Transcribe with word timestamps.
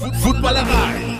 Footballerei. 0.00 1.18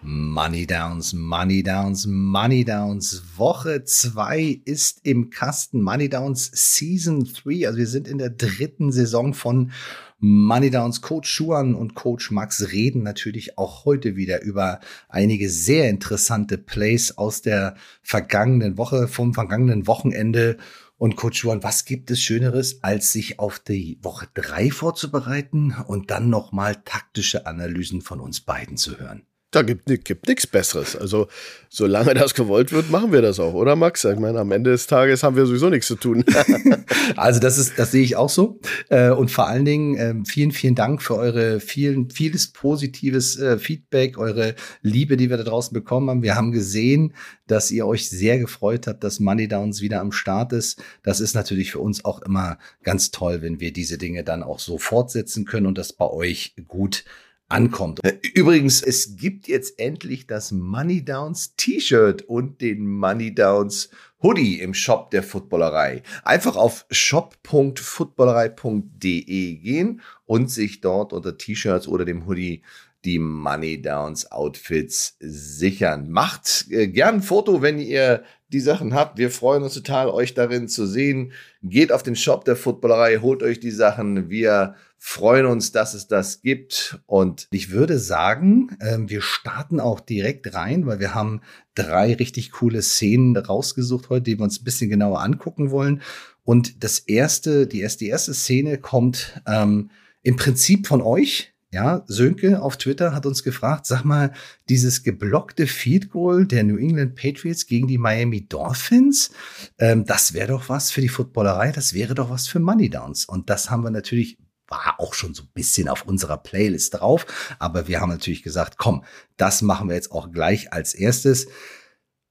Money 0.00 0.66
Downs, 0.66 1.12
Money 1.12 1.62
Downs, 1.62 2.06
Money 2.06 2.64
Downs. 2.64 3.22
Woche 3.36 3.84
2 3.84 4.62
ist 4.64 5.00
im 5.02 5.28
Kasten. 5.30 5.82
Money 5.82 6.08
Downs 6.08 6.50
Season 6.54 7.24
3. 7.24 7.66
Also 7.66 7.78
wir 7.78 7.86
sind 7.86 8.08
in 8.08 8.18
der 8.18 8.30
dritten 8.30 8.90
Saison 8.90 9.34
von 9.34 9.72
Money 10.18 10.70
Downs. 10.70 11.02
Coach 11.02 11.28
Schuan 11.28 11.74
und 11.74 11.94
Coach 11.94 12.30
Max 12.30 12.72
reden 12.72 13.02
natürlich 13.02 13.58
auch 13.58 13.84
heute 13.84 14.16
wieder 14.16 14.42
über 14.42 14.80
einige 15.08 15.50
sehr 15.50 15.90
interessante 15.90 16.56
Plays 16.56 17.18
aus 17.18 17.42
der 17.42 17.76
vergangenen 18.02 18.78
Woche, 18.78 19.08
vom 19.08 19.34
vergangenen 19.34 19.86
Wochenende. 19.86 20.56
Und 20.98 21.14
Coach 21.14 21.44
Juan, 21.44 21.62
was 21.62 21.84
gibt 21.84 22.10
es 22.10 22.20
Schöneres, 22.20 22.82
als 22.82 23.12
sich 23.12 23.38
auf 23.38 23.60
die 23.60 23.98
Woche 24.02 24.26
drei 24.34 24.72
vorzubereiten 24.72 25.72
und 25.86 26.10
dann 26.10 26.28
nochmal 26.28 26.74
taktische 26.84 27.46
Analysen 27.46 28.02
von 28.02 28.18
uns 28.18 28.40
beiden 28.40 28.76
zu 28.76 28.98
hören? 28.98 29.27
Da 29.50 29.62
gibt, 29.62 29.86
gibt 30.04 30.28
nichts 30.28 30.46
Besseres. 30.46 30.94
Also, 30.94 31.26
solange 31.70 32.12
das 32.12 32.34
gewollt 32.34 32.70
wird, 32.70 32.90
machen 32.90 33.12
wir 33.12 33.22
das 33.22 33.40
auch, 33.40 33.54
oder 33.54 33.76
Max? 33.76 34.04
Ich 34.04 34.18
meine, 34.18 34.40
am 34.40 34.52
Ende 34.52 34.72
des 34.72 34.86
Tages 34.86 35.22
haben 35.22 35.36
wir 35.36 35.46
sowieso 35.46 35.70
nichts 35.70 35.86
zu 35.86 35.96
tun. 35.96 36.22
also, 37.16 37.40
das 37.40 37.56
ist, 37.56 37.78
das 37.78 37.90
sehe 37.90 38.02
ich 38.02 38.14
auch 38.16 38.28
so. 38.28 38.60
Äh, 38.90 39.08
und 39.10 39.30
vor 39.30 39.46
allen 39.46 39.64
Dingen 39.64 39.96
ähm, 39.96 40.26
vielen, 40.26 40.52
vielen 40.52 40.74
Dank 40.74 41.00
für 41.00 41.16
eure 41.16 41.60
vielen, 41.60 42.10
vieles 42.10 42.52
positives 42.52 43.38
äh, 43.38 43.56
Feedback, 43.58 44.18
eure 44.18 44.54
Liebe, 44.82 45.16
die 45.16 45.30
wir 45.30 45.38
da 45.38 45.44
draußen 45.44 45.72
bekommen 45.72 46.10
haben. 46.10 46.22
Wir 46.22 46.34
haben 46.34 46.52
gesehen, 46.52 47.14
dass 47.46 47.70
ihr 47.70 47.86
euch 47.86 48.10
sehr 48.10 48.38
gefreut 48.38 48.86
habt, 48.86 49.02
dass 49.02 49.18
Money 49.18 49.48
Downs 49.48 49.80
wieder 49.80 50.02
am 50.02 50.12
Start 50.12 50.52
ist. 50.52 50.82
Das 51.02 51.20
ist 51.20 51.34
natürlich 51.34 51.72
für 51.72 51.80
uns 51.80 52.04
auch 52.04 52.20
immer 52.20 52.58
ganz 52.82 53.12
toll, 53.12 53.40
wenn 53.40 53.60
wir 53.60 53.72
diese 53.72 53.96
Dinge 53.96 54.24
dann 54.24 54.42
auch 54.42 54.58
so 54.58 54.76
fortsetzen 54.76 55.46
können 55.46 55.64
und 55.64 55.78
das 55.78 55.94
bei 55.94 56.06
euch 56.06 56.54
gut 56.66 57.04
ankommt. 57.48 58.04
Äh, 58.04 58.18
übrigens, 58.34 58.82
es 58.82 59.16
gibt 59.16 59.48
jetzt 59.48 59.78
endlich 59.78 60.26
das 60.26 60.52
Money 60.52 61.02
Downs 61.04 61.54
T-Shirt 61.56 62.22
und 62.22 62.60
den 62.60 62.86
Money 62.86 63.34
Downs 63.34 63.88
Hoodie 64.22 64.60
im 64.60 64.74
Shop 64.74 65.10
der 65.10 65.22
Footballerei. 65.22 66.02
Einfach 66.24 66.56
auf 66.56 66.84
shop.footballerei.de 66.90 69.54
gehen 69.54 70.02
und 70.26 70.50
sich 70.50 70.80
dort 70.80 71.12
unter 71.12 71.38
T-Shirts 71.38 71.86
oder 71.88 72.04
dem 72.04 72.26
Hoodie 72.26 72.62
die 73.04 73.20
Money 73.20 73.80
Downs 73.80 74.32
Outfits 74.32 75.16
sichern. 75.20 76.10
Macht 76.10 76.66
äh, 76.70 76.88
gern 76.88 77.16
ein 77.16 77.22
Foto, 77.22 77.62
wenn 77.62 77.78
ihr 77.78 78.24
die 78.48 78.60
Sachen 78.60 78.94
habt. 78.94 79.18
Wir 79.18 79.30
freuen 79.30 79.62
uns 79.62 79.74
total, 79.74 80.08
euch 80.08 80.34
darin 80.34 80.68
zu 80.68 80.86
sehen. 80.86 81.32
Geht 81.62 81.92
auf 81.92 82.02
den 82.02 82.16
Shop 82.16 82.44
der 82.44 82.56
Footballerei, 82.56 83.18
holt 83.18 83.42
euch 83.42 83.60
die 83.60 83.70
Sachen. 83.70 84.30
Wir 84.30 84.74
freuen 84.98 85.46
uns, 85.46 85.72
dass 85.72 85.94
es 85.94 86.08
das 86.08 86.42
gibt. 86.42 87.00
Und 87.06 87.46
ich 87.50 87.70
würde 87.70 87.98
sagen, 87.98 88.76
äh, 88.80 88.98
wir 89.00 89.22
starten 89.22 89.80
auch 89.80 90.00
direkt 90.00 90.54
rein, 90.54 90.86
weil 90.86 90.98
wir 90.98 91.14
haben 91.14 91.40
drei 91.74 92.14
richtig 92.14 92.50
coole 92.50 92.82
Szenen 92.82 93.36
rausgesucht 93.36 94.10
heute, 94.10 94.24
die 94.24 94.38
wir 94.38 94.44
uns 94.44 94.60
ein 94.60 94.64
bisschen 94.64 94.90
genauer 94.90 95.22
angucken 95.22 95.70
wollen. 95.70 96.02
Und 96.42 96.82
das 96.82 96.98
erste, 96.98 97.66
die 97.66 97.80
erste, 97.80 98.04
die 98.04 98.10
erste 98.10 98.34
Szene 98.34 98.78
kommt 98.78 99.40
ähm, 99.46 99.90
im 100.22 100.36
Prinzip 100.36 100.86
von 100.86 101.00
euch. 101.00 101.52
Ja, 101.70 102.02
Sönke 102.06 102.62
auf 102.62 102.78
Twitter 102.78 103.14
hat 103.14 103.26
uns 103.26 103.44
gefragt, 103.44 103.84
sag 103.84 104.02
mal, 104.02 104.32
dieses 104.70 105.02
geblockte 105.02 105.66
Field 105.66 106.08
Goal 106.08 106.46
der 106.46 106.64
New 106.64 106.78
England 106.78 107.14
Patriots 107.14 107.66
gegen 107.66 107.86
die 107.86 107.98
Miami 107.98 108.48
Dolphins, 108.48 109.32
ähm, 109.78 110.06
das 110.06 110.32
wäre 110.32 110.48
doch 110.48 110.70
was 110.70 110.90
für 110.90 111.02
die 111.02 111.10
Footballerei, 111.10 111.70
das 111.70 111.92
wäre 111.92 112.14
doch 112.14 112.30
was 112.30 112.48
für 112.48 112.58
Money 112.58 112.88
Downs. 112.88 113.26
Und 113.26 113.50
das 113.50 113.70
haben 113.70 113.84
wir 113.84 113.90
natürlich 113.90 114.38
war 114.68 114.94
auch 114.98 115.14
schon 115.14 115.34
so 115.34 115.42
ein 115.42 115.50
bisschen 115.54 115.88
auf 115.88 116.04
unserer 116.04 116.36
Playlist 116.36 116.94
drauf. 116.94 117.26
Aber 117.58 117.88
wir 117.88 118.00
haben 118.00 118.10
natürlich 118.10 118.42
gesagt, 118.42 118.78
komm, 118.78 119.04
das 119.36 119.62
machen 119.62 119.88
wir 119.88 119.94
jetzt 119.94 120.12
auch 120.12 120.30
gleich 120.30 120.72
als 120.72 120.94
erstes. 120.94 121.48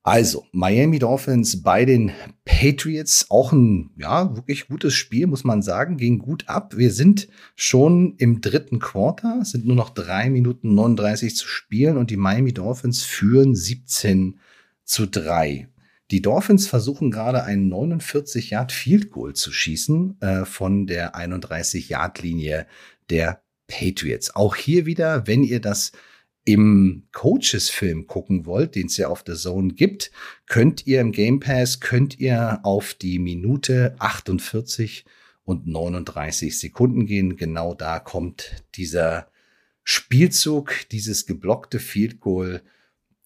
Also, 0.08 0.46
Miami 0.54 1.00
Dolphins 1.00 1.64
bei 1.64 1.84
den 1.84 2.14
Patriots, 2.46 3.26
auch 3.30 3.52
ein, 3.52 3.92
ja, 3.98 4.38
wirklich 4.38 4.70
gutes 4.70 4.94
Spiel, 4.94 5.28
muss 5.28 5.44
man 5.44 5.62
sagen, 5.62 5.98
ging 5.98 6.20
gut 6.20 6.48
ab. 6.48 6.78
Wir 6.78 6.94
sind 6.94 7.28
schon 7.56 8.16
im 8.16 8.40
dritten 8.40 8.80
Quarter, 8.80 9.44
sind 9.44 9.66
nur 9.66 9.76
noch 9.76 9.90
drei 9.90 10.30
Minuten 10.30 10.76
39 10.76 11.36
zu 11.36 11.46
spielen 11.46 11.98
und 11.98 12.10
die 12.10 12.16
Miami 12.16 12.54
Dolphins 12.54 13.04
führen 13.04 13.54
17 13.54 14.40
zu 14.86 15.08
3. 15.08 15.68
Die 16.12 16.22
Dolphins 16.22 16.68
versuchen 16.68 17.12
gerade 17.12 17.44
ein 17.44 17.68
49 17.68 18.52
Yard 18.52 18.72
Field 18.72 19.12
Goal 19.12 19.34
zu 19.34 19.52
schießen 19.52 20.22
äh, 20.22 20.46
von 20.46 20.88
der 20.88 21.16
31 21.16 21.90
Yard 21.90 22.22
Linie 22.22 22.66
der 23.10 23.42
Patriots. 23.68 24.36
Auch 24.36 24.56
hier 24.56 24.86
wieder, 24.86 25.28
wenn 25.28 25.44
ihr 25.44 25.60
das 25.60 25.92
im 26.46 27.08
Coaches-Film 27.12 28.08
gucken 28.08 28.46
wollt, 28.46 28.76
den 28.76 28.88
es 28.88 28.96
ja 28.96 29.10
auf 29.10 29.22
der 29.22 29.36
Zone 29.36 29.74
gibt, 29.74 30.12
könnt 30.46 30.88
ihr 30.88 31.02
im 31.02 31.12
Game 31.12 31.42
Pass, 31.42 31.82
könnt 31.82 32.20
ihr 32.20 32.62
auf 32.64 32.94
die 32.94 33.20
Minute 33.20 33.96
48 34.00 35.04
und 35.44 35.68
39 35.68 36.58
Sekunden 36.58 37.06
gehen. 37.06 37.36
Genau 37.36 37.74
da 37.74 38.00
kommt 38.00 38.64
dieser 38.76 39.30
Spielzug, 39.84 40.88
dieses 40.90 41.26
geblockte 41.26 41.80
Field 41.80 42.22
Goal 42.22 42.62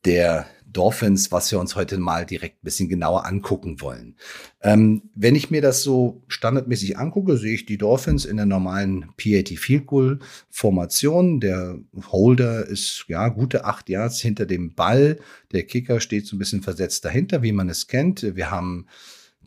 der 0.04 0.48
Dolphins, 0.72 1.32
was 1.32 1.52
wir 1.52 1.60
uns 1.60 1.76
heute 1.76 1.98
mal 1.98 2.26
direkt 2.26 2.58
ein 2.58 2.66
bisschen 2.66 2.90
genauer 2.90 3.26
angucken 3.26 3.82
wollen. 3.82 4.16
Ähm, 4.62 5.04
wenn 5.16 5.36
ich 5.36 5.52
mir 5.52 5.62
das 5.62 5.84
so 5.84 6.24
standardmäßig 6.28 6.98
angucke, 6.98 7.38
sehe 7.38 7.56
ich 7.56 7.66
die 7.66 7.78
Dolphins 7.78 8.26
in 8.26 8.38
der 8.38 8.46
normalen 8.46 9.10
PAT 9.18 9.50
Field 9.50 9.88
Goal 9.88 10.20
Formation. 10.50 11.40
Der 11.40 11.80
Holder 12.12 12.66
ist 12.66 13.06
ja 13.08 13.28
gute 13.30 13.66
acht 13.66 13.90
Yards 13.90 14.22
hinter 14.22 14.46
dem 14.46 14.74
Ball. 14.74 15.20
Der 15.52 15.64
Kicker 15.64 16.00
steht 16.00 16.26
so 16.26 16.36
ein 16.36 16.40
bisschen 16.40 16.62
versetzt 16.62 17.06
dahinter, 17.06 17.42
wie 17.42 17.52
man 17.52 17.70
es 17.70 17.88
kennt. 17.88 18.36
Wir 18.36 18.52
haben 18.52 18.88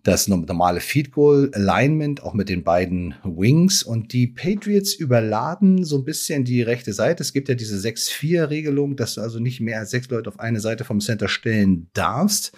das 0.04 0.28
normale 0.28 0.81
Feed 0.81 1.12
Goal 1.12 1.50
Alignment, 1.54 2.22
auch 2.22 2.34
mit 2.34 2.48
den 2.50 2.62
beiden 2.62 3.15
Wings. 3.25 3.82
Und 3.82 4.12
die 4.12 4.26
Patriots 4.26 4.94
überladen 4.94 5.82
so 5.82 5.97
ein 5.97 6.04
bisschen 6.04 6.44
die 6.44 6.62
rechte 6.62 6.92
Seite. 6.92 7.22
Es 7.22 7.32
gibt 7.32 7.48
ja 7.48 7.54
diese 7.54 7.76
6-4-Regelung, 7.76 8.97
dass 8.97 9.14
du 9.14 9.22
also 9.22 9.41
nicht 9.41 9.60
mehr 9.60 9.81
als 9.81 9.91
sechs 9.91 10.09
Leute 10.10 10.28
auf 10.28 10.38
eine 10.38 10.60
Seite 10.60 10.84
vom 10.84 11.00
Center 11.00 11.28
stellen 11.28 11.88
darfst. 11.94 12.53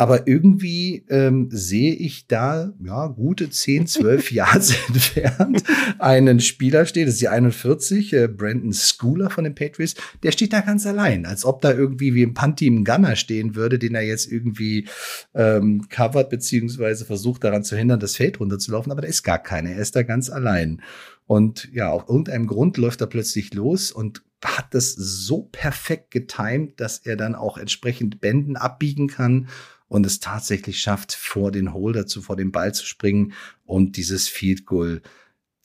Aber 0.00 0.28
irgendwie 0.28 1.04
ähm, 1.08 1.48
sehe 1.50 1.92
ich 1.92 2.28
da 2.28 2.72
ja 2.80 3.08
gute 3.08 3.50
10, 3.50 3.88
12 3.88 4.30
Yards 4.32 4.72
entfernt 4.86 5.64
einen 5.98 6.38
Spieler 6.38 6.86
stehen, 6.86 7.06
das 7.06 7.14
ist 7.14 7.22
die 7.22 7.26
41, 7.26 8.12
äh, 8.12 8.28
Brandon 8.28 8.72
Schooler 8.72 9.28
von 9.28 9.42
den 9.42 9.56
Patriots, 9.56 9.96
der 10.22 10.30
steht 10.30 10.52
da 10.52 10.60
ganz 10.60 10.86
allein, 10.86 11.26
als 11.26 11.44
ob 11.44 11.62
da 11.62 11.72
irgendwie 11.72 12.14
wie 12.14 12.22
ein 12.22 12.32
Panty 12.32 12.68
im 12.68 12.84
Gunner 12.84 13.16
stehen 13.16 13.56
würde, 13.56 13.80
den 13.80 13.96
er 13.96 14.02
jetzt 14.02 14.30
irgendwie 14.30 14.86
ähm, 15.34 15.88
covert, 15.88 16.30
beziehungsweise 16.30 17.04
versucht 17.04 17.42
daran 17.42 17.64
zu 17.64 17.76
hindern, 17.76 17.98
das 17.98 18.14
Feld 18.14 18.38
runterzulaufen, 18.38 18.92
aber 18.92 19.00
da 19.00 19.08
ist 19.08 19.24
gar 19.24 19.42
keiner, 19.42 19.70
er 19.70 19.80
ist 19.80 19.96
da 19.96 20.04
ganz 20.04 20.30
allein. 20.30 20.80
Und 21.26 21.70
ja, 21.72 21.90
auf 21.90 22.08
irgendeinem 22.08 22.46
Grund 22.46 22.76
läuft 22.76 23.00
er 23.00 23.08
plötzlich 23.08 23.52
los 23.52 23.90
und 23.90 24.22
hat 24.44 24.66
das 24.70 24.92
so 24.92 25.42
perfekt 25.42 26.12
getimt, 26.12 26.78
dass 26.78 26.98
er 26.98 27.16
dann 27.16 27.34
auch 27.34 27.58
entsprechend 27.58 28.20
Bänden 28.20 28.54
abbiegen 28.54 29.08
kann 29.08 29.48
und 29.88 30.06
es 30.06 30.20
tatsächlich 30.20 30.80
schafft, 30.80 31.12
vor 31.12 31.50
den 31.50 31.72
Holder 31.72 32.06
zu, 32.06 32.22
vor 32.22 32.36
den 32.36 32.52
Ball 32.52 32.74
zu 32.74 32.86
springen 32.86 33.32
und 33.64 33.96
dieses 33.96 34.28
Field 34.28 34.66
Goal 34.66 35.02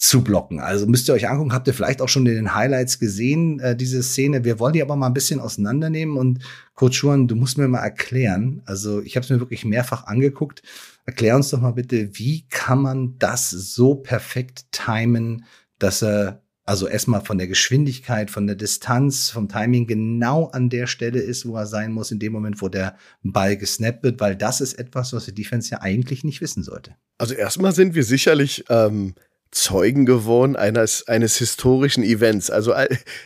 zu 0.04 0.22
blocken. 0.22 0.60
Also 0.60 0.86
müsst 0.86 1.08
ihr 1.08 1.14
euch 1.14 1.30
angucken, 1.30 1.54
habt 1.54 1.66
ihr 1.68 1.74
vielleicht 1.74 2.02
auch 2.02 2.10
schon 2.10 2.26
in 2.26 2.36
den 2.36 2.54
Highlights 2.54 3.00
gesehen, 3.00 3.62
äh, 3.62 3.74
diese 3.74 4.04
Szene. 4.04 4.44
Wir 4.44 4.60
wollen 4.60 4.74
die 4.74 4.82
aber 4.82 4.98
mal 4.98 5.08
ein 5.08 5.14
bisschen 5.14 5.40
auseinandernehmen 5.40 6.18
und 6.18 6.40
Coach 6.76 6.98
Schuhan, 6.98 7.30
du 7.30 7.38
musst 7.38 7.58
mir 7.58 7.70
mal 7.70 7.80
erklären. 7.80 8.62
Also 8.66 9.02
ich 9.02 9.16
habe 9.16 9.24
es 9.24 9.30
mir 9.30 9.40
wirklich 9.40 9.64
mehrfach 9.64 10.06
angeguckt. 10.06 10.62
Erklär 11.06 11.38
uns 11.38 11.52
doch 11.52 11.62
mal 11.62 11.72
bitte, 11.72 12.18
wie 12.18 12.46
kann 12.50 12.82
man 12.82 13.18
das 13.18 13.50
so 13.50 13.96
perfekt 13.96 14.66
timen, 14.72 15.46
dass 15.80 16.04
er 16.04 16.43
also 16.66 16.88
erstmal 16.88 17.22
von 17.22 17.38
der 17.38 17.48
Geschwindigkeit, 17.48 18.32
von 18.32 18.48
der 18.48 18.56
Distanz, 18.56 19.30
vom 19.30 19.50
Timing 19.50 19.86
genau 19.86 20.48
an 20.48 20.70
der 20.70 20.88
Stelle 20.88 21.20
ist, 21.20 21.46
wo 21.46 21.58
er 21.58 21.66
sein 21.66 21.92
muss, 21.92 22.12
in 22.12 22.20
dem 22.20 22.32
Moment, 22.32 22.62
wo 22.62 22.70
der 22.70 22.96
Ball 23.22 23.58
gesnappt 23.58 24.04
wird, 24.04 24.22
weil 24.22 24.36
das 24.36 24.62
ist 24.62 24.76
etwas, 24.76 25.12
was 25.14 25.26
die 25.26 25.36
Defense 25.36 25.72
ja 25.72 25.82
eigentlich 25.82 26.24
nicht 26.24 26.40
wissen 26.40 26.64
sollte. 26.64 26.96
Also 27.18 27.34
erstmal 27.34 27.74
sind 27.74 27.96
wir 27.96 28.04
sicherlich 28.04 28.64
ähm, 28.70 29.16
Zeugen 29.52 30.06
geworden 30.06 30.56
eines, 30.56 31.08
eines 31.08 31.38
historischen 31.38 32.04
Events. 32.04 32.50
Also 32.50 32.74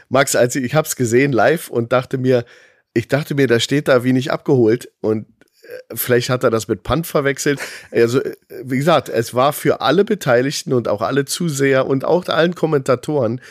Max, 0.10 0.36
als 0.36 0.56
ich, 0.56 0.64
ich 0.64 0.76
habe 0.76 0.88
es 0.88 0.96
gesehen 0.96 1.32
live 1.32 1.70
und 1.70 1.94
dachte 1.94 2.18
mir, 2.18 2.44
ich 2.94 3.08
dachte 3.08 3.36
mir, 3.36 3.48
da 3.48 3.60
steht 3.60 3.88
da 3.88 4.04
wie 4.04 4.14
nicht 4.14 4.32
abgeholt 4.32 4.92
und 5.02 5.28
vielleicht 5.94 6.30
hat 6.30 6.44
er 6.44 6.50
das 6.50 6.68
mit 6.68 6.84
Punt 6.84 7.08
verwechselt. 7.08 7.60
Also, 7.92 8.22
wie 8.64 8.78
gesagt, 8.78 9.10
es 9.10 9.34
war 9.34 9.54
für 9.54 9.82
alle 9.82 10.06
Beteiligten 10.06 10.74
und 10.74 10.88
auch 10.88 11.02
alle 11.02 11.26
Zuseher 11.26 11.88
und 11.88 12.06
auch 12.06 12.28
allen 12.28 12.56
Kommentatoren 12.56 13.42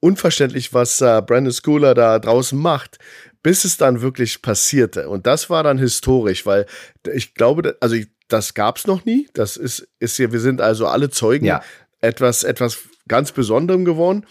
unverständlich, 0.00 0.72
was 0.72 1.00
äh, 1.00 1.22
Brandon 1.26 1.52
Schooler 1.52 1.94
da 1.94 2.18
draußen 2.18 2.58
macht, 2.58 2.98
bis 3.42 3.64
es 3.64 3.76
dann 3.76 4.00
wirklich 4.00 4.42
passierte. 4.42 5.08
Und 5.08 5.26
das 5.26 5.50
war 5.50 5.62
dann 5.62 5.78
historisch, 5.78 6.46
weil 6.46 6.66
ich 7.12 7.34
glaube, 7.34 7.76
also 7.80 7.96
das 8.28 8.54
gab 8.54 8.76
es 8.76 8.86
noch 8.86 9.04
nie. 9.04 9.28
Das 9.34 9.56
ist, 9.56 9.88
ist 9.98 10.16
hier, 10.16 10.32
wir 10.32 10.40
sind 10.40 10.60
also 10.60 10.86
alle 10.86 11.10
Zeugen 11.10 11.46
ja. 11.46 11.62
etwas, 12.00 12.44
etwas 12.44 12.78
ganz 13.08 13.32
Besonderem 13.32 13.84
geworden. 13.84 14.26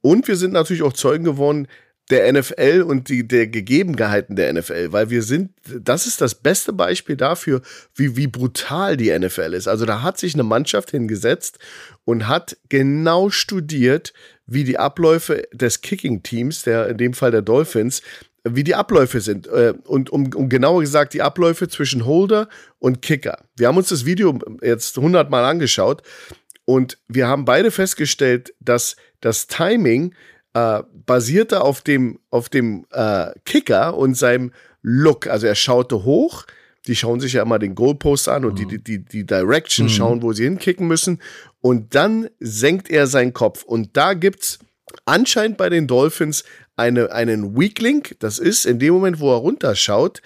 Und 0.00 0.26
wir 0.26 0.36
sind 0.36 0.52
natürlich 0.52 0.82
auch 0.82 0.94
Zeugen 0.94 1.24
geworden 1.24 1.68
der 2.12 2.30
NFL 2.30 2.84
und 2.86 3.08
die, 3.08 3.26
der 3.26 3.46
Gegebenheiten 3.46 4.36
der 4.36 4.52
NFL, 4.52 4.92
weil 4.92 5.08
wir 5.08 5.22
sind, 5.22 5.50
das 5.80 6.06
ist 6.06 6.20
das 6.20 6.34
beste 6.34 6.72
Beispiel 6.72 7.16
dafür, 7.16 7.62
wie, 7.94 8.16
wie 8.16 8.26
brutal 8.26 8.96
die 8.98 9.18
NFL 9.18 9.54
ist. 9.54 9.66
Also 9.66 9.86
da 9.86 10.02
hat 10.02 10.18
sich 10.18 10.34
eine 10.34 10.42
Mannschaft 10.42 10.90
hingesetzt 10.90 11.58
und 12.04 12.28
hat 12.28 12.58
genau 12.68 13.30
studiert, 13.30 14.12
wie 14.46 14.64
die 14.64 14.78
Abläufe 14.78 15.44
des 15.52 15.80
Kicking-Teams, 15.80 16.66
in 16.66 16.98
dem 16.98 17.14
Fall 17.14 17.30
der 17.30 17.42
Dolphins, 17.42 18.02
wie 18.44 18.64
die 18.64 18.74
Abläufe 18.74 19.20
sind. 19.20 19.46
Äh, 19.46 19.72
und 19.84 20.10
um, 20.10 20.30
um 20.34 20.48
genauer 20.50 20.82
gesagt, 20.82 21.14
die 21.14 21.22
Abläufe 21.22 21.68
zwischen 21.68 22.04
Holder 22.04 22.48
und 22.78 23.00
Kicker. 23.00 23.38
Wir 23.56 23.68
haben 23.68 23.78
uns 23.78 23.88
das 23.88 24.04
Video 24.04 24.38
jetzt 24.60 24.96
hundertmal 24.98 25.44
angeschaut 25.44 26.02
und 26.66 26.98
wir 27.08 27.26
haben 27.26 27.46
beide 27.46 27.70
festgestellt, 27.70 28.52
dass 28.60 28.96
das 29.20 29.46
Timing 29.46 30.14
äh, 30.54 30.82
basierte 31.06 31.62
auf 31.62 31.80
dem, 31.80 32.18
auf 32.30 32.48
dem 32.48 32.86
äh, 32.90 33.30
Kicker 33.44 33.96
und 33.96 34.16
seinem 34.16 34.52
Look. 34.82 35.26
Also 35.26 35.46
er 35.46 35.54
schaute 35.54 36.04
hoch, 36.04 36.44
die 36.86 36.96
schauen 36.96 37.20
sich 37.20 37.34
ja 37.34 37.42
immer 37.42 37.58
den 37.58 37.74
Goalpost 37.74 38.28
an 38.28 38.44
und 38.44 38.60
mhm. 38.60 38.68
die, 38.68 38.82
die, 38.82 39.04
die 39.04 39.26
Direction 39.26 39.86
mhm. 39.86 39.90
schauen, 39.90 40.22
wo 40.22 40.32
sie 40.32 40.44
hinkicken 40.44 40.86
müssen. 40.86 41.20
Und 41.60 41.94
dann 41.94 42.28
senkt 42.40 42.90
er 42.90 43.06
seinen 43.06 43.32
Kopf. 43.32 43.62
Und 43.62 43.96
da 43.96 44.14
gibt's 44.14 44.58
anscheinend 45.04 45.56
bei 45.56 45.68
den 45.68 45.86
Dolphins 45.86 46.44
eine, 46.76 47.12
einen 47.12 47.56
Weak 47.56 47.80
Link. 47.80 48.16
Das 48.18 48.38
ist, 48.38 48.66
in 48.66 48.78
dem 48.78 48.94
Moment, 48.94 49.20
wo 49.20 49.32
er 49.32 49.38
runterschaut, 49.38 50.22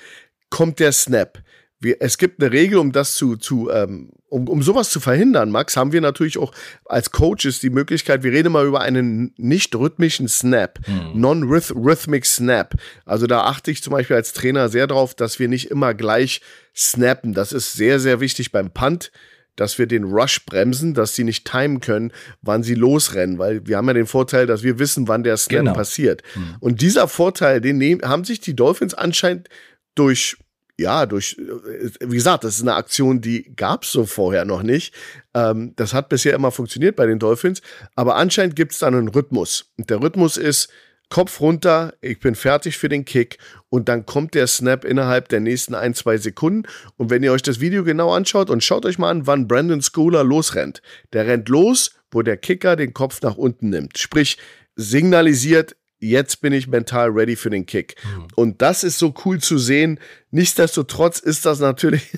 kommt 0.51 0.81
der 0.81 0.93
Snap 0.93 1.43
wir, 1.81 1.97
es 2.01 2.19
gibt 2.19 2.43
eine 2.43 2.53
Regel, 2.53 2.79
um 2.79 2.93
das 2.93 3.15
zu, 3.15 3.37
zu 3.37 3.71
ähm, 3.71 4.11
um, 4.29 4.49
um 4.49 4.63
sowas 4.63 4.91
zu 4.91 4.99
verhindern, 4.99 5.51
Max, 5.51 5.77
haben 5.77 5.93
wir 5.93 6.01
natürlich 6.01 6.39
auch 6.39 6.53
als 6.85 7.13
Coaches 7.13 7.61
die 7.61 7.71
Möglichkeit, 7.71 8.23
wir 8.23 8.33
reden 8.33 8.53
mal 8.53 8.67
über 8.67 8.81
einen 8.81 9.33
nicht 9.37 9.75
rhythmischen 9.75 10.29
Snap, 10.29 10.79
hm. 10.85 11.21
non-rhythmic 11.21 12.27
Snap. 12.27 12.75
Also 13.05 13.27
da 13.27 13.45
achte 13.45 13.71
ich 13.71 13.83
zum 13.83 13.93
Beispiel 13.93 14.17
als 14.17 14.33
Trainer 14.33 14.69
sehr 14.69 14.87
darauf, 14.87 15.15
dass 15.15 15.39
wir 15.39 15.49
nicht 15.49 15.71
immer 15.71 15.95
gleich 15.95 16.41
snappen. 16.75 17.35
Das 17.35 17.53
ist 17.53 17.75
sehr, 17.75 18.01
sehr 18.01 18.21
wichtig 18.21 18.53
beim 18.53 18.71
Punt 18.71 19.11
dass 19.57 19.79
wir 19.79 19.87
den 19.87 20.05
Rush 20.05 20.45
bremsen, 20.45 20.93
dass 20.93 21.15
sie 21.15 21.25
nicht 21.25 21.51
timen 21.51 21.81
können, 21.81 22.13
wann 22.43 22.63
sie 22.63 22.75
losrennen, 22.75 23.39
weil 23.39 23.67
wir 23.67 23.79
haben 23.79 23.89
ja 23.89 23.95
den 23.95 24.07
Vorteil, 24.07 24.47
dass 24.47 24.63
wir 24.63 24.79
wissen, 24.79 25.09
wann 25.09 25.25
der 25.25 25.39
Snap 25.39 25.61
genau. 25.61 25.73
passiert. 25.73 26.23
Hm. 26.35 26.57
Und 26.61 26.83
dieser 26.83 27.09
Vorteil, 27.09 27.63
den 27.63 27.79
nehmen, 27.79 28.03
haben 28.03 28.25
sich 28.25 28.41
die 28.41 28.55
Dolphins 28.55 28.93
anscheinend 28.93 29.49
durch 29.95 30.37
ja, 30.79 31.07
durch, 31.07 31.37
äh, 31.39 31.91
wie 32.01 32.17
gesagt, 32.17 32.45
das 32.45 32.57
ist 32.57 32.63
eine 32.63 32.75
Aktion, 32.75 33.21
die 33.21 33.55
gab's 33.57 33.93
so 33.93 34.05
vorher 34.05 34.45
noch 34.45 34.63
nicht. 34.63 34.95
Ähm, 35.35 35.73
das 35.77 35.95
hat 35.95 36.09
bisher 36.09 36.35
immer 36.35 36.51
funktioniert 36.51 36.97
bei 36.97 37.07
den 37.07 37.19
Dolphins, 37.19 37.63
aber 37.95 38.17
anscheinend 38.17 38.57
gibt's 38.57 38.81
da 38.81 38.87
einen 38.87 39.09
Rhythmus. 39.09 39.73
Und 39.79 39.91
der 39.91 40.03
Rhythmus 40.03 40.37
ist 40.37 40.69
Kopf 41.09 41.41
runter, 41.41 41.95
ich 42.01 42.19
bin 42.19 42.35
fertig 42.35 42.79
für 42.79 42.89
den 42.89 43.05
Kick 43.05 43.39
und 43.69 43.89
dann 43.89 44.07
kommt 44.07 44.35
der 44.35 44.49
Snap 44.49 44.85
innerhalb 44.85 45.29
der 45.29 45.39
nächsten 45.41 45.75
ein, 45.75 45.95
zwei 45.95 46.19
Sekunden. 46.19 46.69
Und 46.97 47.11
wenn 47.11 47.23
ihr 47.23 47.33
euch 47.33 47.43
das 47.43 47.61
Video 47.61 47.85
genau 47.85 48.13
anschaut 48.13 48.51
und 48.51 48.65
schaut 48.65 48.85
euch 48.85 48.99
mal 48.99 49.11
an, 49.11 49.27
wann 49.27 49.47
Brandon 49.47 49.81
Schooler 49.81 50.25
losrennt. 50.25 50.83
Der 51.13 51.27
rennt 51.27 51.49
los, 51.49 51.93
wo 52.11 52.23
der 52.23 52.37
Kicker 52.37 52.75
den 52.75 52.93
Kopf 52.93 53.23
nach 53.23 53.37
unten 53.37 53.71
nimmt. 53.71 53.99
Sprich, 53.99 54.37
signalisiert, 54.75 55.77
jetzt 55.99 56.41
bin 56.41 56.53
ich 56.53 56.69
mental 56.69 57.11
ready 57.11 57.37
für 57.37 57.51
den 57.51 57.67
Kick. 57.67 57.97
Mhm. 58.05 58.29
Und 58.35 58.63
das 58.63 58.85
ist 58.85 58.99
so 58.99 59.15
cool 59.25 59.39
zu 59.39 59.59
sehen. 59.59 59.99
Nichtsdestotrotz 60.31 61.19
ist 61.19 61.47
das 61.47 61.61
natürlich, 61.61 62.13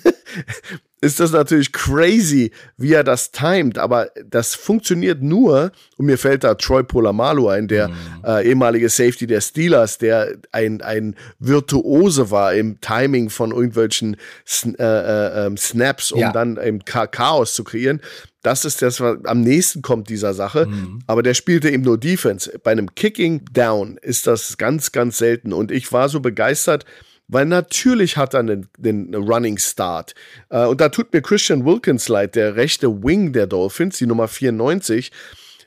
ist 1.00 1.20
das 1.20 1.30
natürlich 1.30 1.72
crazy, 1.72 2.50
wie 2.76 2.92
er 2.92 3.04
das 3.04 3.30
timet. 3.30 3.78
Aber 3.78 4.10
das 4.26 4.54
funktioniert 4.54 5.22
nur, 5.22 5.70
und 5.96 6.06
mir 6.06 6.18
fällt 6.18 6.42
da 6.42 6.54
Troy 6.54 6.82
Polamalu 6.82 7.48
ein, 7.48 7.68
der 7.68 7.88
mhm. 7.88 7.94
äh, 8.24 8.48
ehemalige 8.48 8.88
Safety 8.88 9.26
der 9.26 9.40
Steelers, 9.40 9.98
der 9.98 10.36
ein, 10.50 10.82
ein 10.82 11.14
Virtuose 11.38 12.30
war 12.30 12.54
im 12.54 12.80
Timing 12.80 13.30
von 13.30 13.52
irgendwelchen 13.52 14.16
äh, 14.64 14.82
äh, 14.82 15.46
ähm, 15.46 15.56
Snaps, 15.56 16.10
um 16.10 16.20
ja. 16.20 16.32
dann 16.32 16.56
im 16.56 16.84
Chaos 16.84 17.54
zu 17.54 17.62
kreieren. 17.62 18.00
Das 18.42 18.64
ist 18.64 18.82
das, 18.82 19.00
was 19.00 19.18
am 19.24 19.40
nächsten 19.40 19.82
kommt 19.82 20.08
dieser 20.08 20.32
Sache. 20.34 20.66
Mhm. 20.66 21.00
Aber 21.06 21.22
der 21.22 21.34
spielte 21.34 21.70
eben 21.70 21.82
nur 21.82 21.98
Defense. 21.98 22.58
Bei 22.62 22.70
einem 22.70 22.94
Kicking 22.94 23.44
Down 23.52 23.98
ist 24.00 24.26
das 24.26 24.56
ganz, 24.56 24.92
ganz 24.92 25.18
selten. 25.18 25.52
Und 25.52 25.72
ich 25.72 25.92
war 25.92 26.08
so 26.08 26.20
begeistert, 26.20 26.84
weil 27.28 27.44
natürlich 27.46 28.16
hat 28.16 28.34
er 28.34 28.40
einen, 28.40 28.68
einen 28.82 29.14
Running 29.14 29.58
Start. 29.58 30.14
Äh, 30.48 30.66
und 30.66 30.80
da 30.80 30.88
tut 30.88 31.12
mir 31.12 31.22
Christian 31.22 31.64
Wilkins 31.64 32.08
leid, 32.08 32.34
der 32.34 32.56
rechte 32.56 33.02
Wing 33.02 33.32
der 33.32 33.46
Dolphins, 33.46 33.98
die 33.98 34.06
Nummer 34.06 34.28
94, 34.28 35.12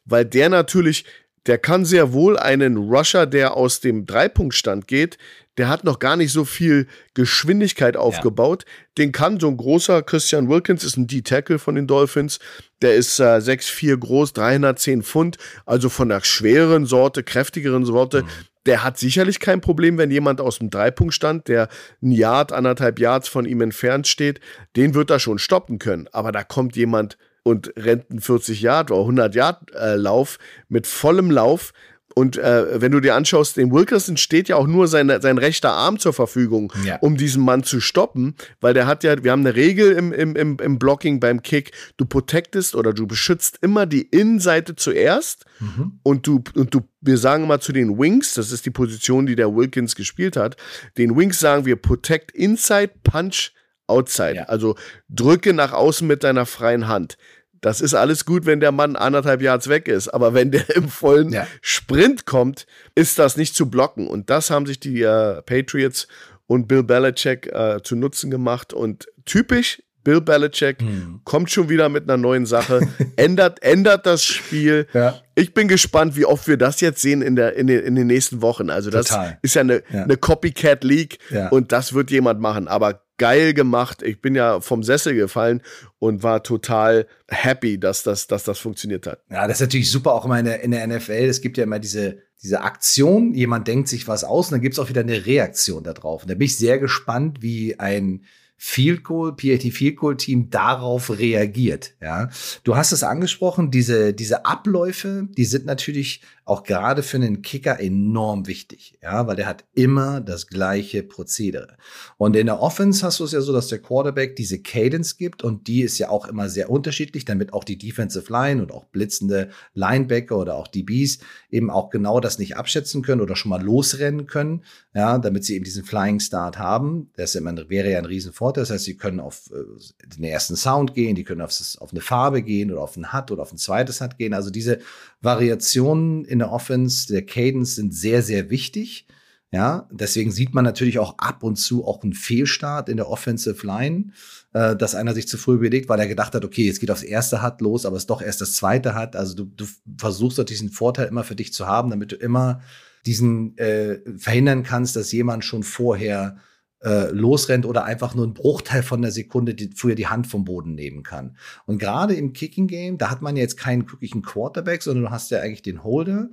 weil 0.06 0.26
der 0.26 0.50
natürlich, 0.50 1.06
der 1.46 1.60
kann 1.60 1.86
sehr 1.86 2.14
wohl 2.14 2.38
einen 2.38 2.78
Rusher, 2.78 3.28
der 3.28 3.56
aus 3.56 3.80
dem 3.80 4.06
Dreipunktstand 4.06 4.88
geht, 4.88 5.18
der 5.57 5.68
hat 5.68 5.83
noch 5.83 6.00
gar 6.00 6.15
nicht 6.15 6.31
so 6.31 6.45
viel 6.45 6.88
Geschwindigkeit 7.13 7.98
aufgebaut. 7.98 8.63
Ja. 8.65 8.71
Den 8.98 9.12
kann 9.12 9.39
so 9.39 9.48
ein 9.48 9.57
großer 9.57 10.01
Christian 10.01 10.50
Wilkins, 10.50 10.83
ist 10.83 10.98
ein 10.98 11.07
D-Tackle 11.07 11.59
von 11.59 11.75
den 11.75 11.88
Dolphins. 11.88 12.39
Der 12.81 12.95
ist 12.95 13.19
äh, 13.19 13.38
6'4 13.38 13.98
groß, 13.98 14.33
310 14.33 15.03
Pfund, 15.03 15.38
also 15.65 15.89
von 15.89 16.09
der 16.09 16.24
schwereren 16.24 16.86
Sorte, 16.86 17.24
kräftigeren 17.24 17.86
Sorte. 17.86 18.24
Mhm. 18.24 18.27
Der 18.65 18.83
hat 18.83 18.98
sicherlich 18.98 19.39
kein 19.39 19.59
Problem, 19.59 19.98
wenn 19.98 20.12
jemand 20.12 20.39
aus 20.39 20.59
dem 20.59 20.69
Dreipunktstand, 20.69 21.48
der 21.48 21.68
ein 22.01 22.12
Yard, 22.12 22.53
anderthalb 22.53 23.00
Yards 23.00 23.27
von 23.27 23.45
ihm 23.45 23.62
entfernt 23.62 24.07
steht, 24.07 24.39
den 24.75 24.94
wird 24.94 25.09
er 25.09 25.19
schon 25.19 25.39
stoppen 25.39 25.80
können. 25.80 26.07
Aber 26.12 26.31
da 26.31 26.44
kommt 26.44 26.75
jemand 26.75 27.18
und 27.44 27.74
rennt 27.75 28.12
einen 28.12 28.21
40 28.21 28.62
Yard 28.62 28.92
oder 28.92 29.01
100 29.01 29.36
Yard 29.36 29.75
äh, 29.75 29.95
Lauf 29.95 30.38
mit 30.69 30.86
vollem 30.86 31.31
Lauf 31.31 31.74
und 32.16 32.38
äh, 32.38 32.81
wenn 32.81 32.92
du 32.92 33.00
dir 33.00 33.16
anschaust, 33.16 33.58
dem 33.58 33.72
Wilkerson 33.72 34.18
steht 34.18 34.48
ja 34.48 34.56
auch 34.56 34.68
nur 34.68 34.88
sein, 34.88 35.12
sein 35.22 35.38
rechter 35.38 35.72
Arm 35.72 36.00
zur 36.00 36.13
Verfügung, 36.13 36.74
ja. 36.86 36.98
um 36.98 37.18
diesen 37.18 37.44
Mann 37.44 37.63
zu 37.63 37.80
stoppen, 37.80 38.36
weil 38.60 38.74
der 38.74 38.88
hat 38.88 39.04
ja, 39.04 39.24
wir 39.24 39.31
haben 39.31 39.46
eine 39.46 39.56
Regel 39.56 39.92
im, 39.94 40.12
im, 40.12 40.36
im, 40.36 40.58
im 40.58 40.80
Blocking 40.80 41.19
beim 41.19 41.42
Kick, 41.42 41.72
du 41.98 42.06
protectest 42.06 42.75
oder 42.75 42.94
du 42.94 43.08
beschützt 43.08 43.60
immer 43.62 43.86
die 43.86 44.04
Innenseite 44.04 44.75
zuerst 44.75 45.46
mhm. 45.60 46.00
und 46.04 46.28
du, 46.28 46.44
und 46.56 46.74
du, 46.74 46.81
wir 47.02 47.18
sagen 47.18 47.48
mal 47.48 47.60
zu 47.60 47.72
den 47.72 47.98
Wings, 47.98 48.34
das 48.34 48.52
ist 48.52 48.66
die 48.66 48.72
Position, 48.72 49.25
die 49.25 49.36
der 49.36 49.56
Wilkins 49.56 49.96
gespielt 49.96 50.36
hat, 50.36 50.58
den 50.98 51.16
Wings 51.16 51.40
sagen 51.40 51.66
wir 51.66 51.75
protect 51.75 52.31
inside, 52.31 52.92
punch 53.04 53.52
outside. 53.88 54.36
Ja. 54.36 54.44
Also 54.44 54.75
drücke 55.10 55.54
nach 55.54 55.74
außen 55.74 56.08
mit 56.08 56.24
deiner 56.24 56.46
freien 56.46 56.88
Hand. 56.88 57.18
Das 57.62 57.80
ist 57.80 57.94
alles 57.94 58.25
gut, 58.25 58.46
wenn 58.48 58.60
der 58.60 58.72
Mann 58.72 58.96
anderthalb 58.96 59.42
Yards 59.42 59.69
weg 59.69 59.88
ist. 59.88 60.10
Aber 60.10 60.34
wenn 60.34 60.52
der 60.52 60.75
im 60.75 60.90
vollen 60.90 61.31
ja. 61.31 61.48
Sprint 61.62 62.25
kommt, 62.25 62.66
ist 62.96 63.20
das 63.20 63.38
nicht 63.38 63.56
zu 63.56 63.70
blocken. 63.70 64.08
Und 64.08 64.30
das 64.30 64.50
haben 64.50 64.65
sich 64.65 64.80
die 64.80 65.01
äh, 65.01 65.41
Patriots 65.44 66.08
und 66.48 66.68
Bill 66.68 66.84
Belichick 66.84 67.48
äh, 67.48 67.80
zu 67.84 67.96
Nutzen 67.96 68.32
gemacht. 68.32 68.74
Und 68.74 69.08
typisch 69.25 69.82
Bill 70.03 70.22
Belichick 70.22 70.82
hm. 70.82 71.22
kommt 71.24 71.51
schon 71.51 71.70
wieder 71.70 71.88
mit 71.89 72.03
einer 72.03 72.18
neuen 72.18 72.48
Sache, 72.48 72.82
ändert, 73.15 73.62
ändert 73.62 74.06
das 74.08 74.24
Spiel. 74.24 74.88
Ja. 74.94 75.22
Ich 75.36 75.53
bin 75.53 75.68
gespannt, 75.68 76.15
wie 76.15 76.25
oft 76.25 76.48
wir 76.48 76.58
das 76.58 76.82
jetzt 76.82 77.01
sehen 77.01 77.22
in, 77.22 77.36
der, 77.36 77.56
in, 77.56 77.68
den, 77.68 77.84
in 77.84 77.96
den 77.96 78.08
nächsten 78.08 78.41
Wochen. 78.41 78.70
Also, 78.70 78.89
das 78.89 79.08
Total. 79.08 79.38
ist 79.44 79.53
ja 79.53 79.62
eine, 79.62 79.84
ja. 79.91 80.03
eine 80.03 80.18
Copycat 80.18 80.84
League 80.84 81.20
ja. 81.30 81.50
und 81.50 81.72
das 81.72 81.94
wird 81.94 82.10
jemand 82.10 82.39
machen. 82.39 82.68
Aber 82.68 83.03
geil 83.22 83.54
gemacht. 83.54 84.01
Ich 84.01 84.20
bin 84.20 84.34
ja 84.34 84.62
vom 84.62 84.82
Sessel 84.82 85.13
gefallen 85.13 85.62
und 86.00 86.24
war 86.24 86.42
total 86.42 87.06
happy, 87.30 87.80
dass 87.80 88.01
das, 88.01 88.25
dass 88.25 88.44
das 88.44 88.58
funktioniert 88.58 89.06
hat. 89.06 89.24
Ja, 89.30 89.48
das 89.48 89.58
ist 89.58 89.62
natürlich 89.62 89.92
super 89.92 90.13
auch 90.13 90.25
immer 90.25 90.40
in 90.40 90.46
der, 90.46 90.62
in 90.62 90.72
der 90.72 90.88
NFL. 90.88 91.30
Es 91.30 91.40
gibt 91.40 91.56
ja 91.60 91.66
immer 91.66 91.78
diese, 91.78 92.18
diese 92.42 92.62
Aktion, 92.62 93.36
jemand 93.36 93.68
denkt 93.68 93.90
sich 93.90 94.08
was 94.08 94.24
aus 94.24 94.48
und 94.48 94.54
dann 94.54 94.62
gibt 94.62 94.74
es 94.74 94.80
auch 94.80 94.90
wieder 94.90 95.01
eine 95.01 95.24
Reaktion 95.24 95.84
darauf. 95.84 96.24
Und 96.24 96.32
da 96.32 96.34
bin 96.34 96.46
ich 96.46 96.58
sehr 96.58 96.80
gespannt, 96.80 97.44
wie 97.44 97.80
ein 97.80 98.25
Field 98.63 99.03
Goal, 99.03 99.36
PAT 99.36 99.63
Field 99.74 99.98
Goal 99.98 100.15
Team 100.18 100.51
darauf 100.51 101.18
reagiert. 101.18 101.96
Ja, 102.00 102.30
du 102.63 102.75
hast 102.75 102.91
es 102.91 103.01
angesprochen, 103.01 103.72
diese, 103.72 104.13
diese 104.13 104.46
Abläufe, 104.46 105.27
die 105.36 105.46
sind 105.46 105.65
natürlich 105.65 106.22
auch 106.46 106.63
gerade 106.63 107.01
für 107.01 107.18
einen 107.18 107.41
Kicker 107.41 107.80
enorm 107.80 108.46
wichtig, 108.46 109.00
ja, 109.01 109.25
weil 109.25 109.36
der 109.36 109.48
hat 109.48 109.63
immer 109.74 110.22
das 110.22 110.46
gleiche 110.46 111.01
Prozedere. 111.01 111.77
Und 112.18 112.36
in 112.36 112.46
der 112.46 112.62
Offense 112.62 113.03
hast 113.03 113.20
du 113.20 113.24
es 113.24 113.32
ja 113.32 113.41
so, 113.41 113.51
dass 113.51 113.70
der 113.70 113.80
Quarterback 113.80 114.36
diese 114.36 114.60
Cadence 114.60 115.18
gibt 115.18 115.44
und 115.44 115.68
die 115.68 115.82
ist 115.82 115.98
ja 115.98 116.10
auch 116.10 116.27
immer 116.27 116.48
sehr 116.48 116.70
unterschiedlich, 116.70 117.25
damit 117.25 117.53
auch 117.53 117.63
die 117.63 117.80
Defensive 117.80 118.32
Line 118.32 118.62
und 118.62 118.72
auch 118.72 118.86
blitzende 118.86 119.50
Linebacker 119.74 120.38
oder 120.38 120.56
auch 120.56 120.68
DBs 120.68 121.20
eben 121.50 121.72
auch 121.72 121.89
genau 121.89 122.20
das 122.20 122.38
nicht 122.38 122.58
abschätzen 122.58 123.01
können 123.01 123.22
oder 123.22 123.36
schon 123.36 123.50
mal 123.50 123.63
losrennen 123.63 124.27
können, 124.27 124.63
ja, 124.94 125.18
damit 125.18 125.46
sie 125.46 125.56
eben 125.56 125.65
diesen 125.65 125.84
Flying 125.84 126.20
Start 126.20 126.60
haben. 126.60 127.10
Das 127.15 127.34
wäre 127.34 127.89
ja 127.89 127.98
ein 127.98 128.06
Riesenvorteil. 128.06 128.50
Das 128.58 128.70
heißt, 128.70 128.86
sie 128.86 128.98
können 128.98 129.20
auf 129.20 129.50
äh, 129.51 130.08
den 130.15 130.24
ersten 130.24 130.55
Sound 130.55 130.93
gehen, 130.93 131.15
die 131.15 131.24
können 131.24 131.41
auf, 131.41 131.51
eine 131.91 132.01
Farbe 132.01 132.41
gehen 132.41 132.72
oder 132.72 132.81
auf 132.81 132.98
ein 132.98 133.13
Hut 133.13 133.31
oder 133.31 133.41
auf 133.41 133.51
ein 133.51 133.58
zweites 133.58 134.01
Hut 134.01 134.17
gehen. 134.17 134.34
Also 134.34 134.50
diese 134.50 134.79
Variationen 135.22 136.25
in 136.25 136.39
der 136.39 136.51
Offense, 136.51 137.08
der 137.12 137.25
Cadence 137.25 137.75
sind 137.75 137.93
sehr, 137.93 138.22
sehr 138.22 138.50
wichtig. 138.50 139.08
Ja, 139.53 139.89
deswegen 139.91 140.31
sieht 140.31 140.53
man 140.53 140.63
natürlich 140.63 140.98
auch 140.98 141.17
ab 141.17 141.43
und 141.43 141.58
zu 141.58 141.86
auch 141.86 142.01
einen 142.03 142.13
Fehlstart 142.13 142.88
in 142.88 142.96
der 142.96 143.10
Offensive 143.10 143.67
Line, 143.67 144.12
äh, 144.53 144.77
dass 144.77 144.96
einer 144.96 145.13
sich 145.13 145.27
zu 145.27 145.38
früh 145.38 145.55
überlegt, 145.55 145.89
weil 145.89 146.00
er 146.00 146.08
gedacht 146.08 146.34
hat, 146.34 146.46
okay, 146.46 146.65
jetzt 146.65 146.79
geht 146.79 146.89
aufs 146.89 147.03
erste 147.03 147.43
Hut 147.43 147.60
los, 147.60 147.86
aber 147.86 147.98
es 147.98 148.08
doch 148.08 148.22
erst 148.22 148.39
das 148.39 148.53
zweite 148.53 148.96
hat. 148.96 149.17
Also 149.17 149.36
du, 149.36 149.43
du 149.43 149.65
versuchst 149.98 150.39
doch 150.39 150.46
diesen 150.46 150.70
Vorteil 150.70 151.10
immer 151.10 151.25
für 151.25 151.36
dich 151.36 151.51
zu 151.51 151.67
haben, 151.67 151.89
damit 151.89 152.13
du 152.13 152.15
immer 152.15 152.62
diesen 153.05 153.58
äh, 153.58 154.00
verhindern 154.17 154.63
kannst, 154.63 154.96
dass 154.96 155.12
jemand 155.12 155.43
schon 155.43 155.63
vorher 155.63 156.38
äh, 156.84 157.12
losrennt 157.12 157.66
oder 157.66 157.84
einfach 157.86 158.16
nur 158.16 158.26
einen 158.26 158.34
Bruchteil 158.34 158.84
von 158.84 159.02
der 159.02 159.12
Sekunde 159.12 159.54
die, 159.54 159.70
früher 159.76 159.96
die 159.96 160.08
Hand 160.08 160.28
vom 160.28 160.46
Boden 160.46 160.76
nehmen 160.76 161.04
kann. 161.04 161.38
Und 161.66 161.78
gerade 161.78 162.16
im 162.16 162.34
Kicking 162.34 162.68
Game, 162.68 162.98
da 162.98 163.10
hat 163.10 163.22
man 163.22 163.36
jetzt 163.36 163.58
keinen 163.58 163.90
wirklichen 163.90 164.22
Quarterback, 164.22 164.82
sondern 164.82 165.06
du 165.06 165.12
hast 165.12 165.32
ja 165.32 165.40
eigentlich 165.40 165.62
den 165.62 165.84
Holder 165.84 166.30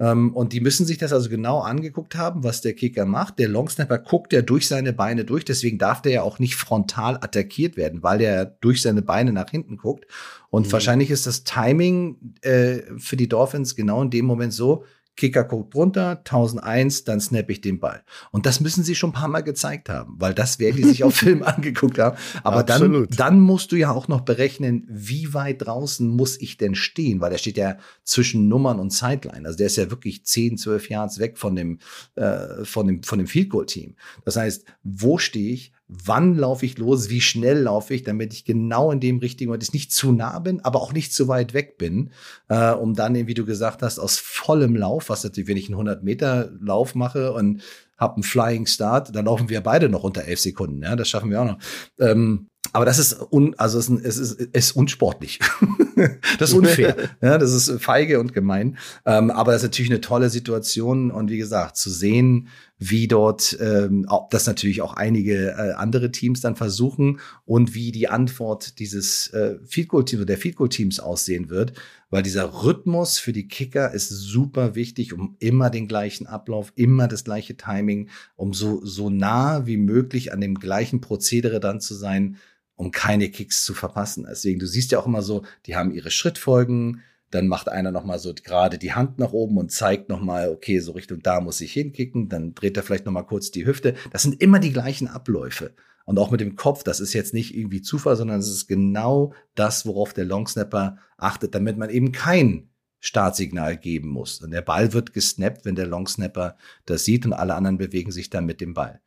ähm, 0.00 0.34
und 0.34 0.54
die 0.54 0.60
müssen 0.60 0.86
sich 0.86 0.96
das 0.96 1.12
also 1.12 1.28
genau 1.28 1.60
angeguckt 1.60 2.16
haben, 2.16 2.42
was 2.42 2.62
der 2.62 2.72
Kicker 2.72 3.04
macht. 3.04 3.38
Der 3.38 3.48
Longsnapper 3.48 3.98
guckt 3.98 4.32
ja 4.32 4.40
durch 4.40 4.66
seine 4.66 4.94
Beine 4.94 5.26
durch, 5.26 5.44
deswegen 5.44 5.76
darf 5.76 6.00
der 6.00 6.12
ja 6.12 6.22
auch 6.22 6.38
nicht 6.38 6.56
frontal 6.56 7.16
attackiert 7.16 7.76
werden, 7.76 8.02
weil 8.02 8.18
der 8.18 8.46
durch 8.46 8.80
seine 8.80 9.02
Beine 9.02 9.32
nach 9.32 9.50
hinten 9.50 9.76
guckt. 9.76 10.06
Und 10.48 10.66
mhm. 10.66 10.72
wahrscheinlich 10.72 11.10
ist 11.10 11.26
das 11.26 11.44
Timing 11.44 12.34
äh, 12.40 12.78
für 12.96 13.16
die 13.16 13.28
Dolphins 13.28 13.76
genau 13.76 14.00
in 14.00 14.10
dem 14.10 14.24
Moment 14.24 14.54
so, 14.54 14.84
Kicker 15.20 15.44
guckt 15.44 15.74
runter, 15.74 16.18
1001, 16.18 17.04
dann 17.04 17.20
snap 17.20 17.50
ich 17.50 17.60
den 17.60 17.78
Ball. 17.78 18.02
Und 18.30 18.46
das 18.46 18.60
müssen 18.60 18.82
sie 18.82 18.94
schon 18.94 19.10
ein 19.10 19.14
paar 19.14 19.28
Mal 19.28 19.42
gezeigt 19.42 19.90
haben, 19.90 20.14
weil 20.18 20.32
das 20.32 20.58
werden 20.58 20.76
die 20.76 20.84
sich 20.84 21.04
auf 21.04 21.14
Film 21.20 21.42
angeguckt 21.42 21.98
haben. 21.98 22.16
Aber 22.42 22.62
dann, 22.62 23.06
dann 23.10 23.38
musst 23.38 23.70
du 23.70 23.76
ja 23.76 23.90
auch 23.90 24.08
noch 24.08 24.22
berechnen, 24.22 24.86
wie 24.88 25.34
weit 25.34 25.66
draußen 25.66 26.08
muss 26.08 26.40
ich 26.40 26.56
denn 26.56 26.74
stehen, 26.74 27.20
weil 27.20 27.30
der 27.30 27.36
steht 27.36 27.58
ja 27.58 27.76
zwischen 28.02 28.48
Nummern 28.48 28.80
und 28.80 28.94
Sideline. 28.94 29.46
Also 29.46 29.58
der 29.58 29.66
ist 29.66 29.76
ja 29.76 29.90
wirklich 29.90 30.24
10, 30.24 30.56
12 30.56 30.88
Yards 30.88 31.18
weg 31.18 31.36
von 31.36 31.54
dem, 31.54 31.80
äh, 32.14 32.64
von 32.64 32.86
dem, 32.86 33.02
von 33.02 33.18
dem 33.18 33.26
Field 33.28 33.50
Goal 33.50 33.66
Team. 33.66 33.96
Das 34.24 34.36
heißt, 34.36 34.64
wo 34.82 35.18
stehe 35.18 35.52
ich? 35.52 35.72
Wann 36.04 36.36
laufe 36.36 36.64
ich 36.64 36.78
los, 36.78 37.10
wie 37.10 37.20
schnell 37.20 37.62
laufe 37.62 37.94
ich, 37.94 38.04
damit 38.04 38.32
ich 38.32 38.44
genau 38.44 38.92
in 38.92 39.00
dem 39.00 39.18
richtigen 39.18 39.50
Moment 39.50 39.72
nicht 39.74 39.92
zu 39.92 40.12
nah 40.12 40.38
bin, 40.38 40.60
aber 40.60 40.80
auch 40.80 40.92
nicht 40.92 41.12
zu 41.12 41.28
weit 41.28 41.52
weg 41.52 41.78
bin, 41.78 42.10
äh, 42.48 42.70
um 42.70 42.94
dann, 42.94 43.14
wie 43.14 43.34
du 43.34 43.44
gesagt 43.44 43.82
hast, 43.82 43.98
aus 43.98 44.18
vollem 44.18 44.76
Lauf, 44.76 45.08
was 45.08 45.24
natürlich, 45.24 45.48
wenn 45.48 45.56
ich 45.56 45.66
einen 45.66 45.74
100 45.74 46.04
Meter 46.04 46.50
Lauf 46.60 46.94
mache 46.94 47.32
und 47.32 47.62
habe 47.98 48.14
einen 48.14 48.22
Flying 48.22 48.66
Start, 48.66 49.14
dann 49.14 49.26
laufen 49.26 49.48
wir 49.48 49.60
beide 49.60 49.88
noch 49.88 50.04
unter 50.04 50.24
elf 50.24 50.40
Sekunden. 50.40 50.82
Ja, 50.82 50.96
das 50.96 51.08
schaffen 51.08 51.30
wir 51.30 51.42
auch 51.42 51.46
noch. 51.46 51.58
Ähm, 51.98 52.48
aber 52.72 52.84
das 52.84 52.98
ist, 52.98 53.20
un, 53.32 53.54
also 53.58 53.78
es 53.78 53.88
ist, 53.88 54.04
es 54.04 54.16
ist, 54.16 54.40
ist 54.40 54.72
unsportlich. 54.72 55.40
das 56.38 56.50
ist 56.50 56.56
unfair. 56.56 56.96
ja, 57.20 57.36
das 57.36 57.52
ist 57.52 57.82
feige 57.82 58.20
und 58.20 58.32
gemein. 58.32 58.78
Ähm, 59.04 59.30
aber 59.30 59.52
das 59.52 59.62
ist 59.62 59.68
natürlich 59.68 59.90
eine 59.90 60.00
tolle 60.00 60.30
Situation. 60.30 61.10
Und 61.10 61.30
wie 61.30 61.38
gesagt, 61.38 61.76
zu 61.76 61.90
sehen, 61.90 62.48
wie 62.82 63.06
dort 63.08 63.58
ähm, 63.60 64.06
das 64.30 64.46
natürlich 64.46 64.80
auch 64.80 64.94
einige 64.94 65.50
äh, 65.50 65.72
andere 65.72 66.10
Teams 66.10 66.40
dann 66.40 66.56
versuchen 66.56 67.20
und 67.44 67.74
wie 67.74 67.92
die 67.92 68.08
Antwort 68.08 68.78
dieses 68.78 69.28
äh, 69.34 69.58
Field 69.66 69.88
Goal 69.88 70.06
Teams 70.06 70.20
oder 70.20 70.26
der 70.26 70.38
Field 70.38 70.56
Goal 70.56 70.70
Teams 70.70 70.98
aussehen 70.98 71.50
wird, 71.50 71.74
weil 72.08 72.22
dieser 72.22 72.64
Rhythmus 72.64 73.18
für 73.18 73.34
die 73.34 73.48
Kicker 73.48 73.92
ist 73.92 74.08
super 74.08 74.74
wichtig, 74.74 75.12
um 75.12 75.36
immer 75.40 75.68
den 75.68 75.88
gleichen 75.88 76.26
Ablauf, 76.26 76.72
immer 76.74 77.06
das 77.06 77.22
gleiche 77.22 77.58
Timing, 77.58 78.08
um 78.34 78.54
so 78.54 78.82
so 78.82 79.10
nah 79.10 79.66
wie 79.66 79.76
möglich 79.76 80.32
an 80.32 80.40
dem 80.40 80.54
gleichen 80.54 81.02
Prozedere 81.02 81.60
dann 81.60 81.80
zu 81.80 81.94
sein, 81.94 82.38
um 82.76 82.92
keine 82.92 83.28
Kicks 83.28 83.62
zu 83.62 83.74
verpassen. 83.74 84.26
Deswegen, 84.26 84.58
du 84.58 84.66
siehst 84.66 84.90
ja 84.90 85.00
auch 85.00 85.06
immer 85.06 85.20
so, 85.20 85.42
die 85.66 85.76
haben 85.76 85.92
ihre 85.92 86.10
Schrittfolgen, 86.10 87.02
dann 87.30 87.46
macht 87.46 87.68
einer 87.68 87.92
noch 87.92 88.04
mal 88.04 88.18
so 88.18 88.34
gerade 88.34 88.78
die 88.78 88.92
Hand 88.92 89.18
nach 89.18 89.32
oben 89.32 89.56
und 89.58 89.70
zeigt 89.70 90.08
noch 90.08 90.20
mal, 90.20 90.50
okay, 90.50 90.80
so 90.80 90.92
Richtung 90.92 91.22
da 91.22 91.40
muss 91.40 91.60
ich 91.60 91.72
hinkicken, 91.72 92.28
dann 92.28 92.54
dreht 92.54 92.76
er 92.76 92.82
vielleicht 92.82 93.06
noch 93.06 93.12
mal 93.12 93.22
kurz 93.22 93.50
die 93.50 93.66
Hüfte. 93.66 93.94
Das 94.10 94.22
sind 94.22 94.42
immer 94.42 94.58
die 94.58 94.72
gleichen 94.72 95.08
Abläufe. 95.08 95.72
Und 96.06 96.18
auch 96.18 96.32
mit 96.32 96.40
dem 96.40 96.56
Kopf, 96.56 96.82
das 96.82 96.98
ist 96.98 97.12
jetzt 97.12 97.34
nicht 97.34 97.54
irgendwie 97.54 97.82
Zufall, 97.82 98.16
sondern 98.16 98.40
es 98.40 98.48
ist 98.48 98.66
genau 98.66 99.32
das, 99.54 99.86
worauf 99.86 100.12
der 100.12 100.24
Longsnapper 100.24 100.98
achtet, 101.16 101.54
damit 101.54 101.76
man 101.76 101.88
eben 101.90 102.10
kein 102.10 102.70
Startsignal 102.98 103.76
geben 103.76 104.08
muss. 104.08 104.40
Und 104.40 104.50
der 104.50 104.62
Ball 104.62 104.92
wird 104.92 105.12
gesnappt, 105.12 105.64
wenn 105.64 105.76
der 105.76 105.86
Longsnapper 105.86 106.56
das 106.84 107.04
sieht 107.04 107.26
und 107.26 107.32
alle 107.32 107.54
anderen 107.54 107.78
bewegen 107.78 108.10
sich 108.10 108.28
dann 108.28 108.44
mit 108.44 108.60
dem 108.60 108.74
Ball. 108.74 109.00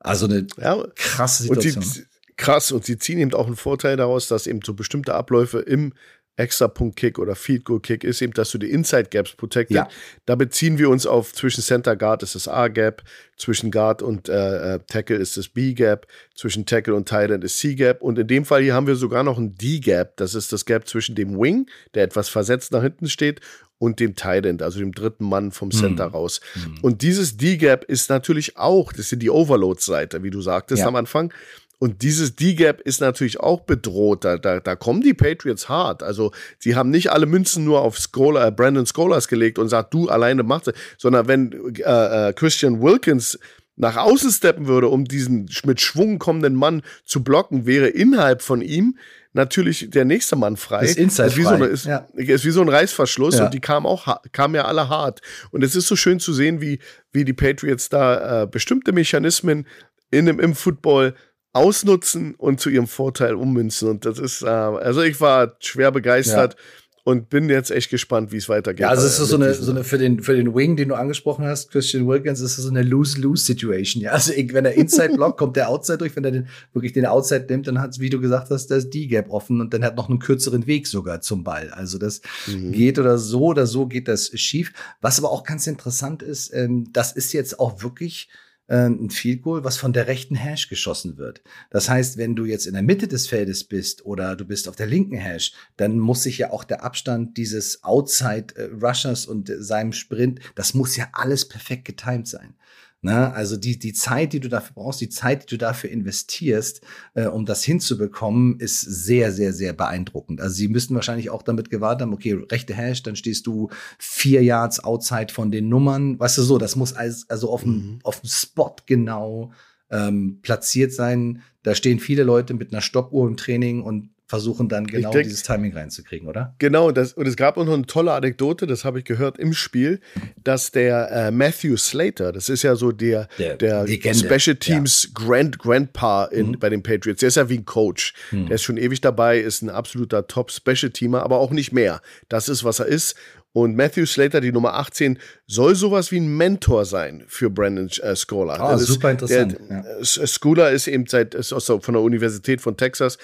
Also 0.00 0.26
eine 0.26 0.46
ja, 0.56 0.84
krasse 0.96 1.44
Situation. 1.44 1.82
Und 1.82 1.88
sie, 1.88 2.04
krass, 2.36 2.72
und 2.72 2.84
sie 2.84 2.98
ziehen 2.98 3.18
eben 3.18 3.34
auch 3.34 3.46
einen 3.46 3.56
Vorteil 3.56 3.96
daraus, 3.96 4.28
dass 4.28 4.46
eben 4.46 4.60
so 4.64 4.74
bestimmte 4.74 5.14
Abläufe 5.14 5.60
im 5.60 5.92
Extra-Punkt-Kick 6.38 7.18
oder 7.18 7.34
Field-Goal-Kick 7.34 8.04
ist 8.04 8.22
eben, 8.22 8.32
dass 8.32 8.50
du 8.50 8.58
die 8.58 8.70
Inside-Gaps 8.70 9.32
protected. 9.32 9.76
Ja. 9.76 9.88
Da 10.26 10.34
beziehen 10.34 10.78
wir 10.78 10.88
uns 10.88 11.06
auf 11.06 11.32
zwischen 11.32 11.62
Center-Guard 11.62 12.22
ist 12.22 12.34
das 12.34 12.48
A-Gap, 12.48 13.02
zwischen 13.36 13.70
Guard 13.70 14.02
und 14.02 14.28
äh, 14.28 14.74
äh 14.74 14.78
Tackle 14.88 15.16
ist 15.16 15.36
das 15.36 15.48
B-Gap, 15.48 16.06
zwischen 16.34 16.66
Tackle 16.66 16.94
und 16.94 17.08
Tight 17.08 17.30
End 17.30 17.44
ist 17.44 17.58
C-Gap 17.58 18.02
und 18.02 18.18
in 18.18 18.26
dem 18.26 18.44
Fall 18.44 18.62
hier 18.62 18.74
haben 18.74 18.86
wir 18.86 18.96
sogar 18.96 19.22
noch 19.22 19.38
ein 19.38 19.54
D-Gap. 19.54 20.16
Das 20.16 20.34
ist 20.34 20.52
das 20.52 20.64
Gap 20.64 20.88
zwischen 20.88 21.14
dem 21.14 21.38
Wing, 21.38 21.68
der 21.94 22.04
etwas 22.04 22.28
versetzt 22.28 22.72
nach 22.72 22.82
hinten 22.82 23.08
steht, 23.08 23.40
und 23.78 24.00
dem 24.00 24.16
Tight 24.16 24.44
End, 24.44 24.62
also 24.62 24.80
dem 24.80 24.92
dritten 24.92 25.24
Mann 25.24 25.52
vom 25.52 25.70
Center 25.70 26.08
mhm. 26.08 26.14
raus. 26.14 26.40
Mhm. 26.54 26.78
Und 26.82 27.02
dieses 27.02 27.36
D-Gap 27.36 27.84
ist 27.84 28.10
natürlich 28.10 28.56
auch, 28.56 28.92
das 28.92 29.12
ist 29.12 29.22
die 29.22 29.30
Overload-Seite, 29.30 30.22
wie 30.22 30.30
du 30.30 30.40
sagtest 30.40 30.80
ja. 30.80 30.88
am 30.88 30.96
Anfang. 30.96 31.32
Und 31.78 32.02
dieses 32.02 32.34
D-Gap 32.34 32.80
ist 32.80 33.00
natürlich 33.00 33.38
auch 33.40 33.60
bedroht. 33.60 34.24
Da, 34.24 34.36
da, 34.36 34.58
da 34.58 34.74
kommen 34.74 35.00
die 35.00 35.14
Patriots 35.14 35.68
hart. 35.68 36.02
Also 36.02 36.32
sie 36.58 36.74
haben 36.74 36.90
nicht 36.90 37.12
alle 37.12 37.26
Münzen 37.26 37.64
nur 37.64 37.82
auf 37.82 37.96
Scholar, 37.98 38.48
äh, 38.48 38.50
Brandon 38.50 38.86
Scholars 38.86 39.28
gelegt 39.28 39.58
und 39.58 39.68
sagt, 39.68 39.94
du 39.94 40.08
alleine 40.08 40.42
machst 40.42 40.68
es, 40.68 40.74
sondern 40.96 41.28
wenn 41.28 41.52
äh, 41.78 42.28
äh, 42.28 42.32
Christian 42.32 42.82
Wilkins 42.82 43.38
nach 43.76 43.96
außen 43.96 44.32
steppen 44.32 44.66
würde, 44.66 44.88
um 44.88 45.04
diesen 45.04 45.48
mit 45.64 45.80
Schwung 45.80 46.18
kommenden 46.18 46.56
Mann 46.56 46.82
zu 47.04 47.22
blocken, 47.22 47.64
wäre 47.64 47.86
innerhalb 47.86 48.42
von 48.42 48.60
ihm 48.60 48.98
natürlich 49.32 49.88
der 49.90 50.04
nächste 50.04 50.34
Mann 50.34 50.56
frei. 50.56 50.84
Ist 50.84 50.98
inside 50.98 51.28
ist 51.28 51.36
wie, 51.36 51.42
frei. 51.42 51.50
So 51.50 51.54
eine, 51.54 51.66
ist, 51.66 51.86
ja. 51.86 52.06
ist 52.14 52.44
wie 52.44 52.50
so 52.50 52.60
ein 52.60 52.68
Reißverschluss 52.68 53.38
ja. 53.38 53.44
und 53.44 53.54
die 53.54 53.60
kamen 53.60 53.86
auch 53.86 54.20
kamen 54.32 54.56
ja 54.56 54.64
alle 54.64 54.88
hart. 54.88 55.20
Und 55.52 55.62
es 55.62 55.76
ist 55.76 55.86
so 55.86 55.94
schön 55.94 56.18
zu 56.18 56.32
sehen, 56.32 56.60
wie, 56.60 56.80
wie 57.12 57.24
die 57.24 57.32
Patriots 57.32 57.88
da 57.88 58.42
äh, 58.42 58.46
bestimmte 58.48 58.90
Mechanismen 58.90 59.64
in, 60.10 60.26
im, 60.26 60.40
im 60.40 60.54
Football 60.54 61.14
ausnutzen 61.58 62.34
und 62.36 62.60
zu 62.60 62.70
ihrem 62.70 62.86
Vorteil 62.86 63.34
ummünzen. 63.34 63.88
Und 63.88 64.04
das 64.04 64.18
ist, 64.18 64.42
äh, 64.42 64.46
also 64.46 65.02
ich 65.02 65.20
war 65.20 65.56
schwer 65.60 65.90
begeistert. 65.90 66.54
Ja. 66.54 66.60
Und 67.04 67.30
bin 67.30 67.48
jetzt 67.48 67.70
echt 67.70 67.88
gespannt, 67.88 68.32
wie 68.32 68.36
es 68.36 68.50
weitergeht. 68.50 68.80
Ja, 68.80 68.90
also 68.90 69.06
es 69.06 69.18
ist 69.18 69.28
so 69.28 69.36
eine, 69.36 69.54
so 69.54 69.70
eine 69.70 69.82
für 69.82 69.96
den, 69.96 70.22
für 70.22 70.36
den 70.36 70.54
Wing, 70.54 70.76
den 70.76 70.90
du 70.90 70.94
angesprochen 70.94 71.46
hast, 71.46 71.70
Christian 71.70 72.06
Wilkins, 72.06 72.42
ist 72.42 72.56
so 72.56 72.68
eine 72.68 72.82
Lose-Lose-Situation. 72.82 74.02
Ja, 74.02 74.10
also 74.10 74.34
wenn 74.34 74.66
er 74.66 74.74
Inside 74.74 75.14
blockt, 75.14 75.38
kommt 75.38 75.56
der 75.56 75.70
Outside 75.70 75.96
durch. 75.96 76.14
Wenn 76.16 76.24
er 76.24 76.32
den, 76.32 76.48
wirklich 76.74 76.92
den 76.92 77.06
Outside 77.06 77.46
nimmt, 77.48 77.66
dann 77.66 77.80
hat 77.80 77.92
es, 77.92 78.00
wie 78.00 78.10
du 78.10 78.20
gesagt 78.20 78.50
hast, 78.50 78.66
das 78.66 78.90
D-Gap 78.90 79.30
offen 79.30 79.62
und 79.62 79.72
dann 79.72 79.84
hat 79.84 79.96
noch 79.96 80.10
einen 80.10 80.18
kürzeren 80.18 80.66
Weg 80.66 80.86
sogar 80.86 81.22
zum 81.22 81.44
Ball. 81.44 81.70
Also 81.70 81.96
das 81.96 82.20
mhm. 82.46 82.72
geht 82.72 82.98
oder 82.98 83.16
so 83.16 83.44
oder 83.44 83.66
so 83.66 83.86
geht 83.86 84.06
das 84.06 84.30
schief. 84.38 84.74
Was 85.00 85.18
aber 85.18 85.32
auch 85.32 85.44
ganz 85.44 85.66
interessant 85.66 86.22
ist, 86.22 86.52
ähm, 86.52 86.92
das 86.92 87.12
ist 87.12 87.32
jetzt 87.32 87.58
auch 87.58 87.82
wirklich, 87.82 88.28
ein 88.76 89.10
Field 89.10 89.42
Goal, 89.42 89.64
was 89.64 89.78
von 89.78 89.92
der 89.92 90.06
rechten 90.06 90.34
Hash 90.34 90.68
geschossen 90.68 91.16
wird. 91.16 91.42
Das 91.70 91.88
heißt, 91.88 92.18
wenn 92.18 92.36
du 92.36 92.44
jetzt 92.44 92.66
in 92.66 92.74
der 92.74 92.82
Mitte 92.82 93.08
des 93.08 93.26
Feldes 93.26 93.64
bist 93.64 94.04
oder 94.04 94.36
du 94.36 94.44
bist 94.44 94.68
auf 94.68 94.76
der 94.76 94.86
linken 94.86 95.16
Hash, 95.16 95.52
dann 95.76 95.98
muss 95.98 96.22
sich 96.22 96.38
ja 96.38 96.50
auch 96.50 96.64
der 96.64 96.84
Abstand 96.84 97.36
dieses 97.38 97.82
Outside 97.82 98.54
äh, 98.56 98.68
Rushers 98.84 99.26
und 99.26 99.50
seinem 99.58 99.92
Sprint, 99.92 100.40
das 100.54 100.74
muss 100.74 100.96
ja 100.96 101.08
alles 101.12 101.48
perfekt 101.48 101.86
getimed 101.86 102.28
sein. 102.28 102.54
Ne? 103.00 103.32
Also 103.32 103.56
die, 103.56 103.78
die 103.78 103.92
Zeit, 103.92 104.32
die 104.32 104.40
du 104.40 104.48
dafür 104.48 104.74
brauchst, 104.74 105.00
die 105.00 105.08
Zeit, 105.08 105.44
die 105.44 105.54
du 105.54 105.58
dafür 105.58 105.90
investierst, 105.90 106.80
äh, 107.14 107.26
um 107.26 107.46
das 107.46 107.62
hinzubekommen, 107.62 108.58
ist 108.58 108.80
sehr, 108.80 109.30
sehr, 109.30 109.52
sehr 109.52 109.72
beeindruckend. 109.72 110.40
Also 110.40 110.56
sie 110.56 110.66
müssten 110.66 110.96
wahrscheinlich 110.96 111.30
auch 111.30 111.42
damit 111.42 111.70
gewartet 111.70 112.02
haben, 112.02 112.12
okay, 112.12 112.32
rechte 112.32 112.74
Hash, 112.74 113.04
dann 113.04 113.14
stehst 113.14 113.46
du 113.46 113.70
vier 113.98 114.42
Yards 114.42 114.82
outside 114.82 115.32
von 115.32 115.52
den 115.52 115.68
Nummern. 115.68 116.18
Weißt 116.18 116.38
du 116.38 116.42
so, 116.42 116.58
das 116.58 116.74
muss 116.74 116.92
als, 116.92 117.30
also 117.30 117.50
auf 117.50 117.62
dem, 117.62 117.72
mhm. 117.72 117.98
auf 118.02 118.20
dem 118.20 118.28
Spot 118.28 118.74
genau 118.86 119.52
ähm, 119.90 120.40
platziert 120.42 120.92
sein. 120.92 121.42
Da 121.62 121.76
stehen 121.76 122.00
viele 122.00 122.24
Leute 122.24 122.54
mit 122.54 122.72
einer 122.72 122.82
Stoppuhr 122.82 123.28
im 123.28 123.36
Training 123.36 123.82
und 123.82 124.10
versuchen 124.28 124.68
dann 124.68 124.86
genau 124.86 125.10
denk, 125.10 125.24
dieses 125.24 125.42
Timing 125.42 125.72
reinzukriegen, 125.72 126.28
oder? 126.28 126.54
Genau, 126.58 126.92
das, 126.92 127.14
und 127.14 127.26
es 127.26 127.34
gab 127.34 127.56
auch 127.56 127.64
noch 127.64 127.72
eine 127.72 127.86
tolle 127.86 128.12
Anekdote, 128.12 128.66
das 128.66 128.84
habe 128.84 128.98
ich 128.98 129.06
gehört 129.06 129.38
im 129.38 129.54
Spiel, 129.54 130.00
dass 130.44 130.70
der 130.70 131.10
äh, 131.10 131.30
Matthew 131.30 131.78
Slater, 131.78 132.30
das 132.30 132.50
ist 132.50 132.62
ja 132.62 132.76
so 132.76 132.92
der, 132.92 133.26
der, 133.38 133.56
der 133.56 133.86
Special 134.14 134.56
Teams 134.56 135.04
ja. 135.04 135.10
Grand 135.14 135.58
Grandpa 135.58 136.26
in, 136.26 136.48
mhm. 136.48 136.58
bei 136.58 136.68
den 136.68 136.82
Patriots, 136.82 137.20
der 137.20 137.28
ist 137.28 137.36
ja 137.36 137.48
wie 137.48 137.56
ein 137.56 137.64
Coach. 137.64 138.12
Mhm. 138.30 138.46
Der 138.46 138.56
ist 138.56 138.62
schon 138.62 138.76
ewig 138.76 139.00
dabei, 139.00 139.38
ist 139.38 139.62
ein 139.62 139.70
absoluter 139.70 140.26
Top 140.26 140.52
Special 140.52 140.90
Teamer, 140.90 141.22
aber 141.22 141.38
auch 141.38 141.50
nicht 141.50 141.72
mehr. 141.72 142.02
Das 142.28 142.50
ist, 142.50 142.64
was 142.64 142.80
er 142.80 142.86
ist. 142.86 143.16
Und 143.52 143.76
Matthew 143.76 144.04
Slater, 144.04 144.42
die 144.42 144.52
Nummer 144.52 144.74
18, 144.74 145.18
soll 145.46 145.74
sowas 145.74 146.12
wie 146.12 146.20
ein 146.20 146.36
Mentor 146.36 146.84
sein 146.84 147.24
für 147.28 147.48
Brandon 147.48 147.88
äh, 148.02 148.14
Scholar. 148.14 148.60
Ah, 148.60 148.76
super 148.76 149.10
interessant. 149.10 149.58
Der, 149.68 149.84
ja. 150.00 150.26
Scholar 150.26 150.70
ist 150.70 150.86
eben 150.86 151.06
seit, 151.06 151.34
ist 151.34 151.54
aus, 151.54 151.64
von 151.64 151.94
der 151.94 152.02
Universität 152.02 152.60
von 152.60 152.76
Texas, 152.76 153.16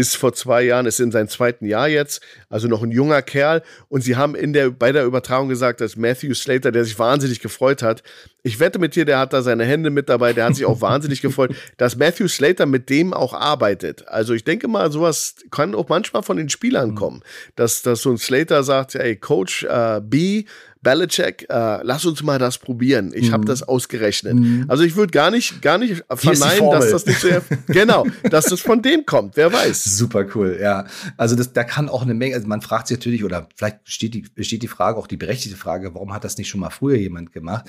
ist 0.00 0.16
vor 0.16 0.32
zwei 0.32 0.62
Jahren, 0.62 0.86
ist 0.86 0.98
in 0.98 1.12
seinem 1.12 1.28
zweiten 1.28 1.66
Jahr 1.66 1.88
jetzt, 1.88 2.22
also 2.48 2.68
noch 2.68 2.82
ein 2.82 2.90
junger 2.90 3.22
Kerl. 3.22 3.62
Und 3.88 4.02
sie 4.02 4.16
haben 4.16 4.34
in 4.34 4.52
der, 4.52 4.70
bei 4.70 4.92
der 4.92 5.04
Übertragung 5.04 5.48
gesagt, 5.48 5.80
dass 5.80 5.96
Matthew 5.96 6.34
Slater, 6.34 6.72
der 6.72 6.84
sich 6.84 6.98
wahnsinnig 6.98 7.40
gefreut 7.40 7.82
hat, 7.82 8.02
ich 8.42 8.58
wette 8.58 8.78
mit 8.78 8.96
dir, 8.96 9.04
der 9.04 9.18
hat 9.18 9.32
da 9.32 9.42
seine 9.42 9.64
Hände 9.64 9.90
mit 9.90 10.08
dabei, 10.08 10.32
der 10.32 10.46
hat 10.46 10.56
sich 10.56 10.64
auch 10.64 10.80
wahnsinnig 10.80 11.20
gefreut, 11.20 11.54
dass 11.76 11.96
Matthew 11.96 12.28
Slater 12.28 12.66
mit 12.66 12.88
dem 12.88 13.12
auch 13.12 13.34
arbeitet. 13.34 14.08
Also 14.08 14.34
ich 14.34 14.44
denke 14.44 14.66
mal, 14.66 14.90
sowas 14.90 15.36
kann 15.50 15.74
auch 15.74 15.88
manchmal 15.88 16.22
von 16.22 16.36
den 16.36 16.48
Spielern 16.48 16.90
mhm. 16.90 16.94
kommen, 16.94 17.22
dass, 17.56 17.82
dass 17.82 18.02
so 18.02 18.10
ein 18.10 18.18
Slater 18.18 18.62
sagt, 18.64 18.94
ey, 18.94 19.16
Coach 19.16 19.64
äh, 19.64 20.00
B, 20.02 20.44
Belichick, 20.82 21.46
äh, 21.50 21.82
lass 21.82 22.06
uns 22.06 22.22
mal 22.22 22.38
das 22.38 22.58
probieren. 22.58 23.12
Ich 23.14 23.28
mhm. 23.28 23.32
habe 23.32 23.44
das 23.44 23.62
ausgerechnet. 23.62 24.34
Mhm. 24.34 24.64
Also 24.68 24.82
ich 24.82 24.96
würde 24.96 25.10
gar 25.10 25.30
nicht, 25.30 25.60
gar 25.60 25.78
nicht 25.78 26.02
verneinen, 26.10 26.70
dass 26.70 26.90
das 26.90 27.06
nicht 27.06 27.20
so, 27.20 27.28
genau, 27.66 28.06
dass 28.30 28.46
das 28.46 28.60
von 28.60 28.80
dem 28.80 29.04
kommt. 29.04 29.36
Wer 29.36 29.52
weiß. 29.52 29.84
Super 29.84 30.26
cool, 30.34 30.58
ja. 30.60 30.86
Also 31.16 31.36
das, 31.36 31.52
da 31.52 31.64
kann 31.64 31.88
auch 31.88 32.02
eine 32.02 32.14
Menge. 32.14 32.34
Also 32.34 32.46
man 32.46 32.62
fragt 32.62 32.88
sich 32.88 32.96
natürlich 32.96 33.24
oder 33.24 33.48
vielleicht 33.54 33.80
steht 33.84 34.14
die, 34.14 34.22
besteht 34.22 34.62
die 34.62 34.68
Frage 34.68 34.96
auch 34.98 35.06
die 35.06 35.18
berechtigte 35.18 35.58
Frage, 35.58 35.94
warum 35.94 36.14
hat 36.14 36.24
das 36.24 36.38
nicht 36.38 36.48
schon 36.48 36.60
mal 36.60 36.70
früher 36.70 36.96
jemand 36.96 37.32
gemacht? 37.32 37.66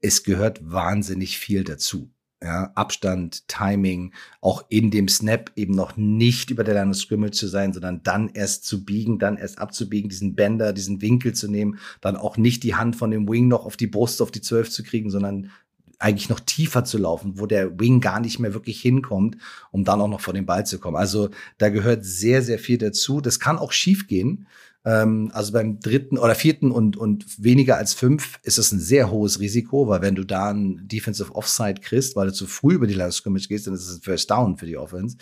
Es 0.00 0.22
gehört 0.22 0.60
wahnsinnig 0.62 1.38
viel 1.38 1.64
dazu 1.64 2.10
ja, 2.42 2.72
Abstand, 2.74 3.46
Timing, 3.48 4.12
auch 4.40 4.64
in 4.68 4.90
dem 4.90 5.08
Snap 5.08 5.52
eben 5.56 5.74
noch 5.74 5.96
nicht 5.96 6.50
über 6.50 6.64
der 6.64 6.74
Line 6.74 6.90
of 6.90 6.96
Scrimmage 6.96 7.32
zu 7.32 7.46
sein, 7.46 7.72
sondern 7.72 8.02
dann 8.02 8.30
erst 8.30 8.64
zu 8.64 8.84
biegen, 8.84 9.18
dann 9.18 9.36
erst 9.36 9.58
abzubiegen, 9.58 10.08
diesen 10.08 10.34
Bender, 10.34 10.72
diesen 10.72 11.00
Winkel 11.00 11.34
zu 11.34 11.48
nehmen, 11.48 11.78
dann 12.00 12.16
auch 12.16 12.36
nicht 12.36 12.62
die 12.64 12.74
Hand 12.74 12.96
von 12.96 13.10
dem 13.10 13.28
Wing 13.28 13.48
noch 13.48 13.64
auf 13.64 13.76
die 13.76 13.86
Brust, 13.86 14.20
auf 14.20 14.30
die 14.30 14.40
Zwölf 14.40 14.70
zu 14.70 14.82
kriegen, 14.82 15.10
sondern 15.10 15.50
eigentlich 15.98 16.28
noch 16.28 16.40
tiefer 16.40 16.84
zu 16.84 16.98
laufen, 16.98 17.38
wo 17.38 17.46
der 17.46 17.78
Wing 17.78 18.00
gar 18.00 18.18
nicht 18.18 18.40
mehr 18.40 18.54
wirklich 18.54 18.80
hinkommt, 18.80 19.36
um 19.70 19.84
dann 19.84 20.00
auch 20.00 20.08
noch 20.08 20.20
vor 20.20 20.34
den 20.34 20.46
Ball 20.46 20.66
zu 20.66 20.80
kommen. 20.80 20.96
Also 20.96 21.30
da 21.58 21.68
gehört 21.68 22.04
sehr, 22.04 22.42
sehr 22.42 22.58
viel 22.58 22.78
dazu. 22.78 23.20
Das 23.20 23.38
kann 23.38 23.56
auch 23.56 23.70
schief 23.70 24.08
gehen. 24.08 24.46
Ähm, 24.84 25.30
also 25.32 25.52
beim 25.52 25.78
dritten 25.78 26.18
oder 26.18 26.34
vierten 26.34 26.72
und, 26.72 26.96
und 26.96 27.24
weniger 27.38 27.76
als 27.76 27.94
fünf 27.94 28.40
ist 28.42 28.58
es 28.58 28.72
ein 28.72 28.80
sehr 28.80 29.12
hohes 29.12 29.38
Risiko, 29.38 29.86
weil 29.86 30.02
wenn 30.02 30.16
du 30.16 30.24
da 30.24 30.50
ein 30.50 30.88
Defensive 30.88 31.34
Offside 31.36 31.80
kriegst, 31.80 32.16
weil 32.16 32.28
du 32.28 32.32
zu 32.32 32.48
früh 32.48 32.74
über 32.74 32.88
die 32.88 32.94
Line 32.94 33.12
Scrimmage 33.12 33.46
gehst, 33.46 33.68
dann 33.68 33.74
ist 33.74 33.88
es 33.88 33.98
ein 33.98 34.02
First 34.02 34.30
Down 34.30 34.56
für 34.56 34.66
die 34.66 34.76
Offense. 34.76 35.16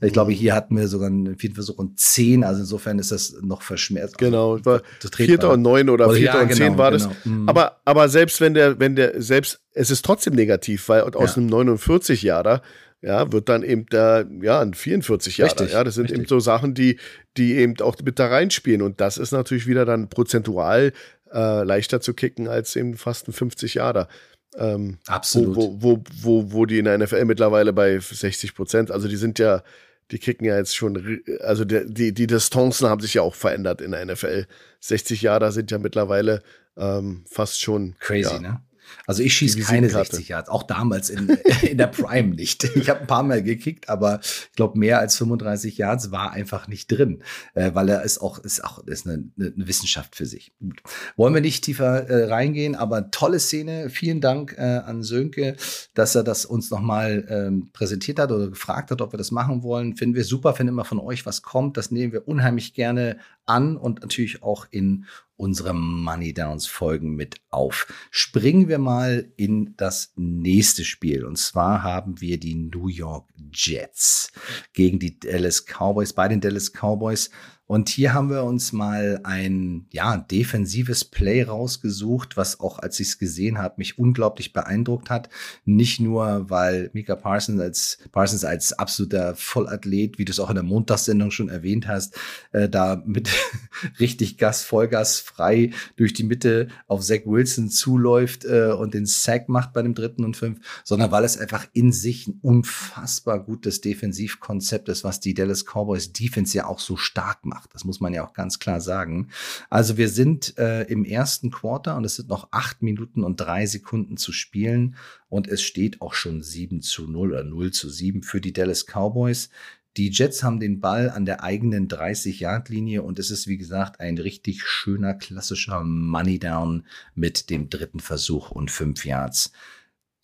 Ich 0.00 0.12
glaube, 0.12 0.32
mhm. 0.32 0.36
hier 0.36 0.54
hatten 0.54 0.76
wir 0.76 0.88
sogar 0.88 1.08
einen 1.08 1.38
vierten 1.38 1.54
Versuch 1.54 1.78
und 1.78 2.00
zehn, 2.00 2.42
also 2.42 2.60
insofern 2.60 2.98
ist 2.98 3.12
das 3.12 3.36
noch 3.40 3.62
verschmerzt. 3.62 4.18
Genau, 4.18 4.64
war 4.64 4.82
vierter 5.12 5.52
und 5.52 5.62
neun 5.62 5.88
oder, 5.90 6.06
oder 6.08 6.16
vierter 6.16 6.38
ja, 6.38 6.42
und 6.42 6.48
genau, 6.48 6.58
zehn 6.58 6.78
war 6.78 6.90
genau. 6.90 7.04
das. 7.06 7.24
Mhm. 7.24 7.48
Aber, 7.48 7.80
aber 7.84 8.08
selbst 8.08 8.40
wenn 8.40 8.54
der, 8.54 8.80
wenn 8.80 8.96
der, 8.96 9.22
selbst, 9.22 9.60
es 9.74 9.92
ist 9.92 10.04
trotzdem 10.04 10.34
negativ, 10.34 10.88
weil 10.88 11.02
aus 11.02 11.36
ja. 11.36 11.36
einem 11.36 11.46
49 11.46 12.22
Jahre 12.22 12.62
ja, 13.04 13.30
wird 13.32 13.50
dann 13.50 13.62
eben 13.62 13.84
da, 13.90 14.24
ja, 14.40 14.60
ein 14.60 14.72
44 14.72 15.36
Jahre. 15.36 15.50
Richtig, 15.50 15.72
ja, 15.72 15.84
das 15.84 15.94
sind 15.94 16.04
richtig. 16.04 16.20
eben 16.20 16.28
so 16.28 16.40
Sachen, 16.40 16.72
die, 16.72 16.98
die 17.36 17.56
eben 17.56 17.78
auch 17.80 17.96
mit 18.02 18.18
da 18.18 18.28
reinspielen. 18.28 18.80
Und 18.80 19.00
das 19.00 19.18
ist 19.18 19.30
natürlich 19.30 19.66
wieder 19.66 19.84
dann 19.84 20.08
prozentual 20.08 20.92
äh, 21.30 21.64
leichter 21.64 22.00
zu 22.00 22.14
kicken 22.14 22.48
als 22.48 22.74
eben 22.76 22.96
fast 22.96 23.28
ein 23.28 23.34
50 23.34 23.74
Jahre. 23.74 24.08
Ähm, 24.56 24.98
Absolut. 25.06 25.54
Wo, 25.54 25.76
wo, 25.80 26.04
wo, 26.22 26.52
wo 26.52 26.64
die 26.64 26.78
in 26.78 26.86
der 26.86 26.96
NFL 26.96 27.26
mittlerweile 27.26 27.74
bei 27.74 27.98
60 27.98 28.54
Prozent, 28.54 28.90
also 28.90 29.06
die 29.06 29.16
sind 29.16 29.38
ja, 29.38 29.62
die 30.10 30.18
kicken 30.18 30.46
ja 30.46 30.56
jetzt 30.56 30.74
schon, 30.74 31.22
also 31.40 31.66
der, 31.66 31.84
die, 31.84 32.14
die 32.14 32.26
Distanzen 32.26 32.88
haben 32.88 33.02
sich 33.02 33.14
ja 33.14 33.22
auch 33.22 33.34
verändert 33.34 33.82
in 33.82 33.90
der 33.90 34.06
NFL. 34.06 34.46
60 34.80 35.20
Jahre 35.20 35.52
sind 35.52 35.70
ja 35.70 35.78
mittlerweile 35.78 36.42
ähm, 36.78 37.24
fast 37.28 37.60
schon. 37.60 37.96
Crazy, 37.98 38.32
ja, 38.32 38.40
ne? 38.40 38.60
Also 39.06 39.22
ich 39.22 39.34
schieße 39.34 39.60
keine 39.60 39.88
60 39.88 40.28
Yards, 40.28 40.48
auch 40.48 40.62
damals 40.62 41.10
in, 41.10 41.28
in 41.62 41.78
der 41.78 41.86
Prime 41.86 42.34
nicht. 42.34 42.64
Ich 42.76 42.88
habe 42.88 43.00
ein 43.00 43.06
paar 43.06 43.22
Mal 43.22 43.42
gekickt, 43.42 43.88
aber 43.88 44.20
ich 44.22 44.52
glaube, 44.56 44.78
mehr 44.78 44.98
als 44.98 45.16
35 45.16 45.78
Yards 45.78 46.10
war 46.10 46.32
einfach 46.32 46.68
nicht 46.68 46.88
drin, 46.90 47.22
äh, 47.54 47.70
weil 47.74 47.88
er 47.88 48.02
ist 48.02 48.20
auch, 48.20 48.38
ist 48.38 48.64
auch 48.64 48.84
ist 48.86 49.06
eine, 49.06 49.30
eine 49.36 49.68
Wissenschaft 49.68 50.16
für 50.16 50.26
sich. 50.26 50.52
Gut. 50.58 50.82
Wollen 51.16 51.34
wir 51.34 51.40
nicht 51.40 51.64
tiefer 51.64 52.08
äh, 52.08 52.24
reingehen, 52.26 52.74
aber 52.74 53.10
tolle 53.10 53.38
Szene. 53.38 53.90
Vielen 53.90 54.20
Dank 54.20 54.54
äh, 54.58 54.60
an 54.60 55.02
Sönke, 55.02 55.56
dass 55.94 56.14
er 56.14 56.24
das 56.24 56.44
uns 56.44 56.70
nochmal 56.70 57.26
ähm, 57.28 57.70
präsentiert 57.72 58.18
hat 58.18 58.32
oder 58.32 58.48
gefragt 58.48 58.90
hat, 58.90 59.00
ob 59.00 59.12
wir 59.12 59.18
das 59.18 59.30
machen 59.30 59.62
wollen. 59.62 59.96
Finden 59.96 60.14
wir 60.14 60.24
super, 60.24 60.54
wenn 60.58 60.68
immer 60.68 60.84
von 60.84 60.98
euch 60.98 61.26
was 61.26 61.42
kommt. 61.42 61.76
Das 61.76 61.90
nehmen 61.90 62.12
wir 62.12 62.28
unheimlich 62.28 62.74
gerne 62.74 63.18
an 63.46 63.76
und 63.76 64.00
natürlich 64.00 64.42
auch 64.42 64.66
in 64.70 65.06
unsere 65.36 65.74
Money 65.74 66.32
Downs 66.32 66.66
Folgen 66.66 67.14
mit 67.16 67.36
auf. 67.50 67.86
Springen 68.10 68.68
wir 68.68 68.78
mal 68.78 69.32
in 69.36 69.74
das 69.76 70.12
nächste 70.16 70.84
Spiel. 70.84 71.24
Und 71.24 71.36
zwar 71.36 71.82
haben 71.82 72.20
wir 72.20 72.38
die 72.38 72.54
New 72.54 72.88
York 72.88 73.28
Jets 73.52 74.32
gegen 74.72 74.98
die 74.98 75.18
Dallas 75.18 75.64
Cowboys. 75.66 76.12
Bei 76.12 76.28
den 76.28 76.40
Dallas 76.40 76.72
Cowboys 76.72 77.30
und 77.66 77.88
hier 77.88 78.12
haben 78.12 78.28
wir 78.28 78.44
uns 78.44 78.72
mal 78.72 79.20
ein 79.24 79.86
ja, 79.90 80.18
defensives 80.18 81.02
Play 81.06 81.44
rausgesucht, 81.44 82.36
was 82.36 82.60
auch, 82.60 82.78
als 82.78 83.00
ich 83.00 83.08
es 83.08 83.18
gesehen 83.18 83.56
habe, 83.56 83.76
mich 83.78 83.98
unglaublich 83.98 84.52
beeindruckt 84.52 85.08
hat. 85.08 85.30
Nicht 85.64 85.98
nur, 85.98 86.50
weil 86.50 86.90
Mika 86.92 87.16
Parsons 87.16 87.58
als, 87.58 87.98
Parsons 88.12 88.44
als 88.44 88.74
absoluter 88.74 89.34
Vollathlet, 89.34 90.18
wie 90.18 90.26
du 90.26 90.32
es 90.32 90.40
auch 90.40 90.50
in 90.50 90.56
der 90.56 90.62
Montagssendung 90.62 91.30
schon 91.30 91.48
erwähnt 91.48 91.88
hast, 91.88 92.18
äh, 92.52 92.68
da 92.68 93.02
mit 93.06 93.30
richtig 93.98 94.36
Gas, 94.36 94.62
Vollgas 94.62 95.20
frei 95.20 95.70
durch 95.96 96.12
die 96.12 96.24
Mitte 96.24 96.68
auf 96.86 97.00
Zach 97.00 97.24
Wilson 97.24 97.70
zuläuft 97.70 98.44
äh, 98.44 98.72
und 98.72 98.92
den 98.92 99.06
Sack 99.06 99.48
macht 99.48 99.72
bei 99.72 99.80
dem 99.80 99.94
dritten 99.94 100.24
und 100.24 100.36
fünf, 100.36 100.60
sondern 100.84 101.10
weil 101.12 101.24
es 101.24 101.38
einfach 101.38 101.66
in 101.72 101.92
sich 101.92 102.26
ein 102.26 102.40
unfassbar 102.42 103.42
gutes 103.42 103.80
Defensivkonzept 103.80 104.90
ist, 104.90 105.02
was 105.02 105.20
die 105.20 105.32
Dallas 105.32 105.64
Cowboys 105.64 106.12
Defense 106.12 106.54
ja 106.58 106.66
auch 106.66 106.78
so 106.78 106.98
stark 106.98 107.46
macht 107.46 107.53
macht. 107.54 107.72
Das 107.72 107.84
muss 107.84 108.00
man 108.00 108.12
ja 108.12 108.26
auch 108.26 108.32
ganz 108.32 108.58
klar 108.58 108.80
sagen. 108.80 109.28
Also 109.70 109.96
wir 109.96 110.08
sind 110.08 110.58
äh, 110.58 110.82
im 110.82 111.04
ersten 111.04 111.50
Quarter 111.50 111.96
und 111.96 112.04
es 112.04 112.16
sind 112.16 112.28
noch 112.28 112.48
acht 112.50 112.82
Minuten 112.82 113.22
und 113.22 113.36
drei 113.36 113.64
Sekunden 113.66 114.16
zu 114.16 114.32
spielen 114.32 114.96
und 115.28 115.48
es 115.48 115.62
steht 115.62 116.02
auch 116.02 116.14
schon 116.14 116.42
7 116.42 116.82
zu 116.82 117.06
0 117.06 117.32
oder 117.32 117.44
0 117.44 117.70
zu 117.70 117.88
7 117.88 118.22
für 118.22 118.40
die 118.40 118.52
Dallas 118.52 118.86
Cowboys. 118.86 119.48
Die 119.96 120.10
Jets 120.10 120.42
haben 120.42 120.58
den 120.58 120.80
Ball 120.80 121.08
an 121.08 121.24
der 121.24 121.44
eigenen 121.44 121.86
30-Yard-Linie 121.86 123.02
und 123.02 123.20
es 123.20 123.30
ist, 123.30 123.46
wie 123.46 123.58
gesagt, 123.58 124.00
ein 124.00 124.18
richtig 124.18 124.64
schöner, 124.64 125.14
klassischer 125.14 125.84
Money 125.84 126.40
Down 126.40 126.84
mit 127.14 127.48
dem 127.48 127.70
dritten 127.70 128.00
Versuch 128.00 128.50
und 128.50 128.72
fünf 128.72 129.06
Yards 129.06 129.52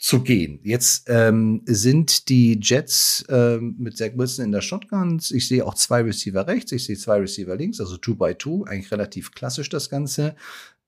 zu 0.00 0.22
gehen. 0.22 0.60
Jetzt 0.62 1.04
ähm, 1.08 1.60
sind 1.66 2.30
die 2.30 2.58
Jets 2.58 3.22
ähm, 3.28 3.76
mit 3.78 3.98
Zach 3.98 4.12
Wilson 4.16 4.46
in 4.46 4.52
der 4.52 4.62
Shotguns. 4.62 5.30
Ich 5.30 5.46
sehe 5.46 5.64
auch 5.64 5.74
zwei 5.74 6.00
Receiver 6.00 6.46
rechts, 6.46 6.72
ich 6.72 6.86
sehe 6.86 6.96
zwei 6.96 7.18
Receiver 7.18 7.54
links, 7.54 7.80
also 7.80 7.98
two 7.98 8.14
by 8.14 8.34
two, 8.34 8.64
eigentlich 8.64 8.90
relativ 8.90 9.32
klassisch 9.32 9.68
das 9.68 9.90
Ganze. 9.90 10.36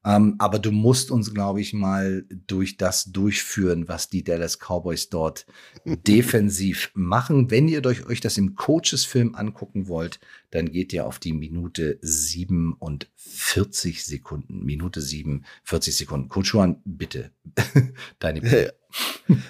Ähm, 0.05 0.37
aber 0.39 0.59
du 0.59 0.73
musst 0.73 1.11
uns, 1.11 1.35
glaube 1.35 1.61
ich, 1.61 1.75
mal 1.75 2.25
durch 2.47 2.79
das 2.79 3.05
durchführen, 3.05 3.87
was 3.87 4.09
die 4.09 4.25
Dallas 4.25 4.59
Cowboys 4.59 5.11
dort 5.11 5.45
defensiv 5.85 6.91
machen. 6.95 7.51
Wenn 7.51 7.69
ihr 7.69 7.85
euch 7.85 8.21
das 8.21 8.39
im 8.39 8.55
Coaches-Film 8.55 9.35
angucken 9.35 9.89
wollt, 9.89 10.21
dann 10.51 10.73
geht 10.73 10.95
ihr 10.95 11.07
auf 11.07 11.19
die 11.19 11.35
Minute 11.35 11.99
47 12.01 14.05
Sekunden. 14.05 14.65
Minute 14.65 15.03
47 15.03 15.95
Sekunden. 15.95 16.31
Coach 16.31 16.55
Juan, 16.55 16.81
bitte, 16.87 17.31
deine 18.19 18.41
Bitte. 18.41 18.75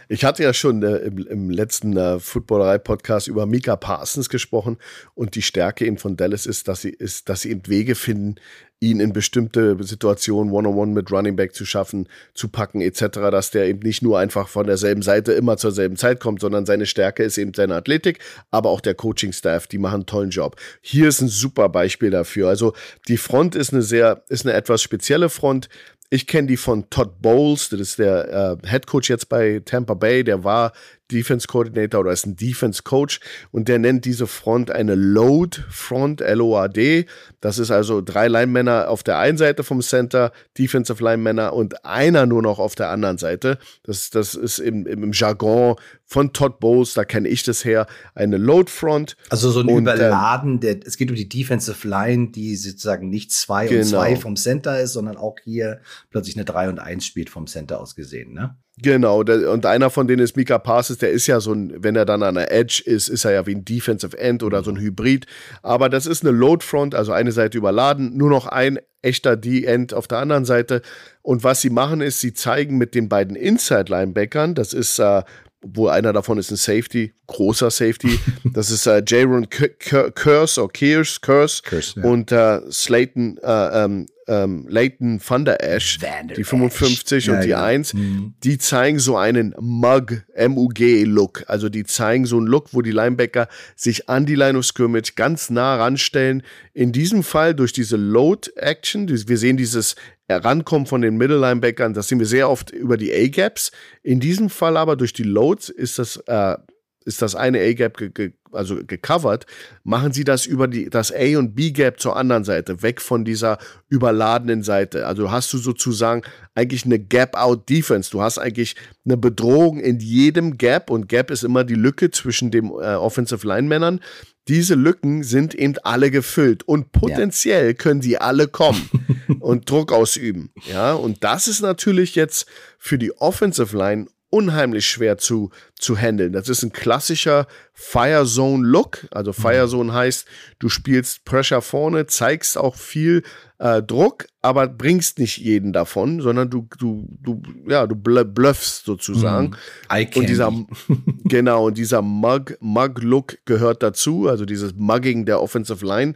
Ich 0.08 0.24
hatte 0.24 0.42
ja 0.42 0.52
schon 0.52 0.82
äh, 0.82 0.98
im, 0.98 1.18
im, 1.26 1.50
letzten 1.50 1.96
äh, 1.96 2.20
Footballerei-Podcast 2.20 3.28
über 3.28 3.46
Mika 3.46 3.76
Parsons 3.76 4.28
gesprochen 4.28 4.78
und 5.14 5.34
die 5.34 5.42
Stärke 5.42 5.86
eben 5.86 5.98
von 5.98 6.16
Dallas 6.16 6.46
ist, 6.46 6.68
dass 6.68 6.82
sie, 6.82 6.90
ist, 6.90 7.28
dass 7.28 7.42
sie 7.42 7.50
eben 7.50 7.66
Wege 7.66 7.94
finden, 7.94 8.36
ihn 8.82 8.98
in 8.98 9.12
bestimmte 9.12 9.76
Situationen 9.80 10.52
One-on-One 10.52 10.92
mit 10.92 11.10
Running 11.12 11.36
Back 11.36 11.54
zu 11.54 11.64
schaffen, 11.64 12.08
zu 12.34 12.48
packen 12.48 12.80
etc., 12.80 13.06
dass 13.30 13.52
der 13.52 13.66
eben 13.66 13.78
nicht 13.80 14.02
nur 14.02 14.18
einfach 14.18 14.48
von 14.48 14.66
derselben 14.66 15.02
Seite 15.02 15.32
immer 15.32 15.56
zur 15.56 15.70
selben 15.70 15.96
Zeit 15.96 16.18
kommt, 16.18 16.40
sondern 16.40 16.66
seine 16.66 16.86
Stärke 16.86 17.22
ist 17.22 17.38
eben 17.38 17.54
seine 17.54 17.76
Athletik, 17.76 18.18
aber 18.50 18.70
auch 18.70 18.80
der 18.80 18.94
Coaching-Staff, 18.94 19.68
die 19.68 19.78
machen 19.78 19.94
einen 19.94 20.06
tollen 20.06 20.30
Job. 20.30 20.56
Hier 20.80 21.08
ist 21.08 21.20
ein 21.20 21.28
super 21.28 21.68
Beispiel 21.68 22.10
dafür. 22.10 22.48
Also 22.48 22.74
die 23.06 23.18
Front 23.18 23.54
ist 23.54 23.72
eine 23.72 23.82
sehr, 23.82 24.24
ist 24.28 24.44
eine 24.44 24.54
etwas 24.54 24.82
spezielle 24.82 25.28
Front. 25.28 25.68
Ich 26.14 26.26
kenne 26.26 26.46
die 26.46 26.58
von 26.58 26.90
Todd 26.90 27.22
Bowles, 27.22 27.70
das 27.70 27.80
ist 27.80 27.98
der 27.98 28.58
äh, 28.62 28.68
Head 28.68 28.86
Coach 28.86 29.08
jetzt 29.08 29.30
bei 29.30 29.62
Tampa 29.64 29.94
Bay, 29.94 30.22
der 30.22 30.44
war 30.44 30.72
Defense 31.10 31.46
Coordinator 31.46 32.00
oder 32.00 32.12
ist 32.12 32.26
ein 32.26 32.36
Defense 32.36 32.82
Coach 32.82 33.20
und 33.50 33.68
der 33.68 33.78
nennt 33.78 34.04
diese 34.04 34.26
Front 34.26 34.70
eine 34.70 34.94
Load 34.94 35.58
Front, 35.68 36.20
L-O-A-D. 36.20 37.06
Das 37.40 37.58
ist 37.58 37.70
also 37.70 38.00
drei 38.00 38.28
Linemänner 38.28 38.88
auf 38.88 39.02
der 39.02 39.18
einen 39.18 39.38
Seite 39.38 39.64
vom 39.64 39.80
Center, 39.82 40.32
Defensive 40.58 41.02
Linemänner 41.02 41.52
und 41.52 41.84
einer 41.84 42.26
nur 42.26 42.42
noch 42.42 42.58
auf 42.58 42.74
der 42.74 42.88
anderen 42.90 43.18
Seite. 43.18 43.58
Das, 43.82 44.10
das 44.10 44.34
ist 44.34 44.58
im, 44.58 44.86
im 44.86 45.12
Jargon 45.12 45.76
von 46.04 46.32
Todd 46.32 46.60
Bowles, 46.60 46.94
da 46.94 47.04
kenne 47.04 47.28
ich 47.28 47.42
das 47.42 47.64
her, 47.64 47.86
eine 48.14 48.36
Load 48.36 48.70
Front. 48.70 49.16
Also 49.30 49.50
so 49.50 49.60
ein 49.60 49.68
und, 49.68 49.72
ähm, 49.72 49.94
Überladen, 49.94 50.60
der, 50.60 50.86
es 50.86 50.96
geht 50.96 51.10
um 51.10 51.16
die 51.16 51.28
Defensive 51.28 51.88
Line, 51.88 52.30
die 52.30 52.56
sozusagen 52.56 53.08
nicht 53.08 53.32
zwei 53.32 53.66
genau. 53.66 53.80
und 53.80 53.86
zwei 53.86 54.16
vom 54.16 54.36
Center 54.36 54.80
ist, 54.80 54.92
sondern 54.92 55.16
auch 55.16 55.36
hier 55.42 55.80
plötzlich 56.10 56.36
eine 56.36 56.44
drei 56.44 56.68
und 56.68 56.78
eins 56.78 57.06
spielt 57.06 57.30
vom 57.30 57.46
Center 57.46 57.80
aus 57.80 57.94
gesehen, 57.94 58.32
ne? 58.32 58.56
Genau, 58.80 59.20
und 59.20 59.66
einer 59.66 59.90
von 59.90 60.08
denen 60.08 60.22
ist 60.22 60.34
Mika 60.34 60.58
Parsons, 60.58 60.98
der 60.98 61.10
ist 61.10 61.26
ja 61.26 61.40
so 61.40 61.52
ein, 61.52 61.74
wenn 61.82 61.94
er 61.94 62.06
dann 62.06 62.22
an 62.22 62.36
der 62.36 62.50
Edge 62.50 62.82
ist, 62.86 63.08
ist 63.08 63.26
er 63.26 63.32
ja 63.32 63.46
wie 63.46 63.54
ein 63.54 63.66
Defensive 63.66 64.18
End 64.18 64.42
oder 64.42 64.64
so 64.64 64.70
ein 64.70 64.78
Hybrid. 64.78 65.26
Aber 65.62 65.90
das 65.90 66.06
ist 66.06 66.24
eine 66.24 66.36
Load 66.36 66.64
Front, 66.64 66.94
also 66.94 67.12
eine 67.12 67.32
Seite 67.32 67.58
überladen, 67.58 68.16
nur 68.16 68.30
noch 68.30 68.46
ein 68.46 68.78
echter 69.02 69.36
D-End 69.36 69.92
auf 69.92 70.08
der 70.08 70.18
anderen 70.18 70.46
Seite. 70.46 70.80
Und 71.20 71.44
was 71.44 71.60
sie 71.60 71.68
machen 71.68 72.00
ist, 72.00 72.20
sie 72.20 72.32
zeigen 72.32 72.78
mit 72.78 72.94
den 72.94 73.10
beiden 73.10 73.36
Inside-Linebackern, 73.36 74.54
das 74.54 74.72
ist 74.72 74.98
äh, 74.98 75.22
wo 75.62 75.88
einer 75.88 76.12
davon 76.12 76.38
ist 76.38 76.50
ein 76.50 76.56
Safety, 76.56 77.12
großer 77.26 77.70
Safety. 77.70 78.18
Das 78.52 78.70
ist 78.70 78.86
äh, 78.86 79.02
Jaron 79.06 79.48
Curse 79.48 80.62
oder 80.62 80.72
Kears, 80.72 81.20
Curse, 81.20 81.62
Curse 81.62 82.00
ja. 82.00 82.06
und 82.06 82.32
äh, 82.32 82.60
Slayton, 82.70 83.38
äh, 83.38 83.84
ähm, 83.84 84.06
ähm, 84.28 84.66
Leighton 84.68 85.20
Van 85.26 85.44
der 85.44 85.62
Ash, 85.62 85.98
die 86.36 86.44
55 86.44 87.26
ja, 87.26 87.34
und 87.34 87.44
die 87.44 87.50
ja. 87.50 87.64
1, 87.64 87.94
mhm. 87.94 88.34
die 88.42 88.58
zeigen 88.58 88.98
so 88.98 89.16
einen 89.16 89.54
Mug, 89.58 90.22
M-U-G-Look. 90.34 91.44
Also 91.48 91.68
die 91.68 91.84
zeigen 91.84 92.26
so 92.26 92.36
einen 92.36 92.46
Look, 92.46 92.72
wo 92.72 92.82
die 92.82 92.90
Linebacker 92.92 93.48
sich 93.76 94.08
an 94.08 94.26
die 94.26 94.34
Line 94.34 94.58
of 94.58 94.64
Scrimmage 94.64 95.14
ganz 95.16 95.50
nah 95.50 95.76
ranstellen. 95.76 96.42
In 96.72 96.92
diesem 96.92 97.22
Fall 97.22 97.54
durch 97.54 97.72
diese 97.72 97.96
Load-Action, 97.96 99.08
wir 99.08 99.38
sehen 99.38 99.56
dieses 99.56 99.96
Herankommen 100.32 100.86
von 100.86 101.00
den 101.00 101.16
Middle-Linebackern, 101.16 101.94
das 101.94 102.08
sehen 102.08 102.18
wir 102.18 102.26
sehr 102.26 102.50
oft 102.50 102.70
über 102.70 102.96
die 102.96 103.12
A-Gaps. 103.12 103.72
In 104.02 104.20
diesem 104.20 104.50
Fall 104.50 104.76
aber 104.76 104.96
durch 104.96 105.12
die 105.12 105.22
Loads 105.22 105.68
ist 105.68 105.98
das 105.98 106.16
äh, 106.26 106.56
ist 107.02 107.22
das 107.22 107.34
eine 107.34 107.60
A-Gap 107.60 107.96
ge 107.96 108.10
ge 108.10 108.32
also 108.52 108.80
gecovert, 108.86 109.46
machen 109.82 110.12
sie 110.12 110.24
das 110.24 110.46
über 110.46 110.68
die, 110.68 110.90
das 110.90 111.12
A- 111.12 111.38
und 111.38 111.54
B-Gap 111.54 111.98
zur 111.98 112.16
anderen 112.16 112.44
Seite, 112.44 112.82
weg 112.82 113.00
von 113.00 113.24
dieser 113.24 113.58
überladenen 113.88 114.62
Seite. 114.62 115.06
Also 115.06 115.30
hast 115.30 115.52
du 115.52 115.58
sozusagen 115.58 116.22
eigentlich 116.54 116.84
eine 116.84 116.98
Gap-Out-Defense. 116.98 118.10
Du 118.10 118.22
hast 118.22 118.38
eigentlich 118.38 118.76
eine 119.04 119.16
Bedrohung 119.16 119.80
in 119.80 120.00
jedem 120.00 120.58
Gap 120.58 120.90
und 120.90 121.08
Gap 121.08 121.30
ist 121.30 121.44
immer 121.44 121.64
die 121.64 121.74
Lücke 121.74 122.10
zwischen 122.10 122.50
den 122.50 122.66
äh, 122.66 122.94
Offensive 122.94 123.46
Line-Männern. 123.46 124.00
Diese 124.48 124.74
Lücken 124.74 125.22
sind 125.22 125.54
eben 125.54 125.74
alle 125.84 126.10
gefüllt 126.10 126.64
und 126.64 126.90
potenziell 126.90 127.68
ja. 127.68 127.72
können 127.74 128.00
die 128.00 128.18
alle 128.18 128.48
kommen 128.48 128.90
und 129.40 129.70
Druck 129.70 129.92
ausüben. 129.92 130.50
Ja, 130.70 130.94
und 130.94 131.22
das 131.22 131.46
ist 131.46 131.60
natürlich 131.60 132.16
jetzt 132.16 132.46
für 132.78 132.98
die 132.98 133.12
Offensive 133.18 133.76
Line 133.76 134.06
unheimlich 134.32 134.86
schwer 134.86 135.18
zu, 135.18 135.50
zu 135.78 135.94
handeln. 135.94 136.32
Das 136.32 136.48
ist 136.48 136.62
ein 136.62 136.72
klassischer 136.72 137.46
Fire 137.74 138.24
Zone 138.24 138.66
Look. 138.66 139.06
Also 139.10 139.34
Fire 139.34 139.66
mhm. 139.66 139.70
Zone 139.70 139.92
heißt, 139.92 140.26
du 140.58 140.70
spielst 140.70 141.26
Pressure 141.26 141.60
vorne, 141.60 142.06
zeigst 142.06 142.56
auch 142.56 142.76
viel 142.76 143.24
äh, 143.58 143.82
Druck, 143.82 144.26
aber 144.40 144.68
bringst 144.68 145.18
nicht 145.18 145.36
jeden 145.36 145.74
davon, 145.74 146.22
sondern 146.22 146.48
du, 146.48 146.66
du, 146.78 147.06
du, 147.20 147.42
ja, 147.68 147.86
du 147.86 147.94
bluffst 147.94 148.86
sozusagen. 148.86 149.48
Mm, 149.90 150.18
und 150.18 150.28
dieser, 150.28 150.50
genau, 151.24 151.66
und 151.66 151.76
dieser 151.76 152.00
Mug, 152.00 152.56
Mug 152.60 153.02
Look 153.02 153.36
gehört 153.44 153.82
dazu, 153.82 154.28
also 154.28 154.46
dieses 154.46 154.74
Mugging 154.74 155.26
der 155.26 155.42
Offensive 155.42 155.84
Line. 155.84 156.14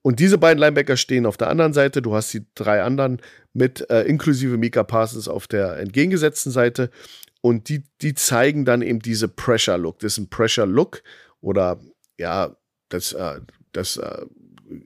Und 0.00 0.20
diese 0.20 0.38
beiden 0.38 0.58
Linebacker 0.58 0.96
stehen 0.96 1.26
auf 1.26 1.36
der 1.36 1.50
anderen 1.50 1.74
Seite. 1.74 2.00
Du 2.00 2.14
hast 2.14 2.32
die 2.32 2.46
drei 2.54 2.82
anderen 2.82 3.20
mit 3.52 3.88
äh, 3.90 4.04
inklusive 4.04 4.56
Mika 4.56 4.84
Parsons 4.84 5.28
auf 5.28 5.46
der 5.46 5.76
entgegengesetzten 5.76 6.50
Seite. 6.50 6.90
Und 7.40 7.68
die, 7.68 7.84
die 8.00 8.14
zeigen 8.14 8.64
dann 8.64 8.82
eben 8.82 9.00
diese 9.00 9.28
Pressure 9.28 9.78
Look. 9.78 10.00
Das 10.00 10.12
ist 10.12 10.18
ein 10.18 10.30
Pressure 10.30 10.66
Look 10.66 11.02
oder 11.40 11.80
ja, 12.18 12.56
das, 12.88 13.12
äh, 13.12 13.40
das 13.72 13.96
äh, 13.96 14.26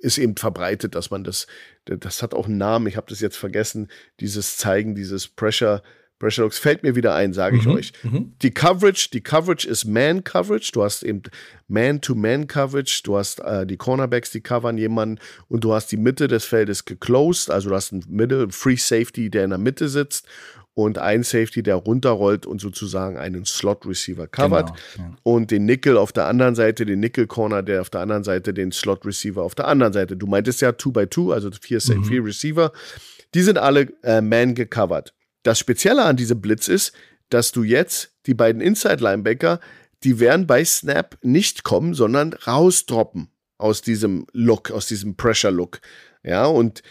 ist 0.00 0.18
eben 0.18 0.36
verbreitet, 0.36 0.94
dass 0.94 1.10
man 1.10 1.24
das, 1.24 1.46
das 1.84 2.22
hat 2.22 2.34
auch 2.34 2.46
einen 2.46 2.58
Namen, 2.58 2.86
ich 2.86 2.96
habe 2.96 3.06
das 3.08 3.20
jetzt 3.20 3.36
vergessen, 3.36 3.88
dieses 4.20 4.56
Zeigen, 4.56 4.94
dieses 4.94 5.28
Pressure, 5.28 5.82
Pressure 6.18 6.44
Looks 6.44 6.58
fällt 6.58 6.84
mir 6.84 6.94
wieder 6.94 7.16
ein, 7.16 7.32
sage 7.32 7.56
ich 7.56 7.64
mhm, 7.64 7.72
euch. 7.72 7.92
Mhm. 8.04 8.34
Die 8.42 8.52
Coverage, 8.52 9.08
die 9.12 9.22
Coverage 9.22 9.66
ist 9.66 9.86
Man 9.86 10.22
Coverage. 10.22 10.70
Du 10.72 10.84
hast 10.84 11.02
eben 11.02 11.22
Man-to-Man 11.66 12.46
Coverage. 12.46 13.00
Du 13.02 13.16
hast 13.16 13.40
äh, 13.40 13.66
die 13.66 13.76
Cornerbacks, 13.76 14.30
die 14.30 14.40
covern 14.40 14.78
jemanden 14.78 15.18
und 15.48 15.64
du 15.64 15.72
hast 15.72 15.90
die 15.90 15.96
Mitte 15.96 16.28
des 16.28 16.44
Feldes 16.44 16.84
geclosed. 16.84 17.50
Also 17.50 17.70
du 17.70 17.74
hast 17.74 17.92
einen 17.92 18.04
Middle 18.08 18.50
Free 18.50 18.76
Safety, 18.76 19.30
der 19.30 19.42
in 19.42 19.50
der 19.50 19.58
Mitte 19.58 19.88
sitzt 19.88 20.28
und 20.74 20.98
ein 20.98 21.22
Safety, 21.22 21.62
der 21.62 21.76
runterrollt 21.76 22.46
und 22.46 22.60
sozusagen 22.60 23.18
einen 23.18 23.44
Slot-Receiver 23.44 24.26
covert. 24.26 24.72
Genau, 24.96 25.08
ja. 25.08 25.16
Und 25.22 25.50
den 25.50 25.66
Nickel 25.66 25.96
auf 25.98 26.12
der 26.12 26.26
anderen 26.26 26.54
Seite, 26.54 26.86
den 26.86 27.00
Nickel-Corner, 27.00 27.62
der 27.62 27.82
auf 27.82 27.90
der 27.90 28.00
anderen 28.00 28.24
Seite 28.24 28.54
den 28.54 28.72
Slot-Receiver 28.72 29.42
auf 29.42 29.54
der 29.54 29.68
anderen 29.68 29.92
Seite. 29.92 30.16
Du 30.16 30.26
meintest 30.26 30.62
ja 30.62 30.70
2x2, 30.70 31.32
also 31.32 31.50
vier, 31.60 31.80
mhm. 31.86 32.04
vier 32.04 32.24
Receiver. 32.24 32.72
Die 33.34 33.42
sind 33.42 33.58
alle 33.58 33.92
äh, 34.02 34.20
man 34.20 34.54
gecovert. 34.54 35.14
Das 35.42 35.58
Spezielle 35.58 36.04
an 36.04 36.16
diesem 36.16 36.40
Blitz 36.40 36.68
ist, 36.68 36.92
dass 37.28 37.52
du 37.52 37.62
jetzt 37.62 38.14
die 38.26 38.34
beiden 38.34 38.60
Inside-Linebacker, 38.60 39.60
die 40.04 40.20
werden 40.20 40.46
bei 40.46 40.64
Snap 40.64 41.18
nicht 41.22 41.64
kommen, 41.64 41.94
sondern 41.94 42.32
rausdroppen 42.32 43.28
aus 43.58 43.82
diesem 43.82 44.26
Look, 44.32 44.70
aus 44.70 44.86
diesem 44.86 45.16
Pressure-Look. 45.16 45.80
Ja, 46.24 46.46
und 46.46 46.82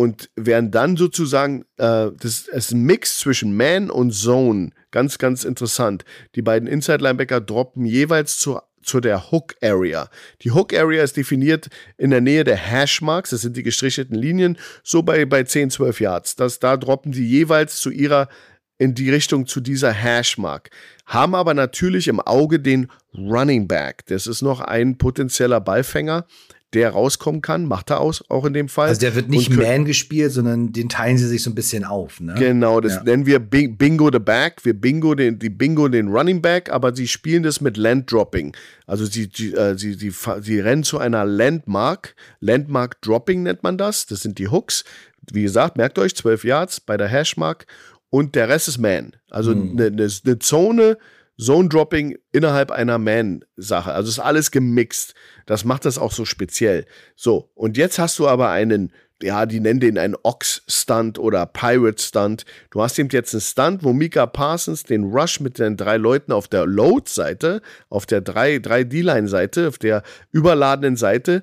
und 0.00 0.30
werden 0.34 0.70
dann 0.70 0.96
sozusagen, 0.96 1.66
äh, 1.76 2.08
das 2.18 2.48
ist 2.48 2.72
ein 2.72 2.84
Mix 2.84 3.18
zwischen 3.18 3.54
Man 3.54 3.90
und 3.90 4.12
Zone. 4.12 4.70
Ganz, 4.92 5.18
ganz 5.18 5.44
interessant. 5.44 6.06
Die 6.34 6.40
beiden 6.40 6.66
Inside-Linebacker 6.66 7.42
droppen 7.42 7.84
jeweils 7.84 8.38
zu, 8.38 8.60
zu 8.82 9.00
der 9.00 9.30
Hook-Area. 9.30 10.08
Die 10.40 10.52
Hook-Area 10.52 11.02
ist 11.02 11.18
definiert 11.18 11.68
in 11.98 12.08
der 12.08 12.22
Nähe 12.22 12.44
der 12.44 12.56
Hashmarks, 12.56 13.28
das 13.28 13.42
sind 13.42 13.58
die 13.58 13.62
gestrichelten 13.62 14.16
Linien, 14.16 14.56
so 14.82 15.02
bei, 15.02 15.26
bei 15.26 15.42
10, 15.42 15.68
12 15.68 16.00
Yards. 16.00 16.34
Das, 16.34 16.58
da 16.60 16.78
droppen 16.78 17.12
sie 17.12 17.26
jeweils 17.26 17.76
zu 17.76 17.90
ihrer, 17.90 18.30
in 18.78 18.94
die 18.94 19.10
Richtung 19.10 19.46
zu 19.46 19.60
dieser 19.60 19.92
Hashmark. 19.92 20.70
Haben 21.04 21.34
aber 21.34 21.52
natürlich 21.52 22.08
im 22.08 22.20
Auge 22.20 22.58
den 22.58 22.90
Running 23.14 23.68
Back. 23.68 24.06
Das 24.06 24.26
ist 24.26 24.40
noch 24.40 24.60
ein 24.60 24.96
potenzieller 24.96 25.60
Ballfänger 25.60 26.24
der 26.72 26.90
rauskommen 26.90 27.42
kann, 27.42 27.64
macht 27.66 27.90
er 27.90 28.00
aus, 28.00 28.22
auch 28.28 28.44
in 28.44 28.52
dem 28.52 28.68
Fall. 28.68 28.88
Also 28.88 29.00
der 29.00 29.16
wird 29.16 29.28
nicht 29.28 29.50
Man 29.50 29.84
gespielt, 29.84 30.30
sondern 30.30 30.72
den 30.72 30.88
teilen 30.88 31.18
sie 31.18 31.26
sich 31.26 31.42
so 31.42 31.50
ein 31.50 31.54
bisschen 31.54 31.84
auf. 31.84 32.20
Ne? 32.20 32.34
Genau, 32.38 32.80
das 32.80 32.94
ja. 32.94 33.02
nennen 33.02 33.26
wir 33.26 33.40
Bingo 33.40 34.10
the 34.12 34.20
Back. 34.20 34.64
Wir 34.64 34.74
Bingo 34.74 35.14
den, 35.16 35.38
die 35.38 35.50
Bingo 35.50 35.88
den 35.88 36.08
Running 36.08 36.40
Back, 36.40 36.70
aber 36.70 36.94
sie 36.94 37.08
spielen 37.08 37.42
das 37.42 37.60
mit 37.60 37.76
Landdropping. 37.76 38.54
Also 38.86 39.04
sie, 39.04 39.28
sie, 39.34 39.52
äh, 39.52 39.76
sie, 39.76 39.94
sie, 39.94 40.12
sie 40.40 40.60
rennen 40.60 40.84
zu 40.84 40.98
einer 40.98 41.24
Landmark. 41.24 42.14
Landmark 42.38 43.02
Dropping 43.02 43.42
nennt 43.42 43.64
man 43.64 43.76
das. 43.76 44.06
Das 44.06 44.20
sind 44.20 44.38
die 44.38 44.48
Hooks. 44.48 44.84
Wie 45.32 45.42
gesagt, 45.42 45.76
merkt 45.76 45.98
euch, 45.98 46.14
12 46.14 46.44
Yards 46.44 46.80
bei 46.80 46.96
der 46.96 47.08
Hashmark 47.08 47.66
und 48.10 48.36
der 48.36 48.48
Rest 48.48 48.68
ist 48.68 48.78
Man. 48.78 49.16
Also 49.28 49.52
eine 49.52 49.60
hm. 49.60 49.74
ne, 49.96 50.08
ne 50.24 50.38
Zone, 50.38 50.98
Zone-Dropping 51.40 52.18
innerhalb 52.32 52.70
einer 52.70 52.98
Man-Sache. 52.98 53.92
Also 53.92 54.08
ist 54.08 54.18
alles 54.18 54.50
gemixt. 54.50 55.14
Das 55.46 55.64
macht 55.64 55.84
das 55.84 55.98
auch 55.98 56.12
so 56.12 56.24
speziell. 56.24 56.86
So, 57.16 57.50
und 57.54 57.76
jetzt 57.76 57.98
hast 57.98 58.18
du 58.18 58.28
aber 58.28 58.50
einen, 58.50 58.92
ja, 59.22 59.46
die 59.46 59.60
nennen 59.60 59.80
den 59.80 59.98
einen 59.98 60.16
Ox-Stunt 60.22 61.18
oder 61.18 61.46
Pirate-Stunt. 61.46 62.44
Du 62.70 62.82
hast 62.82 62.98
eben 62.98 63.08
jetzt 63.10 63.34
einen 63.34 63.40
Stunt, 63.40 63.82
wo 63.82 63.92
Mika 63.92 64.26
Parsons 64.26 64.84
den 64.84 65.04
Rush 65.04 65.40
mit 65.40 65.58
den 65.58 65.76
drei 65.76 65.96
Leuten 65.96 66.32
auf 66.32 66.48
der 66.48 66.66
Load-Seite, 66.66 67.62
auf 67.88 68.06
der 68.06 68.22
3D-Line-Seite, 68.22 69.68
auf 69.68 69.78
der 69.78 70.02
überladenen 70.32 70.96
Seite, 70.96 71.42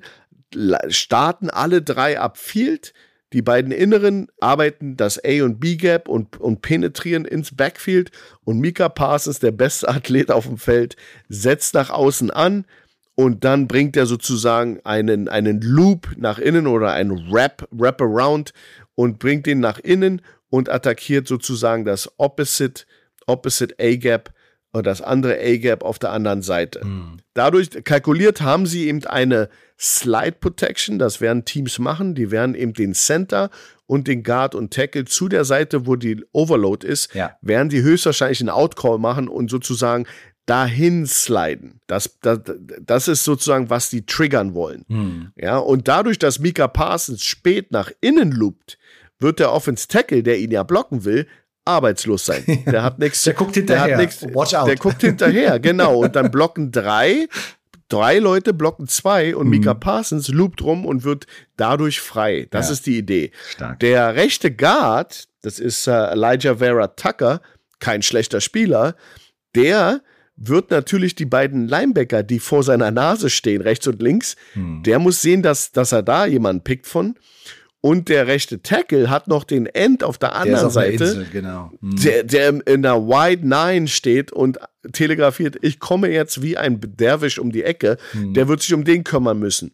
starten 0.88 1.50
alle 1.50 1.82
drei 1.82 2.18
ab 2.18 2.38
Field 2.38 2.94
die 3.32 3.42
beiden 3.42 3.72
Inneren 3.72 4.28
arbeiten 4.40 4.96
das 4.96 5.22
A- 5.22 5.44
und 5.44 5.60
B-Gap 5.60 6.08
und, 6.08 6.40
und 6.40 6.62
penetrieren 6.62 7.26
ins 7.26 7.54
Backfield. 7.54 8.10
Und 8.44 8.58
Mika 8.58 8.88
Parsons, 8.88 9.38
der 9.38 9.50
beste 9.52 9.88
Athlet 9.88 10.30
auf 10.30 10.46
dem 10.46 10.56
Feld, 10.56 10.96
setzt 11.28 11.74
nach 11.74 11.90
außen 11.90 12.30
an 12.30 12.64
und 13.14 13.44
dann 13.44 13.68
bringt 13.68 13.96
er 13.96 14.06
sozusagen 14.06 14.80
einen, 14.84 15.28
einen 15.28 15.60
Loop 15.60 16.14
nach 16.16 16.38
innen 16.38 16.66
oder 16.66 16.92
einen 16.92 17.30
Wrap, 17.30 17.68
Wraparound 17.70 18.52
und 18.94 19.18
bringt 19.18 19.44
den 19.46 19.60
nach 19.60 19.78
innen 19.78 20.22
und 20.50 20.70
attackiert 20.70 21.28
sozusagen 21.28 21.84
das 21.84 22.10
Opposite, 22.18 22.84
Opposite 23.26 23.74
A-Gap 23.78 24.32
und 24.72 24.86
das 24.86 25.00
andere 25.00 25.38
A-Gap 25.38 25.82
auf 25.82 25.98
der 25.98 26.12
anderen 26.12 26.42
Seite. 26.42 26.84
Mhm. 26.84 27.18
Dadurch 27.34 27.70
kalkuliert 27.84 28.40
haben 28.40 28.66
sie 28.66 28.88
eben 28.88 29.04
eine 29.06 29.48
Slide 29.78 30.36
Protection, 30.40 30.98
das 30.98 31.20
werden 31.20 31.44
Teams 31.44 31.78
machen, 31.78 32.14
die 32.14 32.30
werden 32.30 32.54
eben 32.54 32.72
den 32.72 32.94
Center 32.94 33.50
und 33.86 34.08
den 34.08 34.22
Guard 34.22 34.54
und 34.54 34.72
Tackle 34.72 35.04
zu 35.04 35.28
der 35.28 35.44
Seite, 35.44 35.86
wo 35.86 35.96
die 35.96 36.22
Overload 36.32 36.86
ist, 36.86 37.14
ja. 37.14 37.36
werden 37.40 37.68
die 37.68 37.82
höchstwahrscheinlich 37.82 38.40
einen 38.40 38.50
Outcall 38.50 38.98
machen 38.98 39.28
und 39.28 39.50
sozusagen 39.50 40.06
dahin 40.46 41.06
sliden. 41.06 41.80
Das, 41.86 42.18
das, 42.20 42.40
das 42.80 43.08
ist 43.08 43.24
sozusagen, 43.24 43.70
was 43.70 43.90
die 43.90 44.04
triggern 44.06 44.54
wollen. 44.54 44.84
Mhm. 44.88 45.32
Ja, 45.36 45.58
und 45.58 45.88
dadurch, 45.88 46.18
dass 46.18 46.38
Mika 46.38 46.68
Parsons 46.68 47.24
spät 47.24 47.70
nach 47.70 47.90
innen 48.00 48.32
loopt, 48.32 48.78
wird 49.18 49.40
der 49.40 49.52
Offense 49.52 49.88
Tackle, 49.88 50.22
der 50.22 50.38
ihn 50.38 50.50
ja 50.50 50.62
blocken 50.62 51.04
will, 51.04 51.26
arbeitslos 51.68 52.26
sein. 52.26 52.44
Der 52.66 52.82
hat 52.82 52.98
nichts. 52.98 53.22
Der 53.22 53.34
guckt 53.34 53.54
hinterher. 53.54 53.86
Der, 53.86 53.98
nix, 53.98 54.22
Watch 54.22 54.54
out. 54.54 54.68
der 54.68 54.76
guckt 54.76 55.00
hinterher, 55.02 55.60
genau. 55.60 55.98
Und 55.98 56.16
dann 56.16 56.30
blocken 56.30 56.72
drei, 56.72 57.28
drei 57.88 58.18
Leute 58.18 58.52
blocken 58.54 58.88
zwei 58.88 59.36
und 59.36 59.44
mhm. 59.46 59.50
Mika 59.50 59.74
Parsons 59.74 60.28
loopt 60.28 60.62
rum 60.62 60.86
und 60.86 61.04
wird 61.04 61.26
dadurch 61.56 62.00
frei. 62.00 62.48
Das 62.50 62.68
ja. 62.68 62.72
ist 62.72 62.86
die 62.86 62.98
Idee. 62.98 63.30
Stark. 63.50 63.80
Der 63.80 64.14
rechte 64.14 64.50
Guard, 64.50 65.28
das 65.42 65.58
ist 65.58 65.86
äh, 65.86 66.12
Elijah 66.12 66.56
Vera 66.56 66.88
Tucker, 66.88 67.40
kein 67.78 68.02
schlechter 68.02 68.40
Spieler, 68.40 68.96
der 69.54 70.00
wird 70.38 70.70
natürlich 70.70 71.16
die 71.16 71.26
beiden 71.26 71.66
Linebacker, 71.66 72.22
die 72.22 72.38
vor 72.38 72.62
seiner 72.62 72.90
Nase 72.90 73.28
stehen, 73.28 73.60
rechts 73.60 73.86
und 73.88 74.00
links, 74.00 74.36
hm. 74.52 74.82
der 74.84 75.00
muss 75.00 75.20
sehen, 75.20 75.42
dass, 75.42 75.72
dass 75.72 75.92
er 75.92 76.02
da 76.02 76.26
jemanden 76.26 76.62
pickt 76.62 76.86
von. 76.86 77.16
Und 77.80 78.08
der 78.08 78.26
rechte 78.26 78.60
Tackle 78.60 79.08
hat 79.08 79.28
noch 79.28 79.44
den 79.44 79.66
End 79.66 80.02
auf 80.02 80.18
der 80.18 80.34
anderen 80.34 80.64
der 80.64 80.70
Seite, 80.70 81.04
Insel, 81.04 81.26
genau. 81.30 81.70
hm. 81.80 81.96
der, 81.96 82.24
der 82.24 82.66
in 82.66 82.82
der 82.82 82.96
Wide 82.96 83.46
Nine 83.46 83.86
steht 83.86 84.32
und 84.32 84.58
telegrafiert, 84.92 85.56
ich 85.62 85.78
komme 85.78 86.10
jetzt 86.10 86.42
wie 86.42 86.56
ein 86.56 86.80
Derwisch 86.80 87.38
um 87.38 87.52
die 87.52 87.62
Ecke, 87.62 87.96
hm. 88.12 88.34
der 88.34 88.48
wird 88.48 88.62
sich 88.62 88.74
um 88.74 88.84
den 88.84 89.04
kümmern 89.04 89.38
müssen. 89.38 89.72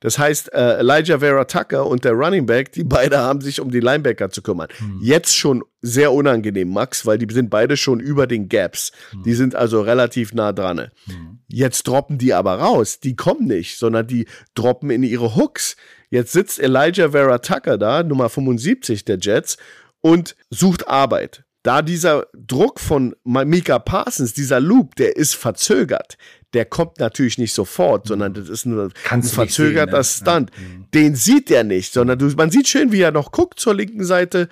Das 0.00 0.18
heißt, 0.18 0.52
äh, 0.52 0.78
Elijah 0.78 1.20
Vera 1.20 1.44
Tucker 1.44 1.86
und 1.86 2.04
der 2.04 2.12
Running 2.12 2.44
Back, 2.44 2.72
die 2.72 2.84
beide 2.84 3.18
haben 3.18 3.40
sich 3.40 3.60
um 3.60 3.70
die 3.70 3.80
Linebacker 3.80 4.30
zu 4.30 4.42
kümmern. 4.42 4.68
Hm. 4.76 4.98
Jetzt 5.00 5.34
schon 5.34 5.64
sehr 5.80 6.12
unangenehm, 6.12 6.70
Max, 6.70 7.06
weil 7.06 7.18
die 7.18 7.32
sind 7.32 7.48
beide 7.48 7.76
schon 7.76 8.00
über 8.00 8.26
den 8.26 8.48
Gaps. 8.48 8.92
Hm. 9.12 9.22
Die 9.22 9.34
sind 9.34 9.54
also 9.54 9.80
relativ 9.80 10.34
nah 10.34 10.52
dran. 10.52 10.90
Hm. 11.06 11.38
Jetzt 11.48 11.88
droppen 11.88 12.18
die 12.18 12.34
aber 12.34 12.58
raus. 12.58 13.00
Die 13.00 13.16
kommen 13.16 13.46
nicht, 13.46 13.78
sondern 13.78 14.06
die 14.06 14.26
droppen 14.54 14.90
in 14.90 15.02
ihre 15.02 15.36
Hooks. 15.36 15.76
Jetzt 16.10 16.32
sitzt 16.32 16.58
Elijah 16.58 17.10
Vera 17.10 17.38
Tucker 17.38 17.78
da, 17.78 18.02
Nummer 18.02 18.28
75 18.28 19.04
der 19.04 19.18
Jets, 19.18 19.56
und 20.00 20.36
sucht 20.50 20.88
Arbeit 20.88 21.42
da 21.62 21.82
dieser 21.82 22.28
Druck 22.32 22.78
von 22.78 23.16
Mika 23.24 23.80
Parsons, 23.80 24.32
dieser 24.32 24.60
Loop, 24.60 24.94
der 24.94 25.16
ist 25.16 25.34
verzögert 25.34 26.16
der 26.56 26.64
kommt 26.64 26.98
natürlich 27.00 27.36
nicht 27.36 27.52
sofort, 27.52 28.06
mhm. 28.06 28.08
sondern 28.08 28.34
das 28.34 28.48
ist 28.48 28.64
nur 28.64 28.90
Kannst 29.04 29.32
ein 29.32 29.34
verzögerter 29.34 30.02
sehen, 30.02 30.24
ne? 30.24 30.30
Stunt. 30.32 30.50
Mhm. 30.58 30.86
Den 30.94 31.14
sieht 31.14 31.50
er 31.50 31.64
nicht, 31.64 31.92
sondern 31.92 32.18
du, 32.18 32.26
man 32.28 32.50
sieht 32.50 32.66
schön, 32.66 32.92
wie 32.92 33.00
er 33.02 33.12
noch 33.12 33.30
guckt 33.30 33.60
zur 33.60 33.74
linken 33.74 34.04
Seite, 34.04 34.48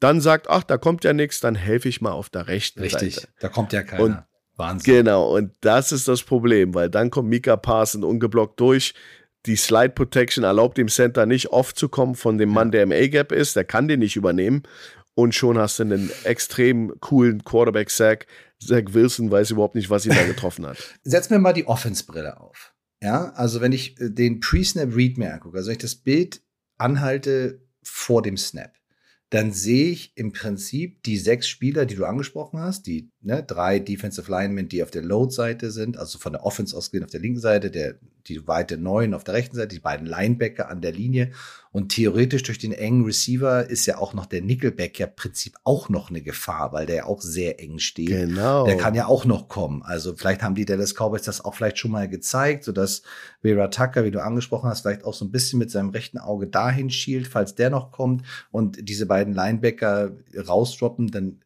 dann 0.00 0.22
sagt, 0.22 0.48
ach, 0.48 0.64
da 0.64 0.78
kommt 0.78 1.04
ja 1.04 1.12
nichts, 1.12 1.40
dann 1.40 1.54
helfe 1.54 1.90
ich 1.90 2.00
mal 2.00 2.12
auf 2.12 2.30
der 2.30 2.48
rechten 2.48 2.80
Richtig, 2.80 3.16
Seite. 3.16 3.28
da 3.40 3.48
kommt 3.48 3.74
ja 3.74 3.82
keiner. 3.82 4.02
Und 4.02 4.18
Wahnsinn. 4.56 4.94
Genau, 4.94 5.36
und 5.36 5.52
das 5.60 5.92
ist 5.92 6.08
das 6.08 6.22
Problem, 6.22 6.74
weil 6.74 6.88
dann 6.88 7.10
kommt 7.10 7.28
Mika 7.28 7.56
Parson 7.56 8.02
ungeblockt 8.02 8.58
durch. 8.58 8.94
Die 9.46 9.56
Slide 9.56 9.90
Protection 9.90 10.44
erlaubt 10.44 10.78
dem 10.78 10.88
Center 10.88 11.26
nicht 11.26 11.48
oft 11.48 11.76
zu 11.76 11.88
kommen 11.88 12.14
von 12.14 12.38
dem 12.38 12.50
Mann, 12.50 12.70
der 12.70 12.84
im 12.84 12.92
A-Gap 12.92 13.32
ist. 13.32 13.56
Der 13.56 13.64
kann 13.64 13.88
den 13.88 14.00
nicht 14.00 14.16
übernehmen. 14.16 14.62
Und 15.14 15.34
schon 15.34 15.58
hast 15.58 15.78
du 15.78 15.82
einen 15.82 16.10
extrem 16.24 16.92
coolen 17.00 17.44
Quarterback-Sack. 17.44 18.26
Zach 18.64 18.84
Wilson 18.92 19.30
weiß 19.30 19.50
überhaupt 19.50 19.74
nicht, 19.74 19.90
was 19.90 20.06
ihn 20.06 20.14
da 20.14 20.22
getroffen 20.26 20.66
hat. 20.66 20.78
Setz 21.02 21.28
mir 21.28 21.38
mal 21.38 21.52
die 21.52 21.66
Offense-Brille 21.66 22.40
auf. 22.40 22.72
Ja, 23.02 23.32
also 23.32 23.60
wenn 23.60 23.72
ich 23.72 24.00
äh, 24.00 24.10
den 24.10 24.40
Pre-Snap-Read 24.40 25.18
mir 25.18 25.34
angucke, 25.34 25.58
also 25.58 25.70
ich 25.70 25.78
das 25.78 25.96
Bild 25.96 26.40
anhalte 26.78 27.60
vor 27.82 28.22
dem 28.22 28.36
Snap, 28.36 28.72
dann 29.30 29.52
sehe 29.52 29.90
ich 29.90 30.16
im 30.16 30.32
Prinzip 30.32 31.02
die 31.02 31.16
sechs 31.16 31.48
Spieler, 31.48 31.86
die 31.86 31.94
du 31.94 32.04
angesprochen 32.04 32.60
hast, 32.60 32.86
die 32.86 33.10
ne, 33.22 33.42
drei 33.42 33.78
Defensive 33.80 34.30
Linemen, 34.30 34.68
die 34.68 34.82
auf 34.82 34.90
der 34.90 35.02
Load-Seite 35.02 35.70
sind, 35.70 35.96
also 35.96 36.18
von 36.18 36.32
der 36.32 36.44
Offense 36.44 36.76
ausgehend 36.76 37.06
auf 37.06 37.10
der 37.10 37.20
linken 37.20 37.40
Seite, 37.40 37.70
der, 37.70 37.98
die 38.28 38.46
weite 38.46 38.78
neun 38.78 39.14
auf 39.14 39.24
der 39.24 39.34
rechten 39.34 39.56
Seite, 39.56 39.74
die 39.74 39.80
beiden 39.80 40.06
Linebacker 40.06 40.68
an 40.68 40.80
der 40.80 40.92
Linie 40.92 41.32
und 41.72 41.88
theoretisch 41.88 42.42
durch 42.42 42.58
den 42.58 42.72
engen 42.72 43.04
Receiver 43.04 43.68
ist 43.68 43.86
ja 43.86 43.96
auch 43.96 44.12
noch 44.12 44.26
der 44.26 44.42
Nickelback 44.42 44.98
ja 44.98 45.06
im 45.06 45.16
Prinzip 45.16 45.56
auch 45.64 45.88
noch 45.88 46.10
eine 46.10 46.20
Gefahr, 46.20 46.72
weil 46.72 46.84
der 46.84 46.96
ja 46.96 47.04
auch 47.06 47.22
sehr 47.22 47.60
eng 47.60 47.78
steht. 47.78 48.08
Genau. 48.08 48.66
Der 48.66 48.76
kann 48.76 48.94
ja 48.94 49.06
auch 49.06 49.24
noch 49.24 49.48
kommen. 49.48 49.82
Also 49.82 50.14
vielleicht 50.14 50.42
haben 50.42 50.54
die 50.54 50.66
Dallas 50.66 50.94
Cowboys 50.94 51.22
das 51.22 51.42
auch 51.42 51.54
vielleicht 51.54 51.78
schon 51.78 51.90
mal 51.90 52.08
gezeigt, 52.08 52.64
sodass 52.64 53.02
Vera 53.40 53.68
Tucker, 53.68 54.04
wie 54.04 54.10
du 54.10 54.22
angesprochen 54.22 54.68
hast, 54.68 54.82
vielleicht 54.82 55.04
auch 55.04 55.14
so 55.14 55.24
ein 55.24 55.32
bisschen 55.32 55.58
mit 55.58 55.70
seinem 55.70 55.88
rechten 55.90 56.18
Auge 56.18 56.46
dahin 56.46 56.90
schielt, 56.90 57.26
falls 57.26 57.54
der 57.54 57.70
noch 57.70 57.90
kommt 57.90 58.22
und 58.50 58.88
diese 58.88 59.06
beiden 59.06 59.32
Linebacker 59.32 60.12
rausdroppen, 60.36 61.10
dann 61.10 61.40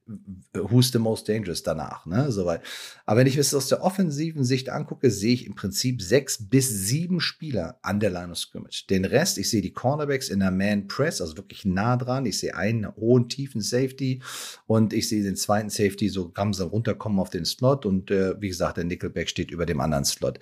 who's 0.53 0.93
the 0.93 0.99
most 0.99 1.29
dangerous 1.29 1.63
danach, 1.63 2.07
ne? 2.07 2.31
Soweit. 2.31 2.63
Aber 3.07 3.21
wenn 3.21 3.27
ich 3.27 3.37
es 3.37 3.55
aus 3.55 3.69
der 3.69 3.83
offensiven 3.83 4.45
Sicht 4.45 4.69
angucke, 4.69 5.11
sehe 5.11 5.35
ich 5.35 5.47
im 5.47 5.55
Prinzip 5.55 6.03
sechs 6.03 6.49
bis 6.49 6.69
sieben 6.69 7.21
Spieler 7.21 7.79
an 7.83 8.01
der 8.01 8.11
Line 8.11 8.33
of 8.33 8.39
Scrimmage. 8.39 8.87
Den 8.89 9.05
Rest, 9.05 9.39
ich 9.39 9.51
sehe 9.51 9.63
die 9.63 9.73
Cornerbacks 10.17 10.29
in 10.29 10.41
der 10.41 10.51
Man 10.51 10.89
Press, 10.89 11.21
also 11.21 11.37
wirklich 11.37 11.65
nah 11.65 11.97
dran. 11.97 12.27
Ich 12.27 12.39
sehe 12.39 12.55
einen 12.55 12.95
hohen, 12.97 13.29
tiefen 13.29 13.61
Safety 13.61 14.23
und 14.67 14.93
ich 14.93 15.09
sehe 15.09 15.23
den 15.23 15.37
zweiten 15.37 15.71
Safety 15.71 16.09
so 16.09 16.33
langsam 16.37 16.69
runterkommen 16.69 17.19
auf 17.19 17.31
den 17.31 17.45
Slot 17.45 17.87
und 17.87 18.11
äh, 18.11 18.41
wie 18.41 18.49
gesagt, 18.49 18.77
der 18.77 18.85
Nickelback 18.85 19.29
steht 19.29 19.51
über 19.51 19.67
dem 19.67 19.81
anderen 19.81 20.05
Slot. 20.05 20.39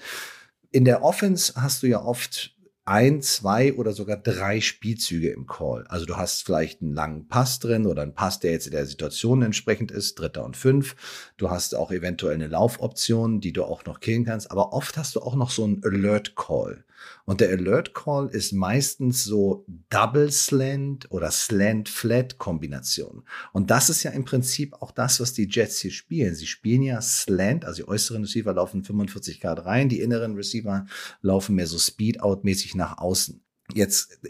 In 0.71 0.85
der 0.85 1.03
Offense 1.03 1.55
hast 1.57 1.83
du 1.83 1.87
ja 1.87 2.03
oft 2.03 2.53
ein, 2.87 3.23
zwei 3.23 3.73
oder 3.75 3.93
sogar 3.93 4.19
drei 4.19 4.61
Spielzüge 4.61 5.31
im 5.31 5.47
Call. 5.47 5.87
Also 5.89 6.05
du 6.05 6.17
hast 6.19 6.45
vielleicht 6.45 6.83
einen 6.83 6.93
langen 6.93 7.29
Pass 7.29 7.59
drin 7.59 7.87
oder 7.87 8.03
einen 8.03 8.15
Pass, 8.15 8.41
der 8.41 8.53
jetzt 8.53 8.67
in 8.67 8.73
der 8.73 8.85
Situation 8.85 9.41
entsprechend 9.41 9.91
ist, 9.91 10.19
dritter 10.19 10.45
und 10.45 10.57
fünf. 10.57 11.33
Du 11.39 11.49
hast 11.49 11.75
auch 11.75 11.91
eventuell 11.91 12.35
eine 12.35 12.49
Laufoption, 12.49 13.41
die 13.41 13.55
du 13.55 13.65
auch 13.65 13.87
noch 13.87 14.01
killen 14.01 14.27
kannst. 14.27 14.51
Aber 14.51 14.75
oft 14.75 14.99
hast 14.99 15.17
du 15.17 15.21
auch 15.21 15.35
noch 15.35 15.51
so 15.51 15.65
einen 15.65 15.83
Alert 15.83 16.37
Call. 16.37 16.85
Und 17.25 17.40
der 17.40 17.51
Alert 17.51 17.95
Call 17.95 18.29
ist 18.29 18.53
meistens 18.53 19.25
so 19.25 19.64
Double 19.90 20.31
Slant 20.31 21.11
oder 21.11 21.31
Slant 21.31 21.88
Flat 21.88 22.38
Kombination. 22.38 23.25
Und 23.53 23.71
das 23.71 23.90
ist 23.90 24.03
ja 24.03 24.11
im 24.11 24.25
Prinzip 24.25 24.75
auch 24.81 24.90
das, 24.90 25.21
was 25.21 25.33
die 25.33 25.49
Jets 25.49 25.81
hier 25.81 25.90
spielen. 25.90 26.35
Sie 26.35 26.47
spielen 26.47 26.83
ja 26.83 27.01
Slant, 27.01 27.64
also 27.64 27.83
die 27.83 27.88
äußeren 27.88 28.23
Receiver 28.23 28.53
laufen 28.53 28.85
45 28.85 29.40
Grad 29.40 29.64
rein, 29.64 29.88
die 29.88 30.01
inneren 30.01 30.35
Receiver 30.35 30.87
laufen 31.23 31.55
mehr 31.55 31.67
so 31.67 31.79
Speed 31.79 32.21
Out 32.21 32.45
mäßig 32.45 32.75
nach 32.75 32.99
außen. 32.99 33.45
Jetzt 33.73 34.21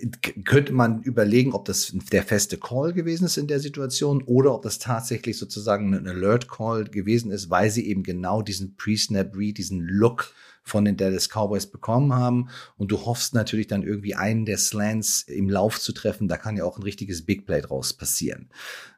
könnte 0.45 0.73
man 0.73 1.03
überlegen, 1.03 1.55
ob 1.55 1.65
das 1.65 1.93
der 2.13 2.23
feste 2.23 2.57
Call 2.57 2.93
gewesen 2.93 3.25
ist 3.25 3.37
in 3.37 3.49
der 3.49 3.59
Situation 3.59 4.23
oder 4.23 4.55
ob 4.55 4.63
das 4.63 4.79
tatsächlich 4.79 5.39
sozusagen 5.39 5.93
ein 5.93 6.07
Alert 6.07 6.49
Call 6.49 6.85
gewesen 6.85 7.33
ist, 7.33 7.51
weil 7.51 7.69
sie 7.69 7.89
eben 7.89 8.05
genau 8.05 8.43
diesen 8.43 8.77
Pre-Snap 8.77 9.37
Read, 9.37 9.59
diesen 9.59 9.81
Look 9.81 10.33
von 10.65 10.85
den 10.85 10.97
Dallas 10.97 11.29
Cowboys 11.29 11.67
bekommen 11.67 12.15
haben. 12.15 12.49
Und 12.77 12.91
du 12.91 13.05
hoffst 13.05 13.35
natürlich 13.35 13.67
dann 13.67 13.83
irgendwie 13.83 14.15
einen 14.15 14.47
der 14.47 14.59
Slants 14.59 15.23
im 15.23 15.49
Lauf 15.49 15.81
zu 15.81 15.93
treffen. 15.93 16.27
Da 16.27 16.37
kann 16.37 16.57
ja 16.57 16.65
auch 16.65 16.79
ein 16.79 16.83
richtiges 16.83 17.25
Big 17.25 17.47
Play 17.47 17.61
draus 17.61 17.93
passieren. 17.93 18.51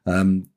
Ähm, 0.05 0.49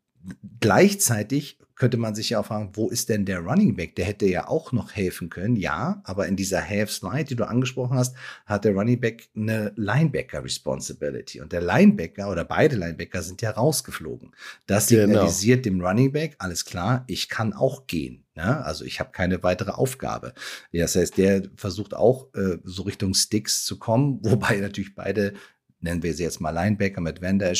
gleichzeitig 0.60 1.58
könnte 1.80 1.96
man 1.96 2.14
sich 2.14 2.30
ja 2.30 2.40
auch 2.40 2.46
fragen, 2.46 2.72
wo 2.74 2.90
ist 2.90 3.08
denn 3.08 3.24
der 3.24 3.38
Running 3.38 3.74
Back? 3.74 3.96
Der 3.96 4.04
hätte 4.04 4.26
ja 4.26 4.48
auch 4.48 4.70
noch 4.70 4.92
helfen 4.92 5.30
können, 5.30 5.56
ja, 5.56 6.02
aber 6.04 6.28
in 6.28 6.36
dieser 6.36 6.60
Half 6.62 6.90
Slide, 6.90 7.24
die 7.24 7.36
du 7.36 7.48
angesprochen 7.48 7.96
hast, 7.96 8.14
hat 8.44 8.66
der 8.66 8.74
Running 8.74 9.00
Back 9.00 9.30
eine 9.34 9.72
Linebacker 9.76 10.44
Responsibility 10.44 11.40
und 11.40 11.52
der 11.52 11.62
Linebacker 11.62 12.30
oder 12.30 12.44
beide 12.44 12.76
Linebacker 12.76 13.22
sind 13.22 13.40
ja 13.40 13.52
rausgeflogen. 13.52 14.32
Das 14.66 14.88
genau. 14.88 15.06
signalisiert 15.06 15.62
genau. 15.62 15.78
dem 15.78 15.86
Running 15.86 16.12
Back, 16.12 16.36
alles 16.38 16.66
klar, 16.66 17.04
ich 17.06 17.30
kann 17.30 17.54
auch 17.54 17.86
gehen. 17.86 18.24
Ja, 18.36 18.60
also 18.60 18.84
ich 18.84 19.00
habe 19.00 19.10
keine 19.10 19.42
weitere 19.42 19.70
Aufgabe. 19.70 20.34
Das 20.72 20.96
heißt, 20.96 21.16
der 21.16 21.44
versucht 21.56 21.94
auch 21.94 22.32
äh, 22.34 22.58
so 22.62 22.82
Richtung 22.82 23.14
Sticks 23.14 23.64
zu 23.64 23.78
kommen, 23.78 24.18
wobei 24.22 24.56
natürlich 24.56 24.94
beide 24.94 25.32
nennen 25.80 26.02
wir 26.02 26.14
sie 26.14 26.22
jetzt 26.22 26.40
mal 26.40 26.50
Linebacker 26.50 27.00
mit 27.00 27.22
Van 27.22 27.38
Der 27.38 27.56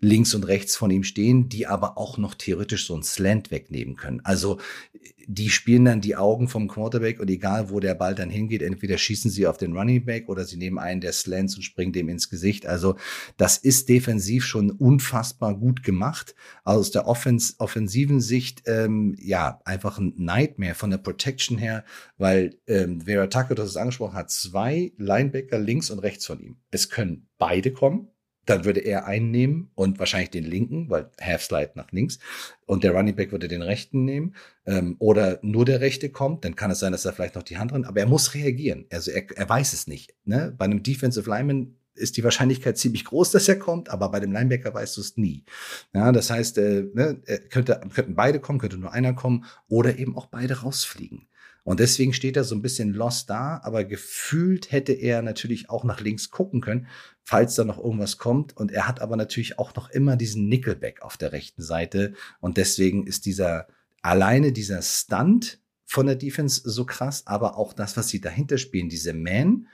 links 0.00 0.34
und 0.34 0.44
rechts 0.44 0.76
von 0.76 0.90
ihm 0.90 1.04
stehen, 1.04 1.48
die 1.48 1.66
aber 1.66 1.98
auch 1.98 2.18
noch 2.18 2.34
theoretisch 2.34 2.86
so 2.86 2.96
ein 2.96 3.02
Slant 3.02 3.50
wegnehmen 3.50 3.96
können. 3.96 4.20
Also 4.24 4.58
die 5.30 5.50
spielen 5.50 5.84
dann 5.84 6.00
die 6.00 6.16
Augen 6.16 6.48
vom 6.48 6.68
Quarterback 6.68 7.20
und 7.20 7.28
egal 7.28 7.68
wo 7.68 7.80
der 7.80 7.94
Ball 7.94 8.14
dann 8.14 8.30
hingeht, 8.30 8.62
entweder 8.62 8.96
schießen 8.96 9.30
sie 9.30 9.46
auf 9.46 9.58
den 9.58 9.76
Running 9.76 10.06
Back 10.06 10.30
oder 10.30 10.46
sie 10.46 10.56
nehmen 10.56 10.78
einen 10.78 11.02
der 11.02 11.12
Slants 11.12 11.54
und 11.54 11.62
springen 11.62 11.92
dem 11.92 12.08
ins 12.08 12.30
Gesicht. 12.30 12.66
Also 12.66 12.96
das 13.36 13.58
ist 13.58 13.90
defensiv 13.90 14.46
schon 14.46 14.70
unfassbar 14.70 15.54
gut 15.54 15.82
gemacht. 15.82 16.34
Also 16.64 16.80
aus 16.80 16.90
der 16.92 17.06
Offens 17.06 17.56
offensiven 17.58 18.22
Sicht, 18.22 18.62
ähm, 18.66 19.16
ja, 19.18 19.60
einfach 19.66 19.98
ein 19.98 20.14
Nightmare 20.16 20.74
von 20.74 20.88
der 20.88 20.98
Protection 20.98 21.58
her, 21.58 21.84
weil 22.16 22.56
ähm, 22.66 23.02
Vera 23.02 23.26
Tucker, 23.26 23.54
das 23.54 23.68
ist 23.68 23.76
angesprochen 23.76 24.14
hat, 24.14 24.30
zwei 24.30 24.92
Linebacker 24.96 25.58
links 25.58 25.90
und 25.90 25.98
rechts 25.98 26.24
von 26.24 26.40
ihm. 26.40 26.56
Es 26.70 26.90
können 26.90 27.28
beide 27.38 27.72
kommen 27.72 28.10
dann 28.48 28.64
würde 28.64 28.80
er 28.80 29.06
einen 29.06 29.30
nehmen 29.30 29.70
und 29.74 29.98
wahrscheinlich 29.98 30.30
den 30.30 30.44
linken, 30.44 30.88
weil 30.88 31.10
Half 31.20 31.42
Slide 31.42 31.72
nach 31.74 31.92
links. 31.92 32.18
Und 32.66 32.82
der 32.82 32.92
Running 32.92 33.14
Back 33.14 33.30
würde 33.30 33.46
den 33.46 33.62
rechten 33.62 34.04
nehmen. 34.04 34.34
Ähm, 34.64 34.96
oder 34.98 35.38
nur 35.42 35.64
der 35.64 35.80
rechte 35.80 36.10
kommt, 36.10 36.44
dann 36.44 36.56
kann 36.56 36.70
es 36.70 36.78
sein, 36.78 36.92
dass 36.92 37.04
er 37.04 37.12
vielleicht 37.12 37.34
noch 37.34 37.42
die 37.42 37.58
Hand 37.58 37.72
drin, 37.72 37.84
aber 37.84 38.00
er 38.00 38.06
muss 38.06 38.34
reagieren. 38.34 38.86
Also 38.90 39.10
er, 39.10 39.24
er 39.36 39.48
weiß 39.48 39.72
es 39.74 39.86
nicht. 39.86 40.14
Ne? 40.24 40.54
Bei 40.56 40.64
einem 40.64 40.82
Defensive 40.82 41.28
Lineman 41.28 41.76
ist 41.94 42.16
die 42.16 42.24
Wahrscheinlichkeit 42.24 42.78
ziemlich 42.78 43.04
groß, 43.04 43.32
dass 43.32 43.48
er 43.48 43.58
kommt, 43.58 43.90
aber 43.90 44.08
bei 44.10 44.20
dem 44.20 44.32
Linebacker 44.32 44.72
weißt 44.72 44.96
du 44.96 45.00
es 45.00 45.16
nie. 45.16 45.44
Ja, 45.92 46.12
das 46.12 46.30
heißt, 46.30 46.56
äh, 46.58 46.86
ne, 46.94 47.20
könnte, 47.50 47.80
könnten 47.92 48.14
beide 48.14 48.40
kommen, 48.40 48.60
könnte 48.60 48.78
nur 48.78 48.92
einer 48.92 49.14
kommen 49.14 49.44
oder 49.68 49.98
eben 49.98 50.16
auch 50.16 50.26
beide 50.26 50.60
rausfliegen. 50.60 51.27
Und 51.68 51.80
deswegen 51.80 52.14
steht 52.14 52.38
er 52.38 52.44
so 52.44 52.54
ein 52.54 52.62
bisschen 52.62 52.94
lost 52.94 53.28
da, 53.28 53.60
aber 53.62 53.84
gefühlt 53.84 54.72
hätte 54.72 54.94
er 54.94 55.20
natürlich 55.20 55.68
auch 55.68 55.84
nach 55.84 56.00
links 56.00 56.30
gucken 56.30 56.62
können, 56.62 56.86
falls 57.24 57.56
da 57.56 57.64
noch 57.64 57.76
irgendwas 57.76 58.16
kommt. 58.16 58.56
Und 58.56 58.72
er 58.72 58.88
hat 58.88 59.02
aber 59.02 59.16
natürlich 59.16 59.58
auch 59.58 59.74
noch 59.74 59.90
immer 59.90 60.16
diesen 60.16 60.48
Nickelback 60.48 61.02
auf 61.02 61.18
der 61.18 61.32
rechten 61.32 61.60
Seite. 61.60 62.14
Und 62.40 62.56
deswegen 62.56 63.06
ist 63.06 63.26
dieser, 63.26 63.66
alleine 64.00 64.52
dieser 64.52 64.80
Stunt 64.80 65.60
von 65.84 66.06
der 66.06 66.16
Defense 66.16 66.62
so 66.64 66.86
krass, 66.86 67.26
aber 67.26 67.58
auch 67.58 67.74
das, 67.74 67.98
was 67.98 68.08
sie 68.08 68.22
dahinter 68.22 68.56
spielen, 68.56 68.88
diese 68.88 69.12
Man 69.12 69.66